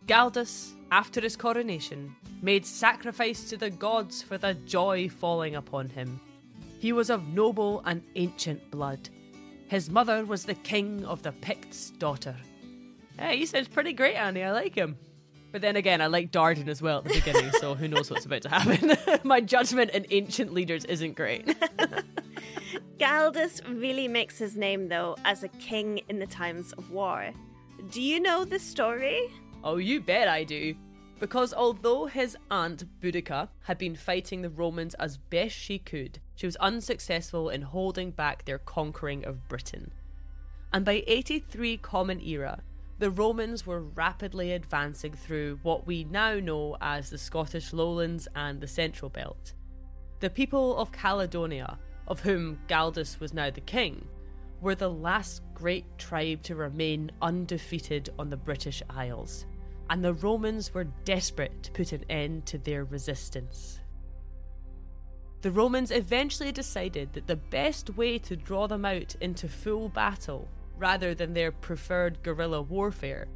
Galdus, 0.06 0.72
after 0.90 1.20
his 1.20 1.36
coronation, 1.36 2.16
made 2.40 2.64
sacrifice 2.64 3.50
to 3.50 3.58
the 3.58 3.68
gods 3.68 4.22
for 4.22 4.38
the 4.38 4.54
joy 4.54 5.10
falling 5.10 5.56
upon 5.56 5.90
him. 5.90 6.18
He 6.78 6.94
was 6.94 7.10
of 7.10 7.28
noble 7.28 7.82
and 7.84 8.02
ancient 8.14 8.70
blood. 8.70 9.10
His 9.68 9.90
mother 9.90 10.24
was 10.24 10.46
the 10.46 10.54
king 10.54 11.04
of 11.04 11.22
the 11.22 11.32
Picts' 11.32 11.90
daughter. 11.90 12.34
Hey, 13.18 13.38
he 13.38 13.46
sounds 13.46 13.68
pretty 13.68 13.92
great, 13.92 14.14
Annie. 14.14 14.42
I 14.42 14.52
like 14.52 14.74
him. 14.74 14.96
But 15.52 15.62
then 15.62 15.76
again, 15.76 16.00
I 16.00 16.08
like 16.08 16.32
Dardan 16.32 16.68
as 16.68 16.82
well 16.82 16.98
at 16.98 17.04
the 17.04 17.14
beginning, 17.14 17.52
so 17.60 17.76
who 17.76 17.86
knows 17.86 18.10
what's 18.10 18.26
about 18.26 18.42
to 18.42 18.48
happen. 18.48 18.96
My 19.24 19.40
judgment 19.40 19.92
in 19.92 20.04
ancient 20.10 20.52
leaders 20.52 20.84
isn't 20.84 21.14
great. 21.14 21.46
Galdus 22.98 23.60
really 23.68 24.08
makes 24.08 24.38
his 24.38 24.56
name, 24.56 24.88
though, 24.88 25.16
as 25.24 25.44
a 25.44 25.48
king 25.48 26.00
in 26.08 26.18
the 26.18 26.26
times 26.26 26.72
of 26.72 26.90
war. 26.90 27.30
Do 27.92 28.02
you 28.02 28.18
know 28.18 28.44
the 28.44 28.58
story? 28.58 29.30
Oh, 29.62 29.76
you 29.76 30.00
bet 30.00 30.26
I 30.26 30.42
do. 30.42 30.74
Because 31.20 31.54
although 31.54 32.06
his 32.06 32.36
aunt 32.50 32.84
Boudica 33.00 33.48
had 33.62 33.78
been 33.78 33.94
fighting 33.94 34.42
the 34.42 34.50
Romans 34.50 34.94
as 34.94 35.18
best 35.18 35.54
she 35.54 35.78
could, 35.78 36.18
she 36.34 36.46
was 36.46 36.56
unsuccessful 36.56 37.48
in 37.48 37.62
holding 37.62 38.10
back 38.10 38.44
their 38.44 38.58
conquering 38.58 39.24
of 39.24 39.48
Britain. 39.48 39.92
And 40.72 40.84
by 40.84 41.04
83 41.06 41.76
Common 41.76 42.20
Era, 42.20 42.60
the 43.04 43.10
Romans 43.10 43.66
were 43.66 43.82
rapidly 43.82 44.52
advancing 44.52 45.12
through 45.12 45.58
what 45.62 45.86
we 45.86 46.04
now 46.04 46.36
know 46.40 46.74
as 46.80 47.10
the 47.10 47.18
Scottish 47.18 47.74
lowlands 47.74 48.26
and 48.34 48.62
the 48.62 48.66
Central 48.66 49.10
Belt. 49.10 49.52
The 50.20 50.30
people 50.30 50.78
of 50.78 50.90
Caledonia, 50.90 51.78
of 52.08 52.20
whom 52.20 52.60
Galdus 52.66 53.20
was 53.20 53.34
now 53.34 53.50
the 53.50 53.60
king, 53.60 54.08
were 54.62 54.74
the 54.74 54.88
last 54.88 55.42
great 55.52 55.84
tribe 55.98 56.42
to 56.44 56.54
remain 56.54 57.10
undefeated 57.20 58.08
on 58.18 58.30
the 58.30 58.38
British 58.38 58.82
Isles, 58.88 59.44
and 59.90 60.02
the 60.02 60.14
Romans 60.14 60.72
were 60.72 60.84
desperate 61.04 61.62
to 61.64 61.72
put 61.72 61.92
an 61.92 62.06
end 62.08 62.46
to 62.46 62.56
their 62.56 62.84
resistance. 62.84 63.80
The 65.42 65.50
Romans 65.50 65.90
eventually 65.90 66.52
decided 66.52 67.12
that 67.12 67.26
the 67.26 67.36
best 67.36 67.98
way 67.98 68.18
to 68.20 68.34
draw 68.34 68.66
them 68.66 68.86
out 68.86 69.14
into 69.20 69.46
full 69.46 69.90
battle 69.90 70.48
rather 70.78 71.14
than 71.14 71.32
their 71.32 71.52
preferred 71.52 72.22
guerrilla 72.22 72.62
warfare, 72.62 73.28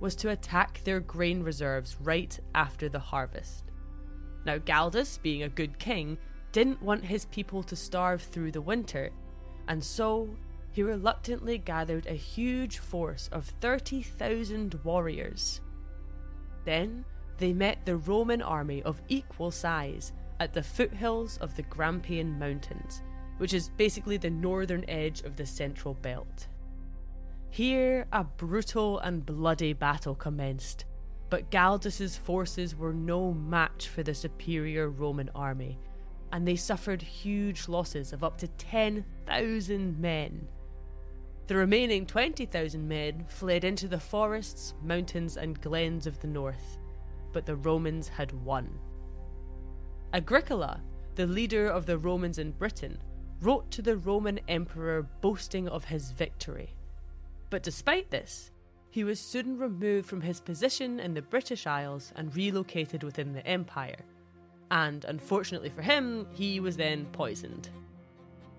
was 0.00 0.16
to 0.16 0.30
attack 0.30 0.82
their 0.82 1.00
grain 1.00 1.42
reserves 1.42 1.96
right 2.00 2.38
after 2.54 2.88
the 2.88 2.98
harvest. 2.98 3.64
Now, 4.44 4.58
Galdus, 4.58 5.20
being 5.22 5.44
a 5.44 5.48
good 5.48 5.78
king, 5.78 6.18
didn't 6.50 6.82
want 6.82 7.04
his 7.04 7.26
people 7.26 7.62
to 7.62 7.76
starve 7.76 8.20
through 8.20 8.52
the 8.52 8.60
winter, 8.60 9.10
and 9.68 9.82
so 9.82 10.28
he 10.72 10.82
reluctantly 10.82 11.58
gathered 11.58 12.06
a 12.06 12.14
huge 12.14 12.78
force 12.78 13.28
of 13.30 13.46
30,000 13.60 14.74
warriors. 14.82 15.60
Then 16.64 17.04
they 17.38 17.52
met 17.52 17.84
the 17.84 17.96
Roman 17.96 18.42
army 18.42 18.82
of 18.82 19.02
equal 19.08 19.50
size 19.50 20.12
at 20.40 20.52
the 20.52 20.62
foothills 20.62 21.38
of 21.38 21.54
the 21.54 21.62
Grampian 21.62 22.38
Mountains, 22.38 23.02
which 23.38 23.54
is 23.54 23.70
basically 23.76 24.16
the 24.16 24.30
northern 24.30 24.84
edge 24.88 25.22
of 25.22 25.36
the 25.36 25.46
Central 25.46 25.94
Belt. 25.94 26.48
Here, 27.52 28.06
a 28.10 28.24
brutal 28.24 28.98
and 29.00 29.26
bloody 29.26 29.74
battle 29.74 30.14
commenced, 30.14 30.86
but 31.28 31.50
Galdus's 31.50 32.16
forces 32.16 32.74
were 32.74 32.94
no 32.94 33.34
match 33.34 33.88
for 33.88 34.02
the 34.02 34.14
superior 34.14 34.88
Roman 34.88 35.28
army, 35.34 35.78
and 36.32 36.48
they 36.48 36.56
suffered 36.56 37.02
huge 37.02 37.68
losses 37.68 38.14
of 38.14 38.24
up 38.24 38.38
to 38.38 38.48
10,000 38.48 40.00
men. 40.00 40.48
The 41.46 41.56
remaining 41.56 42.06
20,000 42.06 42.88
men 42.88 43.26
fled 43.28 43.64
into 43.64 43.86
the 43.86 44.00
forests, 44.00 44.72
mountains, 44.82 45.36
and 45.36 45.60
glens 45.60 46.06
of 46.06 46.18
the 46.20 46.28
north, 46.28 46.78
but 47.34 47.44
the 47.44 47.56
Romans 47.56 48.08
had 48.08 48.32
won. 48.46 48.78
Agricola, 50.14 50.80
the 51.16 51.26
leader 51.26 51.68
of 51.68 51.84
the 51.84 51.98
Romans 51.98 52.38
in 52.38 52.52
Britain, 52.52 52.96
wrote 53.42 53.70
to 53.72 53.82
the 53.82 53.98
Roman 53.98 54.40
emperor 54.48 55.02
boasting 55.20 55.68
of 55.68 55.84
his 55.84 56.12
victory. 56.12 56.74
But 57.52 57.62
despite 57.62 58.10
this, 58.10 58.50
he 58.88 59.04
was 59.04 59.20
soon 59.20 59.58
removed 59.58 60.08
from 60.08 60.22
his 60.22 60.40
position 60.40 60.98
in 60.98 61.12
the 61.12 61.20
British 61.20 61.66
Isles 61.66 62.10
and 62.16 62.34
relocated 62.34 63.02
within 63.02 63.34
the 63.34 63.46
empire. 63.46 64.06
And 64.70 65.04
unfortunately 65.04 65.68
for 65.68 65.82
him, 65.82 66.26
he 66.32 66.60
was 66.60 66.78
then 66.78 67.04
poisoned. 67.12 67.68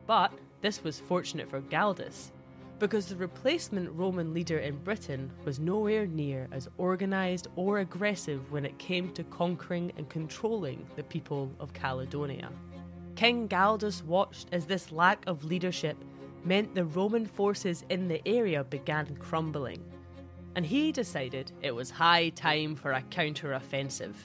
But 0.05 0.31
this 0.61 0.83
was 0.83 0.99
fortunate 0.99 1.49
for 1.49 1.59
Galdus, 1.59 2.33
because 2.77 3.07
the 3.07 3.15
replacement 3.15 3.89
Roman 3.93 4.31
leader 4.31 4.59
in 4.59 4.75
Britain 4.83 5.31
was 5.43 5.57
nowhere 5.57 6.05
near 6.05 6.47
as 6.51 6.69
organised 6.77 7.47
or 7.55 7.79
aggressive 7.79 8.51
when 8.51 8.63
it 8.63 8.77
came 8.77 9.11
to 9.13 9.23
conquering 9.23 9.91
and 9.97 10.07
controlling 10.07 10.85
the 10.95 11.03
people 11.05 11.51
of 11.59 11.73
Caledonia. 11.73 12.51
King 13.15 13.47
Galdus 13.47 14.03
watched 14.03 14.49
as 14.51 14.67
this 14.67 14.91
lack 14.91 15.23
of 15.25 15.45
leadership 15.45 15.97
meant 16.45 16.75
the 16.75 16.85
Roman 16.85 17.25
forces 17.25 17.85
in 17.89 18.07
the 18.07 18.21
area 18.27 18.63
began 18.63 19.15
crumbling, 19.17 19.83
and 20.55 20.65
he 20.65 20.91
decided 20.91 21.51
it 21.61 21.73
was 21.73 21.89
high 21.89 22.29
time 22.29 22.75
for 22.75 22.91
a 22.91 23.01
counter-offensive. 23.01 24.15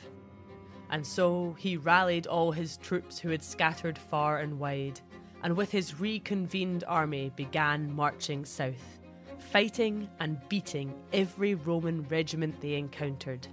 And 0.91 1.07
so 1.07 1.55
he 1.59 1.77
rallied 1.77 2.27
all 2.27 2.53
his 2.53 2.79
troops 2.79 3.19
who 3.19 3.29
had 3.31 3.43
scattered 3.43 3.99
far 3.99 4.39
and 4.39 4.59
wide, 4.59 5.01
and 5.43 5.57
with 5.57 5.71
his 5.71 6.01
reconvened 6.01 6.85
army 6.89 7.31
began 7.37 7.95
marching 7.95 8.45
south, 8.45 8.99
fighting 9.39 10.09
and 10.19 10.41
beating 10.49 10.95
every 11.12 11.55
Roman 11.55 12.03
regiment 12.05 12.61
they 12.61 12.75
encountered. 12.75 13.47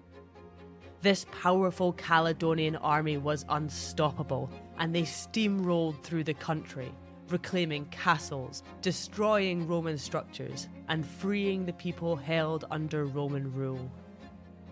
This 1.01 1.25
powerful 1.31 1.93
Caledonian 1.93 2.77
army 2.77 3.17
was 3.17 3.45
unstoppable, 3.49 4.49
and 4.79 4.95
they 4.95 5.03
steamrolled 5.03 6.01
through 6.01 6.23
the 6.23 6.33
country, 6.33 6.91
reclaiming 7.29 7.85
castles, 7.85 8.63
destroying 8.81 9.67
Roman 9.67 9.97
structures, 9.97 10.67
and 10.89 11.05
freeing 11.05 11.65
the 11.65 11.73
people 11.73 12.15
held 12.15 12.65
under 12.71 13.05
Roman 13.05 13.51
rule. 13.53 13.91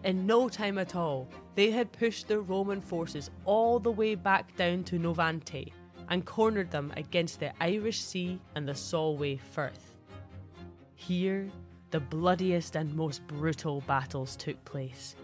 In 0.03 0.27
no 0.27 0.49
time 0.49 0.77
at 0.77 0.95
all, 0.95 1.27
they 1.55 1.71
had 1.71 1.91
pushed 1.91 2.27
the 2.27 2.39
Roman 2.39 2.81
forces 2.81 3.29
all 3.45 3.79
the 3.79 3.91
way 3.91 4.15
back 4.15 4.55
down 4.57 4.83
to 4.85 4.99
Novante 4.99 5.71
and 6.09 6.25
cornered 6.25 6.71
them 6.71 6.91
against 6.97 7.39
the 7.39 7.53
Irish 7.63 8.01
Sea 8.01 8.39
and 8.55 8.67
the 8.67 8.75
Solway 8.75 9.37
Firth. 9.37 9.95
Here, 10.95 11.49
the 11.91 11.99
bloodiest 11.99 12.75
and 12.75 12.93
most 12.93 13.25
brutal 13.27 13.81
battles 13.81 14.35
took 14.35 14.63
place. 14.65 15.15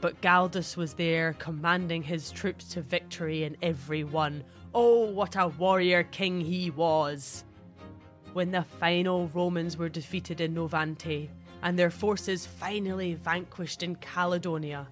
But 0.00 0.20
Galdus 0.20 0.76
was 0.76 0.94
there, 0.94 1.34
commanding 1.38 2.02
his 2.02 2.30
troops 2.30 2.68
to 2.70 2.82
victory 2.82 3.44
in 3.44 3.56
every 3.62 4.04
one. 4.04 4.44
Oh, 4.76 5.04
what 5.04 5.36
a 5.36 5.46
warrior 5.46 6.02
king 6.02 6.40
he 6.40 6.68
was! 6.68 7.44
When 8.32 8.50
the 8.50 8.64
final 8.80 9.28
Romans 9.28 9.76
were 9.76 9.88
defeated 9.88 10.40
in 10.40 10.52
Novante, 10.52 11.28
and 11.62 11.78
their 11.78 11.90
forces 11.90 12.44
finally 12.44 13.14
vanquished 13.14 13.84
in 13.84 13.94
Caledonia, 13.94 14.88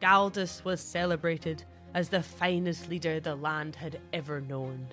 Galdus 0.00 0.64
was 0.64 0.80
celebrated 0.80 1.62
as 1.92 2.08
the 2.08 2.22
finest 2.22 2.88
leader 2.88 3.20
the 3.20 3.36
land 3.36 3.76
had 3.76 4.00
ever 4.14 4.40
known. 4.40 4.88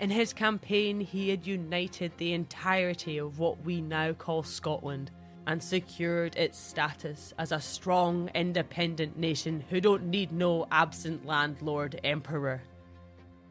In 0.00 0.08
his 0.08 0.32
campaign, 0.32 0.98
he 1.00 1.28
had 1.28 1.46
united 1.46 2.12
the 2.16 2.32
entirety 2.32 3.18
of 3.18 3.38
what 3.38 3.62
we 3.66 3.82
now 3.82 4.14
call 4.14 4.44
Scotland 4.44 5.10
and 5.46 5.62
secured 5.62 6.34
its 6.36 6.58
status 6.58 7.34
as 7.38 7.52
a 7.52 7.60
strong, 7.60 8.30
independent 8.34 9.18
nation 9.18 9.62
who 9.68 9.78
don't 9.78 10.04
need 10.04 10.32
no 10.32 10.66
absent 10.70 11.26
landlord 11.26 12.00
emperor. 12.02 12.62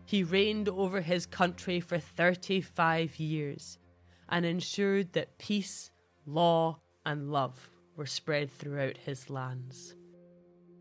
He 0.05 0.23
reigned 0.23 0.69
over 0.69 1.01
his 1.01 1.25
country 1.25 1.79
for 1.79 1.97
35 1.97 3.19
years 3.19 3.79
and 4.29 4.45
ensured 4.45 5.13
that 5.13 5.37
peace, 5.39 5.89
law, 6.25 6.79
and 7.05 7.31
love 7.31 7.71
were 7.95 8.05
spread 8.05 8.51
throughout 8.51 8.97
his 8.97 9.29
lands. 9.29 9.95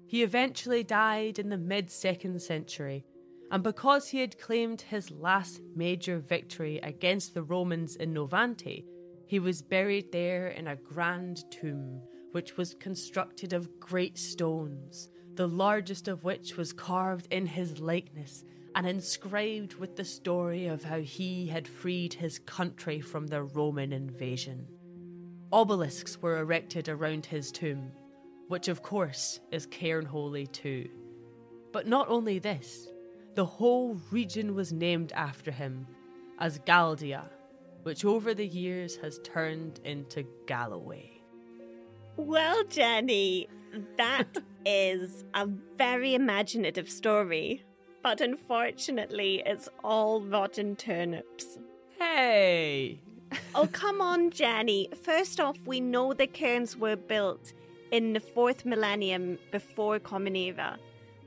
He 0.07 0.23
eventually 0.23 0.85
died 0.85 1.39
in 1.39 1.49
the 1.49 1.57
mid 1.59 1.91
second 1.91 2.43
century, 2.43 3.05
and 3.51 3.63
because 3.63 4.09
he 4.09 4.21
had 4.21 4.39
claimed 4.39 4.83
his 4.83 5.11
last 5.11 5.61
major 5.75 6.19
victory 6.19 6.79
against 6.83 7.35
the 7.35 7.43
Romans 7.43 7.97
in 7.97 8.13
Novante, 8.13 8.85
he 9.27 9.39
was 9.39 9.63
buried 9.63 10.13
there 10.13 10.49
in 10.49 10.69
a 10.69 10.77
grand 10.77 11.51
tomb, 11.51 12.03
which 12.33 12.57
was 12.57 12.75
constructed 12.75 13.53
of 13.53 13.81
great 13.81 14.19
stones, 14.19 15.09
the 15.35 15.49
largest 15.49 16.09
of 16.09 16.25
which 16.25 16.57
was 16.57 16.73
carved 16.73 17.27
in 17.31 17.47
his 17.47 17.81
likeness 17.81 18.45
and 18.75 18.87
inscribed 18.87 19.75
with 19.75 19.97
the 19.97 20.05
story 20.05 20.67
of 20.67 20.83
how 20.83 21.01
he 21.01 21.47
had 21.47 21.69
freed 21.69 22.15
his 22.15 22.39
country 22.41 23.01
from 23.01 23.27
the 23.27 23.43
Roman 23.43 23.93
invasion. 23.93 24.67
Obelisks 25.53 26.21
were 26.21 26.39
erected 26.39 26.89
around 26.89 27.27
his 27.27 27.53
tomb, 27.53 27.93
which 28.49 28.69
of 28.69 28.83
course 28.83 29.41
is 29.53 29.67
Cairnholy 29.69 30.51
too. 30.51 30.89
But 31.73 31.87
not 31.87 32.09
only 32.09 32.39
this, 32.39 32.89
the 33.35 33.45
whole 33.45 34.01
region 34.11 34.55
was 34.55 34.73
named 34.73 35.13
after 35.13 35.51
him 35.51 35.87
as 36.39 36.59
Galdia, 36.61 37.29
which 37.85 38.05
over 38.05 38.35
the 38.35 38.47
years 38.47 38.97
has 38.97 39.21
turned 39.23 39.81
into 39.85 40.25
Galloway. 40.47 41.21
Well, 42.17 42.65
Jenny, 42.65 43.49
that 43.97 44.39
is 44.67 45.25
a 45.35 45.47
very 45.77 46.15
imaginative 46.15 46.89
story, 46.89 47.65
but 48.05 48.21
unfortunately, 48.21 49.43
it's 49.47 49.67
all 49.83 50.21
rotten 50.21 50.77
turnips. 50.77 51.59
Hey! 51.99 53.01
oh, 53.55 53.67
come 53.73 54.03
on, 54.03 54.31
Jenny. 54.31 54.91
First 55.03 55.41
off, 55.41 55.57
we 55.65 55.81
know 55.81 56.13
the 56.13 56.27
cairns 56.27 56.77
were 56.77 56.97
built 56.97 57.55
in 57.91 58.13
the 58.13 58.21
fourth 58.21 58.67
millennium 58.67 59.39
before 59.51 59.99
Common 59.99 60.37
Era, 60.37 60.79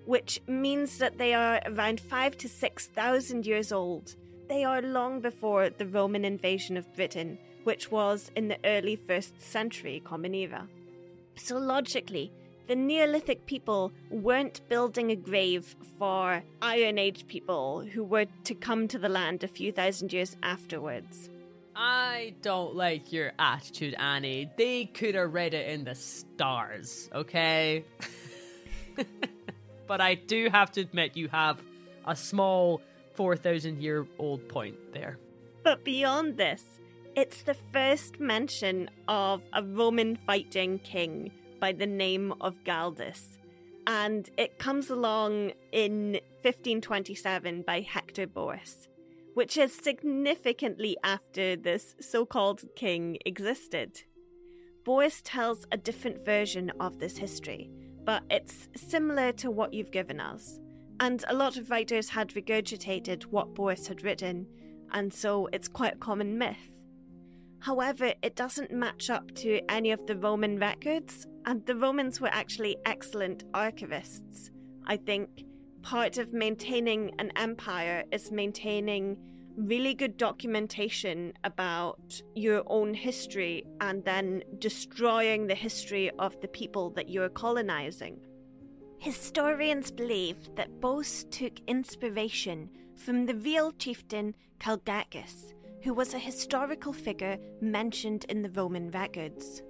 which 0.05 0.39
means 0.47 0.99
that 0.99 1.17
they 1.17 1.33
are 1.33 1.59
around 1.65 1.99
five 1.99 2.37
to 2.37 2.47
six 2.47 2.85
thousand 2.85 3.47
years 3.47 3.71
old. 3.71 4.15
They 4.47 4.63
are 4.63 4.81
long 4.83 5.19
before 5.19 5.71
the 5.71 5.87
Roman 5.87 6.23
invasion 6.23 6.77
of 6.77 6.95
Britain, 6.95 7.39
which 7.63 7.89
was 7.89 8.29
in 8.35 8.49
the 8.49 8.59
early 8.63 8.95
first 8.95 9.41
century 9.41 9.99
Common 10.05 10.35
Era. 10.35 10.67
So 11.37 11.57
logically, 11.57 12.31
the 12.67 12.75
Neolithic 12.75 13.45
people 13.45 13.93
weren't 14.09 14.61
building 14.67 15.09
a 15.11 15.15
grave 15.15 15.75
for 15.97 16.43
Iron 16.61 16.97
Age 16.97 17.25
people 17.27 17.81
who 17.81 18.03
were 18.03 18.25
to 18.43 18.53
come 18.53 18.87
to 18.89 18.99
the 18.99 19.07
land 19.09 19.43
a 19.43 19.47
few 19.47 19.71
thousand 19.71 20.11
years 20.11 20.35
afterwards. 20.43 21.29
I 21.75 22.33
don't 22.41 22.75
like 22.75 23.13
your 23.13 23.31
attitude, 23.39 23.95
Annie. 23.97 24.49
They 24.57 24.85
could 24.85 25.15
have 25.15 25.33
read 25.33 25.53
it 25.53 25.69
in 25.69 25.85
the 25.85 25.95
stars, 25.95 27.09
okay? 27.13 27.85
but 29.87 30.01
I 30.01 30.15
do 30.15 30.49
have 30.51 30.71
to 30.73 30.81
admit, 30.81 31.15
you 31.15 31.29
have 31.29 31.61
a 32.05 32.15
small 32.15 32.81
4,000 33.13 33.81
year 33.81 34.07
old 34.19 34.47
point 34.49 34.75
there. 34.91 35.19
But 35.63 35.85
beyond 35.85 36.37
this, 36.37 36.79
it's 37.15 37.43
the 37.43 37.55
first 37.71 38.19
mention 38.19 38.89
of 39.07 39.43
a 39.53 39.63
Roman 39.63 40.15
fighting 40.15 40.79
king 40.79 41.31
by 41.59 41.71
the 41.71 41.87
name 41.87 42.33
of 42.41 42.63
Galdus. 42.63 43.37
And 43.85 44.29
it 44.37 44.59
comes 44.59 44.89
along 44.89 45.53
in 45.71 46.19
1527 46.41 47.61
by 47.61 47.81
Hector 47.81 48.27
Boece 48.27 48.87
which 49.37 49.55
is 49.55 49.71
significantly 49.71 50.97
after 51.03 51.55
this 51.55 51.93
so 52.01 52.25
called 52.25 52.63
king 52.75 53.19
existed. 53.23 54.01
Boece 54.83 55.21
tells 55.23 55.63
a 55.71 55.77
different 55.77 56.25
version 56.25 56.71
of 56.79 56.97
this 56.97 57.17
history, 57.17 57.69
but 58.03 58.23
it's 58.31 58.67
similar 58.75 59.31
to 59.33 59.51
what 59.51 59.75
you've 59.75 59.91
given 59.91 60.19
us. 60.19 60.59
And 60.99 61.23
a 61.27 61.35
lot 61.35 61.55
of 61.55 61.69
writers 61.69 62.09
had 62.09 62.29
regurgitated 62.29 63.25
what 63.25 63.53
Boece 63.53 63.87
had 63.87 64.03
written, 64.03 64.47
and 64.91 65.13
so 65.13 65.47
it's 65.53 65.67
quite 65.67 65.93
a 65.93 65.97
common 65.97 66.35
myth. 66.35 66.71
However, 67.59 68.15
it 68.23 68.35
doesn't 68.35 68.71
match 68.71 69.11
up 69.11 69.35
to 69.35 69.61
any 69.69 69.91
of 69.91 70.03
the 70.07 70.17
Roman 70.17 70.57
records, 70.57 71.27
and 71.47 71.65
the 71.65 71.75
Romans 71.75 72.19
were 72.19 72.29
actually 72.33 72.75
excellent 72.85 73.49
archivists. 73.53 74.49
I 74.85 74.97
think 74.97 75.45
part 75.81 76.17
of 76.17 76.33
maintaining 76.33 77.15
an 77.19 77.31
empire 77.37 78.03
is 78.11 78.31
maintaining 78.31 79.17
really 79.55 79.93
good 79.93 80.17
documentation 80.17 81.31
about 81.45 82.21
your 82.35 82.63
own 82.67 82.93
history 82.93 83.63
and 83.79 84.03
then 84.03 84.43
destroying 84.59 85.47
the 85.47 85.55
history 85.55 86.11
of 86.19 86.39
the 86.41 86.49
people 86.49 86.89
that 86.91 87.07
you're 87.07 87.29
colonizing. 87.29 88.19
Historians 88.99 89.89
believe 89.89 90.53
that 90.55 90.81
Boece 90.81 91.23
took 91.31 91.53
inspiration 91.65 92.69
from 92.97 93.25
the 93.25 93.35
real 93.35 93.71
chieftain 93.71 94.35
Calgacus, 94.59 95.53
who 95.81 95.93
was 95.93 96.13
a 96.13 96.19
historical 96.19 96.91
figure 96.91 97.37
mentioned 97.61 98.25
in 98.27 98.41
the 98.41 98.49
Roman 98.49 98.91
records. 98.91 99.61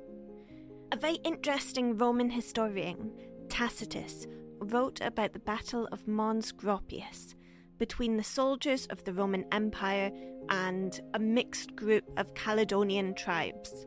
A 0.89 0.95
very 0.95 1.17
interesting 1.25 1.97
Roman 1.97 2.29
historian, 2.29 3.11
Tacitus, 3.49 4.25
wrote 4.59 5.01
about 5.01 5.33
the 5.33 5.39
Battle 5.39 5.85
of 5.91 6.07
Mons 6.07 6.53
Graupius, 6.53 7.35
between 7.77 8.15
the 8.15 8.23
soldiers 8.23 8.85
of 8.88 9.03
the 9.03 9.13
Roman 9.13 9.45
Empire 9.51 10.11
and 10.47 10.99
a 11.13 11.19
mixed 11.19 11.75
group 11.75 12.05
of 12.15 12.33
Caledonian 12.35 13.13
tribes. 13.15 13.85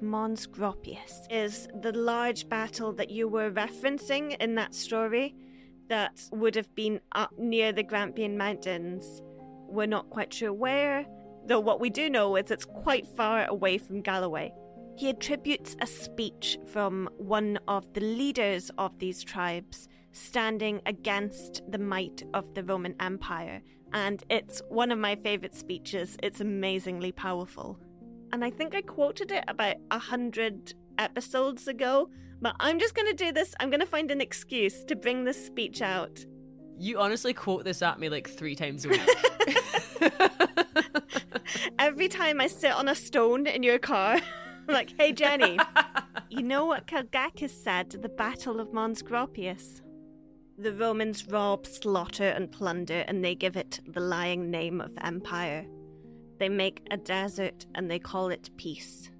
Mons 0.00 0.48
Graupius 0.48 1.20
is 1.30 1.68
the 1.82 1.92
large 1.92 2.48
battle 2.48 2.92
that 2.94 3.10
you 3.10 3.28
were 3.28 3.52
referencing 3.52 4.36
in 4.40 4.56
that 4.56 4.74
story 4.74 5.36
that 5.88 6.20
would 6.32 6.56
have 6.56 6.74
been 6.74 7.00
up 7.12 7.38
near 7.38 7.70
the 7.70 7.84
Grampian 7.84 8.36
Mountains. 8.36 9.22
We're 9.68 9.86
not 9.86 10.10
quite 10.10 10.34
sure 10.34 10.52
where, 10.52 11.06
though 11.46 11.60
what 11.60 11.80
we 11.80 11.90
do 11.90 12.10
know 12.10 12.34
is 12.34 12.50
it's 12.50 12.64
quite 12.64 13.06
far 13.06 13.46
away 13.46 13.78
from 13.78 14.02
Galloway. 14.02 14.52
He 14.98 15.10
attributes 15.10 15.76
a 15.80 15.86
speech 15.86 16.58
from 16.66 17.08
one 17.18 17.60
of 17.68 17.86
the 17.92 18.00
leaders 18.00 18.68
of 18.78 18.98
these 18.98 19.22
tribes 19.22 19.88
standing 20.10 20.80
against 20.86 21.62
the 21.70 21.78
might 21.78 22.24
of 22.34 22.52
the 22.54 22.64
Roman 22.64 22.96
Empire, 22.98 23.62
and 23.92 24.24
it's 24.28 24.60
one 24.68 24.90
of 24.90 24.98
my 24.98 25.14
favourite 25.14 25.54
speeches. 25.54 26.16
It's 26.20 26.40
amazingly 26.40 27.12
powerful. 27.12 27.78
And 28.32 28.44
I 28.44 28.50
think 28.50 28.74
I 28.74 28.82
quoted 28.82 29.30
it 29.30 29.44
about 29.46 29.76
a 29.92 30.00
hundred 30.00 30.74
episodes 30.98 31.68
ago, 31.68 32.10
but 32.42 32.56
I'm 32.58 32.80
just 32.80 32.96
going 32.96 33.06
to 33.06 33.24
do 33.24 33.30
this. 33.30 33.54
I'm 33.60 33.70
going 33.70 33.78
to 33.78 33.86
find 33.86 34.10
an 34.10 34.20
excuse 34.20 34.82
to 34.86 34.96
bring 34.96 35.22
this 35.22 35.46
speech 35.46 35.80
out. 35.80 36.26
You 36.76 36.98
honestly 36.98 37.34
quote 37.34 37.62
this 37.62 37.82
at 37.82 38.00
me 38.00 38.08
like 38.08 38.28
three 38.28 38.56
times 38.56 38.84
a 38.84 38.88
week. 38.88 39.00
Every 41.78 42.08
time 42.08 42.40
I 42.40 42.48
sit 42.48 42.72
on 42.72 42.88
a 42.88 42.96
stone 42.96 43.46
in 43.46 43.62
your 43.62 43.78
car, 43.78 44.18
like, 44.72 44.92
hey, 44.98 45.12
Jenny, 45.12 45.58
you 46.28 46.42
know 46.42 46.66
what 46.66 46.86
Calgacus 46.86 47.50
said 47.50 47.94
at 47.94 48.02
the 48.02 48.08
Battle 48.08 48.60
of 48.60 48.74
Mons 48.74 49.02
Graupius? 49.02 49.80
The 50.58 50.74
Romans 50.74 51.26
rob, 51.26 51.66
slaughter, 51.66 52.28
and 52.28 52.52
plunder, 52.52 53.02
and 53.08 53.24
they 53.24 53.34
give 53.34 53.56
it 53.56 53.80
the 53.86 54.00
lying 54.00 54.50
name 54.50 54.82
of 54.82 54.90
empire. 55.00 55.64
They 56.38 56.50
make 56.50 56.86
a 56.90 56.98
desert 56.98 57.64
and 57.74 57.90
they 57.90 57.98
call 57.98 58.28
it 58.28 58.50
peace. 58.58 59.10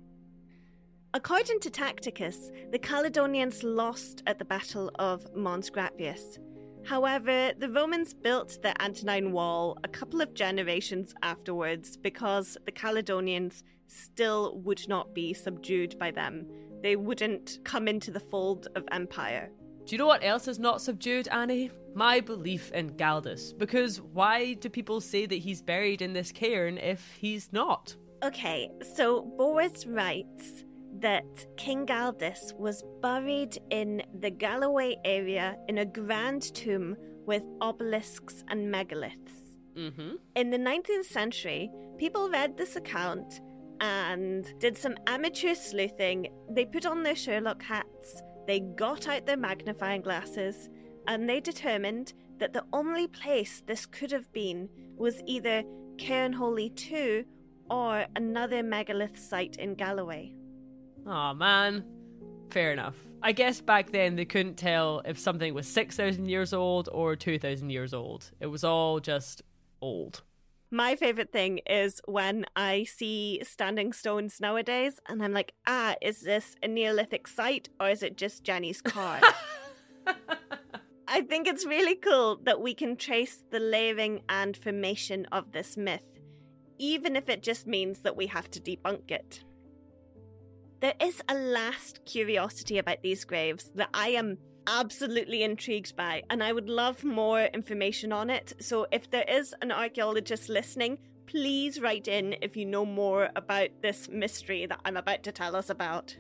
According 1.15 1.61
to 1.61 1.71
Tacitus, 1.71 2.51
the 2.71 2.79
Caledonians 2.79 3.63
lost 3.65 4.23
at 4.27 4.39
the 4.39 4.45
Battle 4.45 4.91
of 4.99 5.35
Mons 5.35 5.71
Graupius. 5.71 6.39
However, 6.85 7.53
the 7.59 7.71
Romans 7.71 8.13
built 8.13 8.59
the 8.63 8.79
Antonine 8.83 9.33
Wall 9.33 9.79
a 9.83 9.89
couple 9.89 10.21
of 10.21 10.35
generations 10.35 11.15
afterwards 11.23 11.97
because 11.97 12.59
the 12.67 12.73
Caledonians 12.73 13.65
still 13.89 14.59
would 14.61 14.87
not 14.89 15.15
be 15.15 15.35
subdued 15.35 15.99
by 15.99 16.11
them. 16.11 16.47
They 16.83 16.97
wouldn't 16.97 17.59
come 17.65 17.89
into 17.89 18.11
the 18.11 18.21
fold 18.21 18.69
of 18.77 18.85
empire. 18.93 19.51
Do 19.85 19.95
you 19.95 19.99
know 19.99 20.07
what 20.07 20.23
else 20.23 20.47
is 20.47 20.59
not 20.59 20.83
subdued, 20.83 21.29
Annie? 21.29 21.71
My 21.95 22.21
belief 22.21 22.71
in 22.73 22.91
Galdus. 22.91 23.57
Because 23.57 24.01
why 24.01 24.55
do 24.55 24.69
people 24.69 25.01
say 25.01 25.25
that 25.27 25.37
he's 25.37 25.63
buried 25.63 26.03
in 26.03 26.13
this 26.13 26.31
cairn 26.31 26.77
if 26.79 27.11
he's 27.19 27.53
not? 27.53 27.97
Okay, 28.23 28.71
so 28.95 29.23
Boece 29.39 29.87
writes 29.89 30.65
that 31.01 31.47
King 31.57 31.87
Galdus 31.87 32.53
was 32.59 32.83
buried 33.01 33.59
in 33.71 34.03
the 34.21 34.31
Galloway 34.31 34.97
area 35.05 35.57
in 35.69 35.79
a 35.79 35.87
grand 35.87 36.55
tomb 36.55 36.97
with 37.27 37.45
obelisks 37.63 38.45
and 38.49 38.73
megaliths. 38.73 39.57
Mm-hmm. 39.77 40.17
In 40.35 40.51
the 40.51 40.59
19th 40.59 41.05
century, 41.05 41.71
people 41.99 42.29
read 42.29 42.57
this 42.57 42.77
account 42.77 43.41
and 43.81 44.59
did 44.59 44.77
some 44.77 44.97
amateur 45.07 45.55
sleuthing. 45.55 46.29
They 46.51 46.65
put 46.65 46.87
on 46.87 47.03
their 47.03 47.17
Sherlock 47.17 47.63
hats 47.63 48.23
they 48.49 48.61
got 48.61 49.07
out 49.07 49.27
their 49.27 49.37
magnifying 49.37 50.01
glasses 50.01 50.71
and 51.07 51.29
they 51.29 51.39
determined 51.39 52.15
that 52.39 52.55
the 52.55 52.65
only 52.73 53.07
place 53.07 53.63
this 53.67 53.85
could 53.85 54.11
have 54.11 54.33
been 54.33 54.71
was 54.97 55.23
either 55.27 55.63
Cairnholy 55.97 56.75
2 56.75 57.27
or 57.71 58.07
another 58.17 58.63
megalith 58.63 59.19
site 59.19 59.57
in 59.57 59.75
Galloway. 59.75 60.33
Oh 61.07 61.35
man. 61.35 61.85
Fair 62.49 62.73
enough. 62.73 62.97
I 63.23 63.33
guess 63.33 63.61
back 63.61 63.93
then 63.93 64.17
they 64.17 64.25
couldn't 64.25 64.57
tell 64.57 65.03
if 65.05 65.19
something 65.19 65.53
was 65.53 65.69
6,000 65.69 66.27
years 66.27 66.55
old 66.55 66.89
or 66.91 67.17
2,000 67.17 67.69
years 67.69 67.93
old. 67.93 68.31
It 68.41 68.47
was 68.47 68.65
all 68.65 68.99
just 68.99 69.43
old. 69.83 70.23
My 70.71 70.97
favorite 70.97 71.33
thing 71.33 71.61
is 71.67 72.03
when 72.05 72.45
I 72.55 72.85
see 72.85 73.41
standing 73.43 73.95
stones 73.95 74.39
nowadays 74.39 75.01
and 75.09 75.23
I'm 75.23 75.33
like, 75.33 75.55
ah, 75.67 75.95
is 76.03 76.21
this 76.21 76.57
a 76.63 76.69
Neolithic 76.69 77.27
site 77.27 77.71
or 77.81 77.89
is 77.89 78.03
it 78.03 78.19
just 78.19 78.45
Jenny's 78.45 78.83
car? 78.83 79.21
I 81.09 81.23
think 81.23 81.49
it's 81.49 81.65
really 81.65 81.95
cool 81.95 82.39
that 82.45 82.61
we 82.61 82.75
can 82.75 82.97
trace 82.97 83.43
the 83.51 83.61
layering 83.61 84.21
and 84.29 84.55
formation 84.55 85.27
of 85.33 85.53
this 85.53 85.79
myth, 85.79 86.05
even 86.79 87.17
if 87.17 87.31
it 87.31 87.43
just 87.43 87.67
means 87.67 88.01
that 88.01 88.17
we 88.17 88.27
have 88.27 88.51
to 88.51 88.61
debunk 88.61 89.11
it. 89.11 89.43
There 90.81 90.95
is 91.01 91.23
a 91.31 91.35
last 91.35 92.05
curiosity 92.05 92.77
about 92.77 93.03
these 93.03 93.25
graves 93.25 93.73
that 93.75 93.89
I 93.95 94.09
am 94.11 94.37
absolutely 94.69 95.43
intrigued 95.43 95.97
by, 95.97 96.23
and 96.31 96.45
I 96.45 96.53
would 96.53 96.69
love 96.69 97.03
more 97.03 97.45
information 97.45 98.13
on 98.13 98.31
it. 98.31 98.53
So, 98.61 98.87
if 98.93 99.11
there 99.11 99.25
is 99.29 99.55
an 99.63 99.73
archaeologist 99.73 100.49
listening, 100.49 100.99
please 101.27 101.81
write 101.81 102.07
in 102.07 102.37
if 102.43 102.57
you 102.57 102.67
know 102.67 102.85
more 102.85 103.31
about 103.35 103.71
this 103.83 104.09
mystery 104.09 104.67
that 104.67 104.81
I'm 104.85 104.97
about 104.97 105.23
to 105.25 105.33
tell 105.33 105.57
us 105.57 105.71
about. 105.71 106.17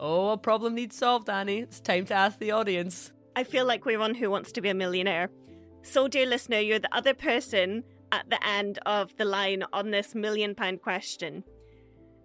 Oh, 0.00 0.30
a 0.30 0.38
problem 0.38 0.74
needs 0.74 0.96
solved, 0.96 1.28
Annie. 1.28 1.60
It's 1.60 1.80
time 1.80 2.06
to 2.06 2.14
ask 2.14 2.38
the 2.38 2.52
audience. 2.52 3.12
I 3.36 3.44
feel 3.44 3.66
like 3.66 3.84
we're 3.84 4.00
on 4.00 4.14
Who 4.14 4.30
Wants 4.30 4.50
to 4.52 4.60
Be 4.60 4.70
a 4.70 4.74
Millionaire. 4.74 5.30
So, 5.82 6.08
dear 6.08 6.26
listener, 6.26 6.58
you're 6.58 6.78
the 6.78 6.94
other 6.94 7.14
person 7.14 7.84
at 8.12 8.28
the 8.28 8.44
end 8.46 8.78
of 8.86 9.16
the 9.18 9.24
line 9.24 9.62
on 9.72 9.90
this 9.90 10.14
million 10.14 10.54
pound 10.54 10.82
question. 10.82 11.44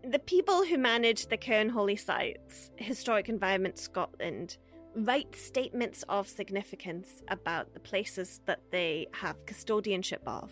The 0.09 0.19
people 0.19 0.63
who 0.63 0.77
manage 0.77 1.27
the 1.27 1.37
Cairnholy 1.37 1.99
sites, 1.99 2.69
Historic 2.77 3.27
Environment 3.27 3.77
Scotland, 3.77 4.57
write 4.95 5.35
statements 5.35 6.03
of 6.07 6.27
significance 6.27 7.21
about 7.27 7.73
the 7.73 7.79
places 7.79 8.41
that 8.45 8.61
they 8.71 9.07
have 9.13 9.45
custodianship 9.45 10.25
of. 10.25 10.49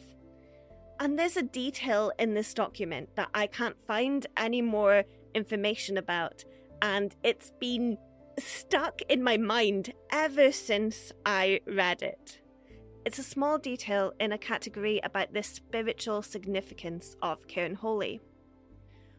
And 1.00 1.18
there's 1.18 1.38
a 1.38 1.44
detail 1.44 2.12
in 2.20 2.34
this 2.34 2.54
document 2.54 3.16
that 3.16 3.30
I 3.34 3.48
can't 3.48 3.78
find 3.88 4.26
any 4.38 4.62
more 4.62 5.04
information 5.34 5.98
about, 5.98 6.44
and 6.82 7.16
it's 7.24 7.52
been 7.60 7.98
stuck 8.38 9.02
in 9.10 9.24
my 9.24 9.38
mind 9.38 9.94
ever 10.12 10.52
since 10.52 11.12
I 11.26 11.62
read 11.66 12.02
it. 12.02 12.40
It's 13.06 13.20
a 13.20 13.24
small 13.24 13.58
detail 13.58 14.14
in 14.20 14.32
a 14.32 14.38
category 14.38 15.02
about 15.04 15.34
the 15.34 15.44
spiritual 15.44 16.22
significance 16.22 17.16
of 17.22 17.48
Cairnholy. 17.48 18.22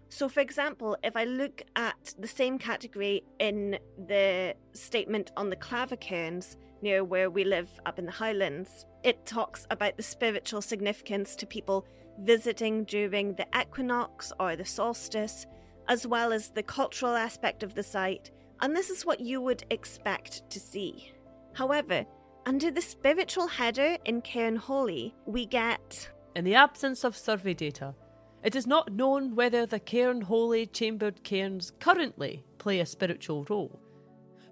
So, 0.09 0.29
for 0.29 0.41
example, 0.41 0.97
if 1.03 1.17
I 1.17 1.25
look 1.25 1.63
at 1.77 2.15
the 2.19 2.29
same 2.29 2.59
category 2.59 3.25
in 3.39 3.79
the 4.07 4.55
statement 4.73 5.33
on 5.37 5.51
the 5.51 5.57
Clava 5.57 5.99
cairns 5.99 6.57
near 6.83 7.03
where 7.03 7.31
we 7.31 7.45
live 7.45 7.71
up 7.87 7.99
in 7.99 8.07
the 8.07 8.13
Highlands, 8.13 8.87
it 9.03 9.27
talks 9.27 9.67
about 9.71 9.97
the 9.97 10.03
spiritual 10.03 10.63
significance 10.63 11.35
to 11.37 11.47
people 11.47 11.87
visiting 12.21 12.85
during 12.85 13.35
the 13.35 13.47
equinox 13.61 14.33
or 14.39 14.55
the 14.57 14.65
solstice, 14.65 15.47
as 15.89 16.07
well 16.07 16.33
as 16.33 16.51
the 16.51 16.63
cultural 16.63 17.15
aspect 17.15 17.63
of 17.63 17.75
the 17.75 17.83
site, 17.83 18.31
and 18.61 18.77
this 18.77 18.91
is 18.91 19.05
what 19.05 19.21
you 19.21 19.41
would 19.41 19.65
expect 19.71 20.49
to 20.51 20.61
see. 20.61 21.13
However, 21.55 22.07
under 22.47 22.71
the 22.71 22.83
spiritual 22.83 23.49
header 23.49 23.97
in 24.05 24.23
Cairnholy, 24.23 25.13
we 25.27 25.47
get. 25.47 26.11
In 26.37 26.45
the 26.45 26.55
absence 26.55 27.05
of 27.05 27.17
survey 27.17 27.55
data, 27.55 27.95
it 28.45 28.55
is 28.55 28.67
not 28.67 28.93
known 28.93 29.35
whether 29.35 29.65
the 29.65 29.81
Cairnholy 29.81 30.71
chambered 30.71 31.25
cairns 31.25 31.73
currently 31.81 32.45
play 32.59 32.79
a 32.81 32.87
spiritual 32.87 33.45
role. 33.49 33.81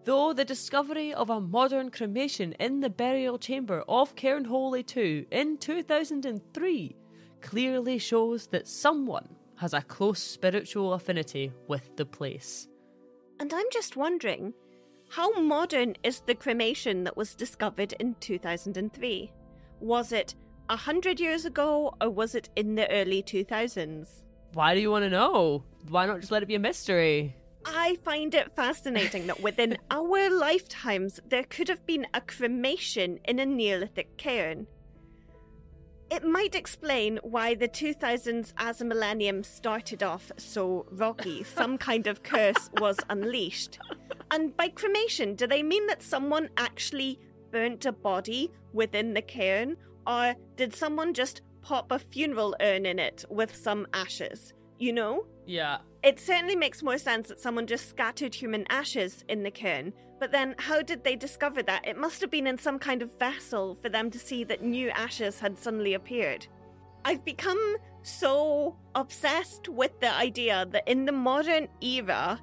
Though 0.05 0.33
the 0.33 0.47
discovery 0.47 1.13
of 1.13 1.29
a 1.29 1.41
modern 1.41 1.91
cremation 1.91 2.55
in 2.55 2.81
the 2.81 2.91
burial 2.91 3.39
chamber 3.39 3.85
of 3.87 4.17
Cairnholy 4.17 4.87
2 4.87 5.27
in 5.31 5.59
2003 5.59 6.97
clearly 7.43 7.99
shows 7.99 8.47
that 8.49 8.67
someone 8.67 9.29
has 9.57 9.75
a 9.75 9.83
close 9.83 10.21
spiritual 10.21 10.95
affinity 10.95 11.53
with 11.69 11.95
the 11.97 12.07
place. 12.07 12.67
And 13.39 13.53
I'm 13.53 13.67
just 13.71 13.97
wondering, 13.97 14.55
how 15.11 15.39
modern 15.39 15.97
is 16.03 16.21
the 16.21 16.35
cremation 16.35 17.05
that 17.05 17.17
was 17.17 17.35
discovered 17.35 17.93
in 18.01 18.15
2003? 18.21 19.31
Was 19.81 20.13
it 20.13 20.35
a 20.73 20.77
hundred 20.77 21.21
years 21.21 21.45
ago, 21.45 21.95
or 22.01 22.09
was 22.09 22.35
it 22.35 22.49
in 22.57 22.77
the 22.77 22.91
early 22.91 23.23
2000s? 23.23 24.23
Why 24.55 24.75
do 24.75 24.81
you 24.81 24.91
want 24.91 25.05
to 25.05 25.11
know? 25.11 25.65
Why 25.91 26.07
not 26.07 26.21
just 26.21 26.33
let 26.33 26.43
it 26.43 26.47
be 26.47 26.55
a 26.55 26.59
mystery? 26.59 27.37
I 27.67 27.97
find 27.97 28.35
it 28.35 28.57
fascinating 28.57 29.27
that 29.27 29.43
within 29.43 29.77
our 29.91 30.31
lifetimes 30.31 31.21
there 31.29 31.45
could 31.45 31.69
have 31.69 31.85
been 31.85 32.07
a 32.15 32.23
cremation 32.23 33.21
in 33.27 33.39
a 33.39 33.45
Neolithic 33.45 34.17
cairn. 34.17 34.67
It 36.11 36.25
might 36.25 36.55
explain 36.55 37.19
why 37.23 37.55
the 37.55 37.69
2000s 37.69 38.55
as 38.57 38.81
a 38.81 38.87
millennium 38.87 39.45
started 39.45 40.03
off 40.03 40.33
so 40.39 40.87
rocky. 40.91 41.45
Some 41.55 41.77
kind 41.77 42.07
of 42.07 42.23
curse 42.23 42.71
was 42.81 42.97
unleashed. 43.11 43.79
And 44.31 44.57
by 44.57 44.71
cremation, 44.71 45.35
do 45.35 45.47
they 45.47 45.63
mean 45.63 45.87
that 45.89 46.03
someone 46.03 46.49
actually 46.57 47.21
burnt 47.51 47.85
a 47.85 47.93
body 47.93 48.51
within 48.73 49.13
the 49.13 49.21
cairn? 49.21 49.77
Or 50.07 50.35
did 50.57 50.75
someone 50.75 51.15
just 51.15 51.43
pop 51.63 51.93
a 51.93 51.99
funeral 51.99 52.57
urn 52.61 52.87
in 52.87 52.99
it 52.99 53.25
with 53.29 53.55
some 53.55 53.87
ashes? 53.93 54.53
You 54.79 54.93
know? 54.93 55.27
Yeah. 55.47 55.79
It 56.03 56.19
certainly 56.19 56.57
makes 56.57 56.83
more 56.83 56.99
sense 56.99 57.29
that 57.29 57.41
someone 57.41 57.67
just 57.67 57.89
scattered 57.89 58.35
human 58.35 58.67
ashes 58.69 59.25
in 59.29 59.43
the 59.43 59.51
cairn, 59.51 59.93
but 60.19 60.33
then 60.33 60.55
how 60.59 60.83
did 60.83 61.05
they 61.05 61.17
discover 61.17 61.63
that? 61.63 61.87
It 61.87 61.97
must 61.97 62.21
have 62.21 62.31
been 62.31 62.47
in 62.47 62.59
some 62.59 62.79
kind 62.79 63.03
of 63.03 63.17
vessel 63.19 63.79
for 63.81 63.89
them 63.89 64.11
to 64.11 64.19
see 64.19 64.45
that 64.45 64.63
new 64.63 64.91
ashes 64.91 65.39
had 65.39 65.59
suddenly 65.59 65.95
appeared. 65.95 66.47
I've 67.05 67.25
become 67.25 67.77
so 68.03 68.77
obsessed 68.95 69.69
with 69.69 69.99
the 70.01 70.13
idea 70.13 70.67
that 70.71 70.89
in 70.89 71.05
the 71.05 71.13
modern 71.13 71.69
era, 71.81 72.41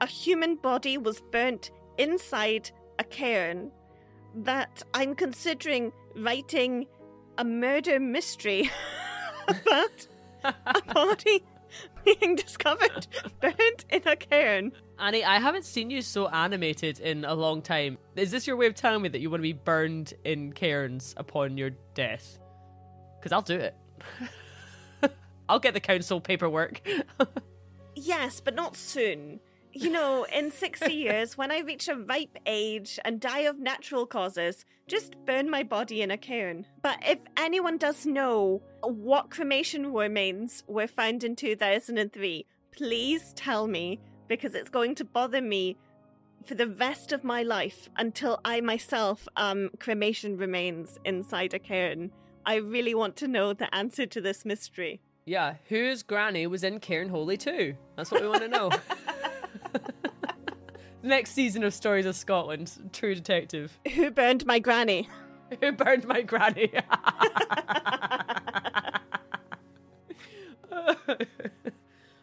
a 0.00 0.06
human 0.06 0.56
body 0.56 0.98
was 0.98 1.22
burnt 1.32 1.70
inside 1.96 2.70
a 2.98 3.04
cairn 3.04 3.70
that 4.34 4.82
I'm 4.94 5.14
considering 5.14 5.92
writing 6.14 6.86
a 7.38 7.44
murder 7.44 8.00
mystery 8.00 8.70
about 9.48 10.06
a 10.42 10.82
body 10.92 11.44
being 12.04 12.34
discovered 12.34 13.06
burnt 13.40 13.84
in 13.90 14.02
a 14.06 14.16
cairn. 14.16 14.72
Annie, 14.98 15.24
I 15.24 15.38
haven't 15.38 15.64
seen 15.64 15.90
you 15.90 16.02
so 16.02 16.26
animated 16.28 16.98
in 16.98 17.24
a 17.24 17.34
long 17.34 17.62
time. 17.62 17.98
Is 18.16 18.32
this 18.32 18.46
your 18.46 18.56
way 18.56 18.66
of 18.66 18.74
telling 18.74 19.02
me 19.02 19.08
that 19.10 19.20
you 19.20 19.30
want 19.30 19.38
to 19.40 19.42
be 19.42 19.52
burned 19.52 20.14
in 20.24 20.52
cairns 20.52 21.14
upon 21.16 21.56
your 21.56 21.70
death? 21.94 22.38
Because 23.18 23.30
I'll 23.30 23.42
do 23.42 23.56
it. 23.56 23.76
I'll 25.48 25.60
get 25.60 25.74
the 25.74 25.80
council 25.80 26.20
paperwork. 26.20 26.86
yes, 27.94 28.40
but 28.40 28.56
not 28.56 28.76
soon. 28.76 29.38
You 29.78 29.90
know, 29.90 30.26
in 30.34 30.50
60 30.50 30.92
years, 30.92 31.38
when 31.38 31.52
I 31.52 31.60
reach 31.60 31.86
a 31.86 31.94
ripe 31.94 32.36
age 32.46 32.98
and 33.04 33.20
die 33.20 33.42
of 33.42 33.60
natural 33.60 34.06
causes, 34.06 34.64
just 34.88 35.14
burn 35.24 35.48
my 35.48 35.62
body 35.62 36.02
in 36.02 36.10
a 36.10 36.18
cairn. 36.18 36.66
But 36.82 36.98
if 37.06 37.20
anyone 37.36 37.78
does 37.78 38.04
know 38.04 38.60
what 38.82 39.30
cremation 39.30 39.92
remains 39.92 40.64
were 40.66 40.88
found 40.88 41.22
in 41.22 41.36
2003, 41.36 42.44
please 42.72 43.32
tell 43.34 43.68
me 43.68 44.00
because 44.26 44.56
it's 44.56 44.68
going 44.68 44.96
to 44.96 45.04
bother 45.04 45.40
me 45.40 45.76
for 46.44 46.56
the 46.56 46.66
rest 46.66 47.12
of 47.12 47.22
my 47.22 47.44
life 47.44 47.88
until 47.98 48.40
I 48.44 48.60
myself 48.60 49.28
um 49.36 49.70
cremation 49.78 50.36
remains 50.36 50.98
inside 51.04 51.54
a 51.54 51.60
cairn. 51.60 52.10
I 52.44 52.56
really 52.56 52.96
want 52.96 53.14
to 53.18 53.28
know 53.28 53.52
the 53.52 53.72
answer 53.72 54.06
to 54.06 54.20
this 54.20 54.44
mystery. 54.44 55.00
Yeah, 55.24 55.54
whose 55.68 56.02
granny 56.02 56.48
was 56.48 56.64
in 56.64 56.80
Cairnholy 56.80 57.38
too? 57.38 57.76
That's 57.96 58.10
what 58.10 58.22
we 58.22 58.28
want 58.28 58.42
to 58.42 58.48
know. 58.48 58.70
Next 61.02 61.30
season 61.32 61.62
of 61.62 61.72
Stories 61.72 62.06
of 62.06 62.16
Scotland, 62.16 62.90
True 62.92 63.14
Detective. 63.14 63.78
Who 63.94 64.10
burned 64.10 64.44
my 64.46 64.58
granny? 64.58 65.08
Who 65.60 65.72
burned 65.72 66.06
my 66.06 66.22
granny? 66.22 66.72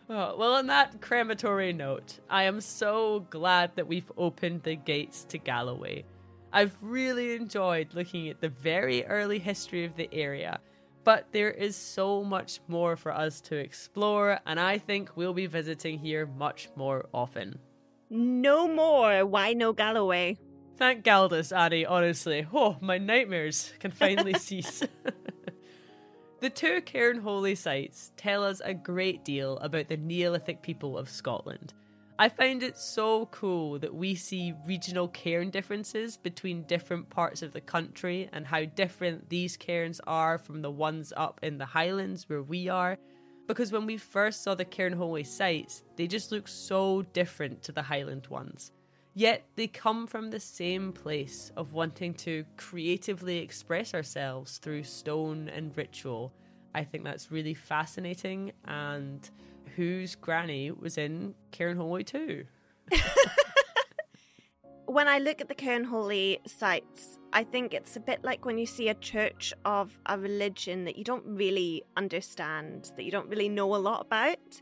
Oh, 0.08 0.36
well, 0.38 0.54
on 0.54 0.68
that 0.68 1.02
crematory 1.02 1.74
note, 1.74 2.20
I 2.30 2.44
am 2.44 2.62
so 2.62 3.26
glad 3.32 3.76
that 3.76 3.88
we've 3.88 4.12
opened 4.18 4.62
the 4.62 4.76
gates 4.76 5.24
to 5.30 5.40
Galloway. 5.40 6.06
I've 6.54 6.78
really 6.80 7.34
enjoyed 7.34 7.96
looking 7.96 8.30
at 8.30 8.40
the 8.40 8.50
very 8.50 9.04
early 9.08 9.40
history 9.40 9.84
of 9.84 9.96
the 9.96 10.08
area, 10.14 10.60
but 11.04 11.26
there 11.32 11.50
is 11.50 11.76
so 11.76 12.24
much 12.24 12.60
more 12.68 12.96
for 12.96 13.12
us 13.12 13.42
to 13.42 13.56
explore, 13.56 14.40
and 14.46 14.60
I 14.60 14.78
think 14.78 15.18
we'll 15.18 15.34
be 15.34 15.48
visiting 15.48 15.98
here 15.98 16.28
much 16.28 16.70
more 16.76 17.08
often. 17.12 17.58
No 18.10 18.68
more. 18.68 19.26
Why 19.26 19.54
no 19.54 19.74
Galloway? 19.74 20.38
Thank 20.78 21.04
Galdus, 21.04 21.56
Annie, 21.56 21.86
honestly. 21.86 22.46
Oh, 22.54 22.78
my 22.82 22.98
nightmares 22.98 23.72
can 23.80 23.92
finally 23.92 24.34
cease. 24.40 24.84
the 26.42 26.50
two 26.50 26.82
Cairnholy 26.82 27.58
sites 27.58 28.12
tell 28.18 28.44
us 28.44 28.62
a 28.64 28.74
great 28.74 29.24
deal 29.24 29.58
about 29.58 29.88
the 29.88 29.98
Neolithic 29.98 30.62
people 30.62 30.98
of 30.98 31.10
Scotland. 31.10 31.74
I 32.18 32.30
find 32.30 32.64
it 32.64 32.78
so 32.78 33.26
cool 33.28 33.78
that 33.80 33.94
we 33.94 34.16
see 34.16 34.54
regional 34.66 35.10
cairn 35.10 35.50
differences 35.50 36.16
between 36.16 36.64
different 36.64 37.10
parts 37.10 37.42
of 37.42 37.52
the 37.52 37.60
country 37.60 38.30
and 38.32 38.48
how 38.48 38.64
different 38.64 39.30
these 39.30 39.58
cairns 39.58 40.00
are 40.08 40.38
from 40.38 40.62
the 40.62 40.72
ones 40.72 41.12
up 41.18 41.42
in 41.44 41.58
the 41.58 41.66
Highlands 41.66 42.30
where 42.30 42.42
we 42.42 42.70
are. 42.70 42.98
Because 43.48 43.72
when 43.72 43.86
we 43.86 43.98
first 43.98 44.44
saw 44.44 44.56
the 44.56 44.66
Cairnholy 44.66 45.26
sites, 45.26 45.84
they 45.96 46.08
just 46.08 46.32
look 46.32 46.48
so 46.48 47.04
different 47.14 47.62
to 47.64 47.72
the 47.72 47.84
Highland 47.84 48.28
ones. 48.28 48.72
Yet 49.14 49.46
they 49.56 49.68
come 49.68 50.08
from 50.08 50.30
the 50.30 50.40
same 50.40 50.92
place 50.92 51.52
of 51.56 51.74
wanting 51.74 52.14
to 52.16 52.44
creatively 52.58 53.38
express 53.38 53.94
ourselves 53.94 54.58
through 54.58 54.84
stone 54.84 55.48
and 55.48 55.76
ritual. 55.78 56.34
I 56.74 56.84
think 56.84 57.06
that's 57.06 57.32
really 57.32 57.54
fascinating 57.54 58.52
and 58.66 59.30
whose 59.76 60.16
granny 60.16 60.72
was 60.72 60.98
in 60.98 61.36
Cairnholy 61.52 62.06
too. 62.06 62.46
when 64.88 65.08
I 65.08 65.20
look 65.20 65.42
at 65.42 65.48
the 65.48 65.56
Cairnholy 65.56 66.48
sites, 66.48 67.20
I 67.34 67.44
think 67.44 67.74
it's 67.74 67.96
a 67.96 68.00
bit 68.00 68.24
like 68.24 68.46
when 68.46 68.58
you 68.58 68.66
see 68.66 68.90
a 68.90 68.94
church 68.96 69.54
of 69.66 69.98
a 70.06 70.18
religion 70.18 70.86
that 70.86 70.98
you 70.98 71.04
don't 71.04 71.26
really 71.26 71.84
understand, 71.98 72.92
that 72.96 73.04
you 73.04 73.12
don't 73.12 73.30
really 73.30 73.50
know 73.50 73.76
a 73.76 73.78
lot 73.78 74.02
about. 74.02 74.62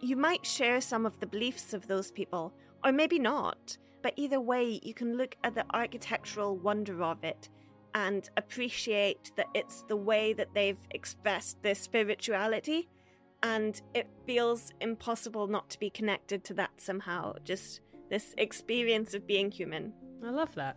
You 0.00 0.16
might 0.16 0.44
share 0.44 0.80
some 0.80 1.06
of 1.06 1.18
the 1.20 1.26
beliefs 1.26 1.72
of 1.72 1.86
those 1.86 2.10
people, 2.10 2.52
or 2.84 2.92
maybe 2.92 3.18
not, 3.18 3.76
but 4.02 4.12
either 4.16 4.40
way, 4.40 4.80
you 4.82 4.92
can 4.92 5.16
look 5.16 5.36
at 5.44 5.54
the 5.54 5.64
architectural 5.72 6.56
wonder 6.56 7.02
of 7.02 7.24
it 7.24 7.48
and 7.94 8.28
appreciate 8.36 9.32
that 9.36 9.46
it's 9.54 9.82
the 9.88 9.96
way 9.96 10.32
that 10.34 10.52
they've 10.54 10.86
expressed 10.90 11.62
their 11.62 11.74
spirituality 11.74 12.88
and 13.42 13.82
it 13.92 14.08
feels 14.26 14.72
impossible 14.80 15.46
not 15.46 15.68
to 15.70 15.78
be 15.78 15.90
connected 15.90 16.44
to 16.44 16.54
that 16.54 16.70
somehow. 16.78 17.34
Just 17.44 17.80
this 18.08 18.34
experience 18.38 19.14
of 19.14 19.26
being 19.26 19.50
human. 19.50 19.92
I 20.24 20.30
love 20.30 20.54
that. 20.54 20.76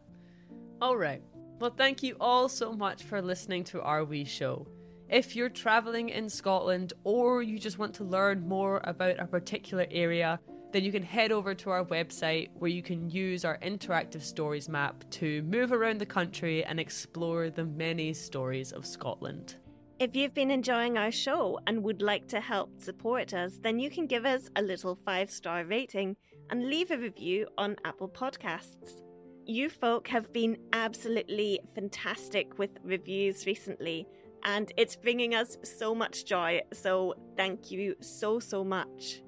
All 0.82 0.98
right. 0.98 1.22
Well, 1.60 1.74
thank 1.76 2.04
you 2.04 2.16
all 2.20 2.50
so 2.50 2.72
much 2.74 3.04
for 3.04 3.22
listening 3.22 3.64
to 3.66 3.82
our 3.82 4.04
wee 4.04 4.26
show. 4.26 4.68
If 5.10 5.36
you're 5.36 5.50
traveling 5.50 6.10
in 6.10 6.30
Scotland 6.30 6.94
or 7.04 7.42
you 7.42 7.58
just 7.58 7.80
want 7.80 7.94
to 7.96 8.04
learn 8.04 8.48
more 8.48 8.82
about 8.84 9.20
a 9.20 9.26
particular 9.26 9.88
area, 9.90 10.40
then 10.72 10.84
you 10.84 10.92
can 10.92 11.04
head 11.04 11.32
over 11.32 11.56
to 11.56 11.70
our 11.70 11.86
website 11.86 12.50
where 12.56 12.70
you 12.70 12.84
can 12.84 13.10
use 13.10 13.46
our 13.46 13.58
interactive 13.60 14.22
stories 14.22 14.68
map 14.68 15.04
to 15.12 15.42
move 15.44 15.72
around 15.72 16.00
the 16.00 16.06
country 16.06 16.64
and 16.66 16.80
explore 16.80 17.50
the 17.50 17.66
many 17.66 18.14
stories 18.14 18.72
of 18.72 18.86
Scotland. 18.86 19.56
If 20.00 20.16
you've 20.16 20.34
been 20.34 20.52
enjoying 20.52 20.98
our 20.98 21.12
show 21.12 21.60
and 21.66 21.82
would 21.84 22.04
like 22.04 22.28
to 22.28 22.40
help 22.40 22.80
support 22.80 23.34
us, 23.34 23.58
then 23.64 23.80
you 23.80 23.90
can 23.90 24.06
give 24.06 24.26
us 24.26 24.50
a 24.56 24.62
little 24.62 25.00
five 25.06 25.32
star 25.32 25.64
rating 25.66 26.18
and 26.50 26.70
leave 26.70 26.92
a 26.92 26.98
review 26.98 27.48
on 27.58 27.76
Apple 27.86 28.10
Podcasts. 28.10 29.02
You 29.46 29.70
folk 29.70 30.08
have 30.10 30.34
been 30.34 30.58
absolutely 30.74 31.60
fantastic 31.74 32.58
with 32.58 32.72
reviews 32.84 33.46
recently, 33.46 34.08
and 34.44 34.72
it's 34.78 34.96
bringing 34.96 35.36
us 35.36 35.58
so 35.64 35.96
much 35.96 36.26
joy. 36.26 36.62
So, 36.74 37.16
thank 37.36 37.72
you 37.72 37.96
so, 38.02 38.40
so 38.40 38.64
much. 38.64 39.22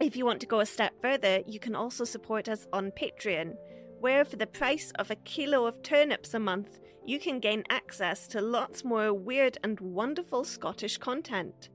If 0.00 0.16
you 0.16 0.24
want 0.24 0.40
to 0.40 0.46
go 0.46 0.60
a 0.60 0.66
step 0.66 0.92
further, 1.00 1.40
you 1.46 1.58
can 1.58 1.74
also 1.74 2.04
support 2.04 2.48
us 2.48 2.66
on 2.72 2.92
Patreon, 2.92 3.54
where 4.00 4.24
for 4.24 4.36
the 4.36 4.46
price 4.46 4.92
of 4.98 5.10
a 5.10 5.16
kilo 5.16 5.66
of 5.66 5.82
turnips 5.82 6.34
a 6.34 6.38
month, 6.38 6.78
you 7.06 7.18
can 7.18 7.38
gain 7.38 7.64
access 7.70 8.26
to 8.28 8.40
lots 8.40 8.84
more 8.84 9.12
weird 9.12 9.58
and 9.62 9.78
wonderful 9.80 10.44
Scottish 10.44 10.96
content. 10.98 11.70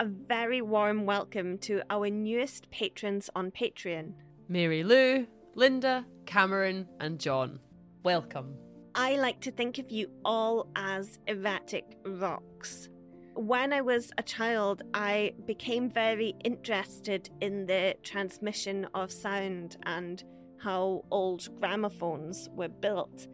A 0.00 0.06
very 0.06 0.62
warm 0.62 1.04
welcome 1.04 1.58
to 1.58 1.82
our 1.90 2.08
newest 2.08 2.70
patrons 2.70 3.28
on 3.36 3.50
Patreon 3.50 4.14
Mary 4.48 4.82
Lou, 4.82 5.26
Linda, 5.54 6.06
Cameron, 6.24 6.88
and 7.00 7.20
John. 7.20 7.60
Welcome. 8.02 8.54
I 8.94 9.16
like 9.16 9.40
to 9.40 9.50
think 9.50 9.76
of 9.76 9.90
you 9.90 10.08
all 10.24 10.68
as 10.74 11.18
erratic 11.26 11.98
rocks. 12.06 12.88
When 13.34 13.74
I 13.74 13.82
was 13.82 14.10
a 14.16 14.22
child, 14.22 14.80
I 14.94 15.34
became 15.44 15.90
very 15.90 16.34
interested 16.44 17.28
in 17.42 17.66
the 17.66 17.94
transmission 18.02 18.88
of 18.94 19.12
sound 19.12 19.76
and 19.82 20.24
how 20.62 21.04
old 21.10 21.46
gramophones 21.60 22.48
were 22.54 22.68
built. 22.68 23.28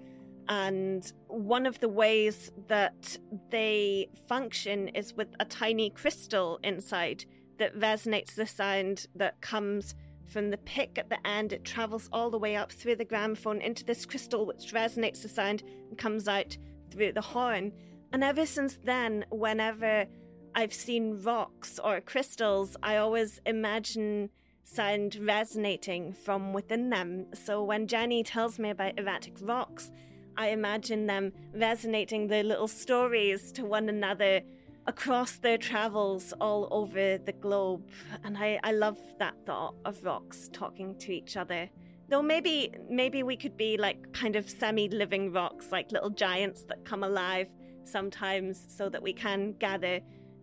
And 0.48 1.12
one 1.26 1.66
of 1.66 1.80
the 1.80 1.88
ways 1.88 2.52
that 2.68 3.18
they 3.50 4.08
function 4.28 4.88
is 4.88 5.14
with 5.14 5.28
a 5.40 5.44
tiny 5.44 5.90
crystal 5.90 6.60
inside 6.62 7.24
that 7.58 7.78
resonates 7.78 8.34
the 8.34 8.46
sound 8.46 9.06
that 9.14 9.40
comes 9.40 9.94
from 10.26 10.50
the 10.50 10.58
pick 10.58 10.98
at 10.98 11.08
the 11.08 11.26
end. 11.26 11.52
It 11.52 11.64
travels 11.64 12.08
all 12.12 12.30
the 12.30 12.38
way 12.38 12.56
up 12.56 12.70
through 12.70 12.96
the 12.96 13.04
gramophone 13.04 13.60
into 13.60 13.84
this 13.84 14.06
crystal, 14.06 14.46
which 14.46 14.72
resonates 14.72 15.22
the 15.22 15.28
sound 15.28 15.62
and 15.88 15.98
comes 15.98 16.28
out 16.28 16.56
through 16.90 17.12
the 17.12 17.20
horn. 17.20 17.72
And 18.12 18.22
ever 18.22 18.46
since 18.46 18.78
then, 18.84 19.24
whenever 19.30 20.06
I've 20.54 20.74
seen 20.74 21.22
rocks 21.22 21.78
or 21.82 22.00
crystals, 22.00 22.76
I 22.82 22.96
always 22.96 23.40
imagine 23.46 24.30
sound 24.64 25.16
resonating 25.16 26.12
from 26.12 26.52
within 26.52 26.90
them. 26.90 27.26
So 27.34 27.62
when 27.62 27.86
Jenny 27.86 28.22
tells 28.22 28.58
me 28.58 28.70
about 28.70 28.98
erratic 28.98 29.34
rocks, 29.40 29.90
I 30.36 30.48
imagine 30.48 31.06
them 31.06 31.32
resonating 31.54 32.28
their 32.28 32.44
little 32.44 32.68
stories 32.68 33.52
to 33.52 33.64
one 33.64 33.88
another 33.88 34.42
across 34.86 35.38
their 35.38 35.58
travels 35.58 36.32
all 36.40 36.68
over 36.70 37.18
the 37.18 37.32
globe. 37.32 37.88
And 38.24 38.36
I, 38.36 38.60
I 38.62 38.72
love 38.72 38.98
that 39.18 39.34
thought 39.46 39.74
of 39.84 40.04
rocks 40.04 40.48
talking 40.52 40.96
to 40.98 41.12
each 41.12 41.36
other. 41.36 41.68
Though 42.08 42.22
maybe 42.22 42.72
maybe 42.88 43.24
we 43.24 43.36
could 43.36 43.56
be 43.56 43.76
like 43.76 44.12
kind 44.12 44.36
of 44.36 44.48
semi-living 44.48 45.32
rocks, 45.32 45.72
like 45.72 45.90
little 45.90 46.10
giants 46.10 46.62
that 46.68 46.84
come 46.84 47.02
alive 47.02 47.48
sometimes 47.84 48.64
so 48.68 48.88
that 48.88 49.02
we 49.02 49.12
can 49.12 49.54
gather 49.58 50.00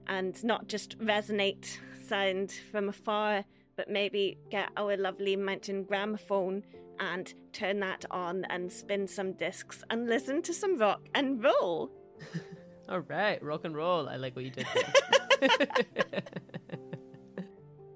and 0.07 0.43
not 0.43 0.67
just 0.67 0.97
resonate 0.99 1.77
sound 2.05 2.53
from 2.71 2.89
afar, 2.89 3.45
but 3.77 3.89
maybe 3.89 4.37
get 4.49 4.69
our 4.75 4.97
lovely 4.97 5.35
mountain 5.35 5.83
gramophone 5.83 6.63
and 7.03 7.33
turn 7.51 7.79
that 7.81 8.05
on 8.11 8.45
and 8.45 8.71
spin 8.71 9.07
some 9.07 9.33
discs 9.33 9.83
and 9.89 10.07
listen 10.07 10.41
to 10.43 10.53
some 10.53 10.77
rock 10.77 11.01
and 11.13 11.43
roll. 11.43 11.91
All 12.89 12.99
right, 13.01 13.41
rock 13.43 13.65
and 13.65 13.75
roll. 13.75 14.09
I 14.09 14.17
like 14.17 14.35
what 14.35 14.45
you 14.45 14.51
did 14.51 14.67
there. 14.73 16.21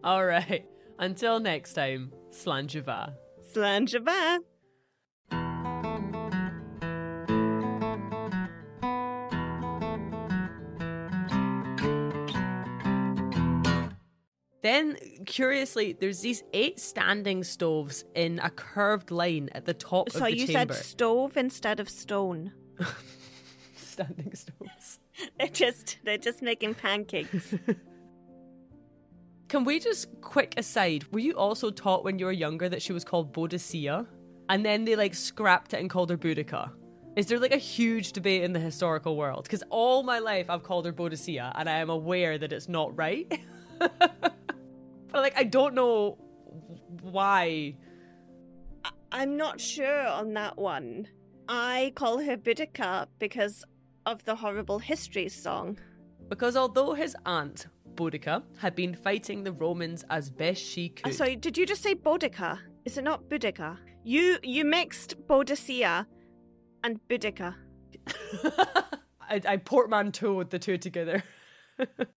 All 0.04 0.26
right. 0.26 0.66
Until 1.00 1.40
next 1.40 1.74
time, 1.74 2.12
Slanjava. 2.32 3.14
Slanjava. 3.54 4.40
Then, 14.64 14.98
curiously, 15.26 15.94
there's 15.94 16.22
these 16.22 16.44
eight 16.54 16.80
standing 16.80 17.44
stoves 17.44 18.04
in 18.16 18.40
a 18.40 18.50
curved 18.50 19.12
line 19.12 19.50
at 19.54 19.66
the 19.66 19.74
top 19.74 20.10
So 20.10 20.20
of 20.20 20.26
the 20.26 20.36
chamber. 20.36 20.46
So 20.46 20.52
you 20.52 20.54
said 20.54 20.74
stove 20.74 21.38
instead 21.38 21.80
of 21.80 21.90
stone. 21.90 22.52
standing 23.76 24.34
stoves. 24.34 25.00
They're 25.40 25.48
just 25.48 25.98
they're 26.04 26.20
just 26.20 26.44
making 26.44 26.76
pancakes. 26.76 27.56
Can 29.48 29.64
we 29.64 29.80
just 29.80 30.10
quick 30.22 30.54
aside? 30.58 31.06
Were 31.12 31.20
you 31.20 31.34
also 31.34 31.72
taught 31.72 32.04
when 32.04 32.20
you 32.20 32.26
were 32.26 32.32
younger 32.32 32.70
that 32.70 32.84
she 32.84 32.94
was 32.94 33.04
called 33.04 33.34
Boadicea, 33.34 34.06
and 34.50 34.64
then 34.64 34.86
they 34.86 34.96
like 34.96 35.16
scrapped 35.16 35.74
it 35.74 35.80
and 35.80 35.90
called 35.90 36.12
her 36.12 36.18
Boudica? 36.18 36.70
Is 37.16 37.26
there 37.26 37.40
like 37.40 37.54
a 37.54 37.58
huge 37.58 38.12
debate 38.12 38.44
in 38.44 38.54
the 38.54 38.60
historical 38.60 39.16
world? 39.16 39.44
Because 39.44 39.64
all 39.72 40.04
my 40.04 40.20
life 40.20 40.52
I've 40.52 40.62
called 40.64 40.86
her 40.86 40.94
Boadicea, 40.94 41.52
and 41.56 41.68
I 41.68 41.80
am 41.80 41.90
aware 41.90 42.38
that 42.38 42.54
it's 42.54 42.70
not 42.70 42.96
right. 42.96 43.40
But 45.12 45.22
like 45.22 45.38
I 45.38 45.44
don't 45.44 45.74
know 45.74 46.18
why. 47.02 47.76
I'm 49.12 49.38
not 49.38 49.60
sure 49.62 50.08
on 50.08 50.34
that 50.34 50.58
one. 50.58 51.08
I 51.48 51.94
call 51.96 52.20
her 52.20 52.36
Boudica 52.36 53.08
because 53.20 53.64
of 54.06 54.24
the 54.26 54.36
horrible 54.36 54.80
history 54.80 55.30
song. 55.30 55.80
Because 56.30 56.58
although 56.58 56.94
his 56.94 57.16
aunt 57.26 57.68
Boudica 57.96 58.44
had 58.58 58.76
been 58.76 58.94
fighting 58.94 59.44
the 59.44 59.54
Romans 59.54 60.04
as 60.10 60.30
best 60.30 60.62
she 60.62 60.90
could, 60.90 61.14
sorry, 61.14 61.36
did 61.36 61.58
you 61.58 61.66
just 61.66 61.82
say 61.82 61.96
Boudica? 61.96 62.60
Is 62.86 62.98
it 62.98 63.04
not 63.04 63.30
Boudica? 63.30 63.78
You 64.04 64.38
you 64.44 64.66
mixed 64.66 65.16
Boadicea 65.28 66.06
and 66.84 67.00
Boudica. 67.10 67.56
I, 69.30 69.42
I 69.46 69.58
portmanteaued 69.58 70.50
the 70.50 70.60
two 70.60 70.78
together. 70.78 71.24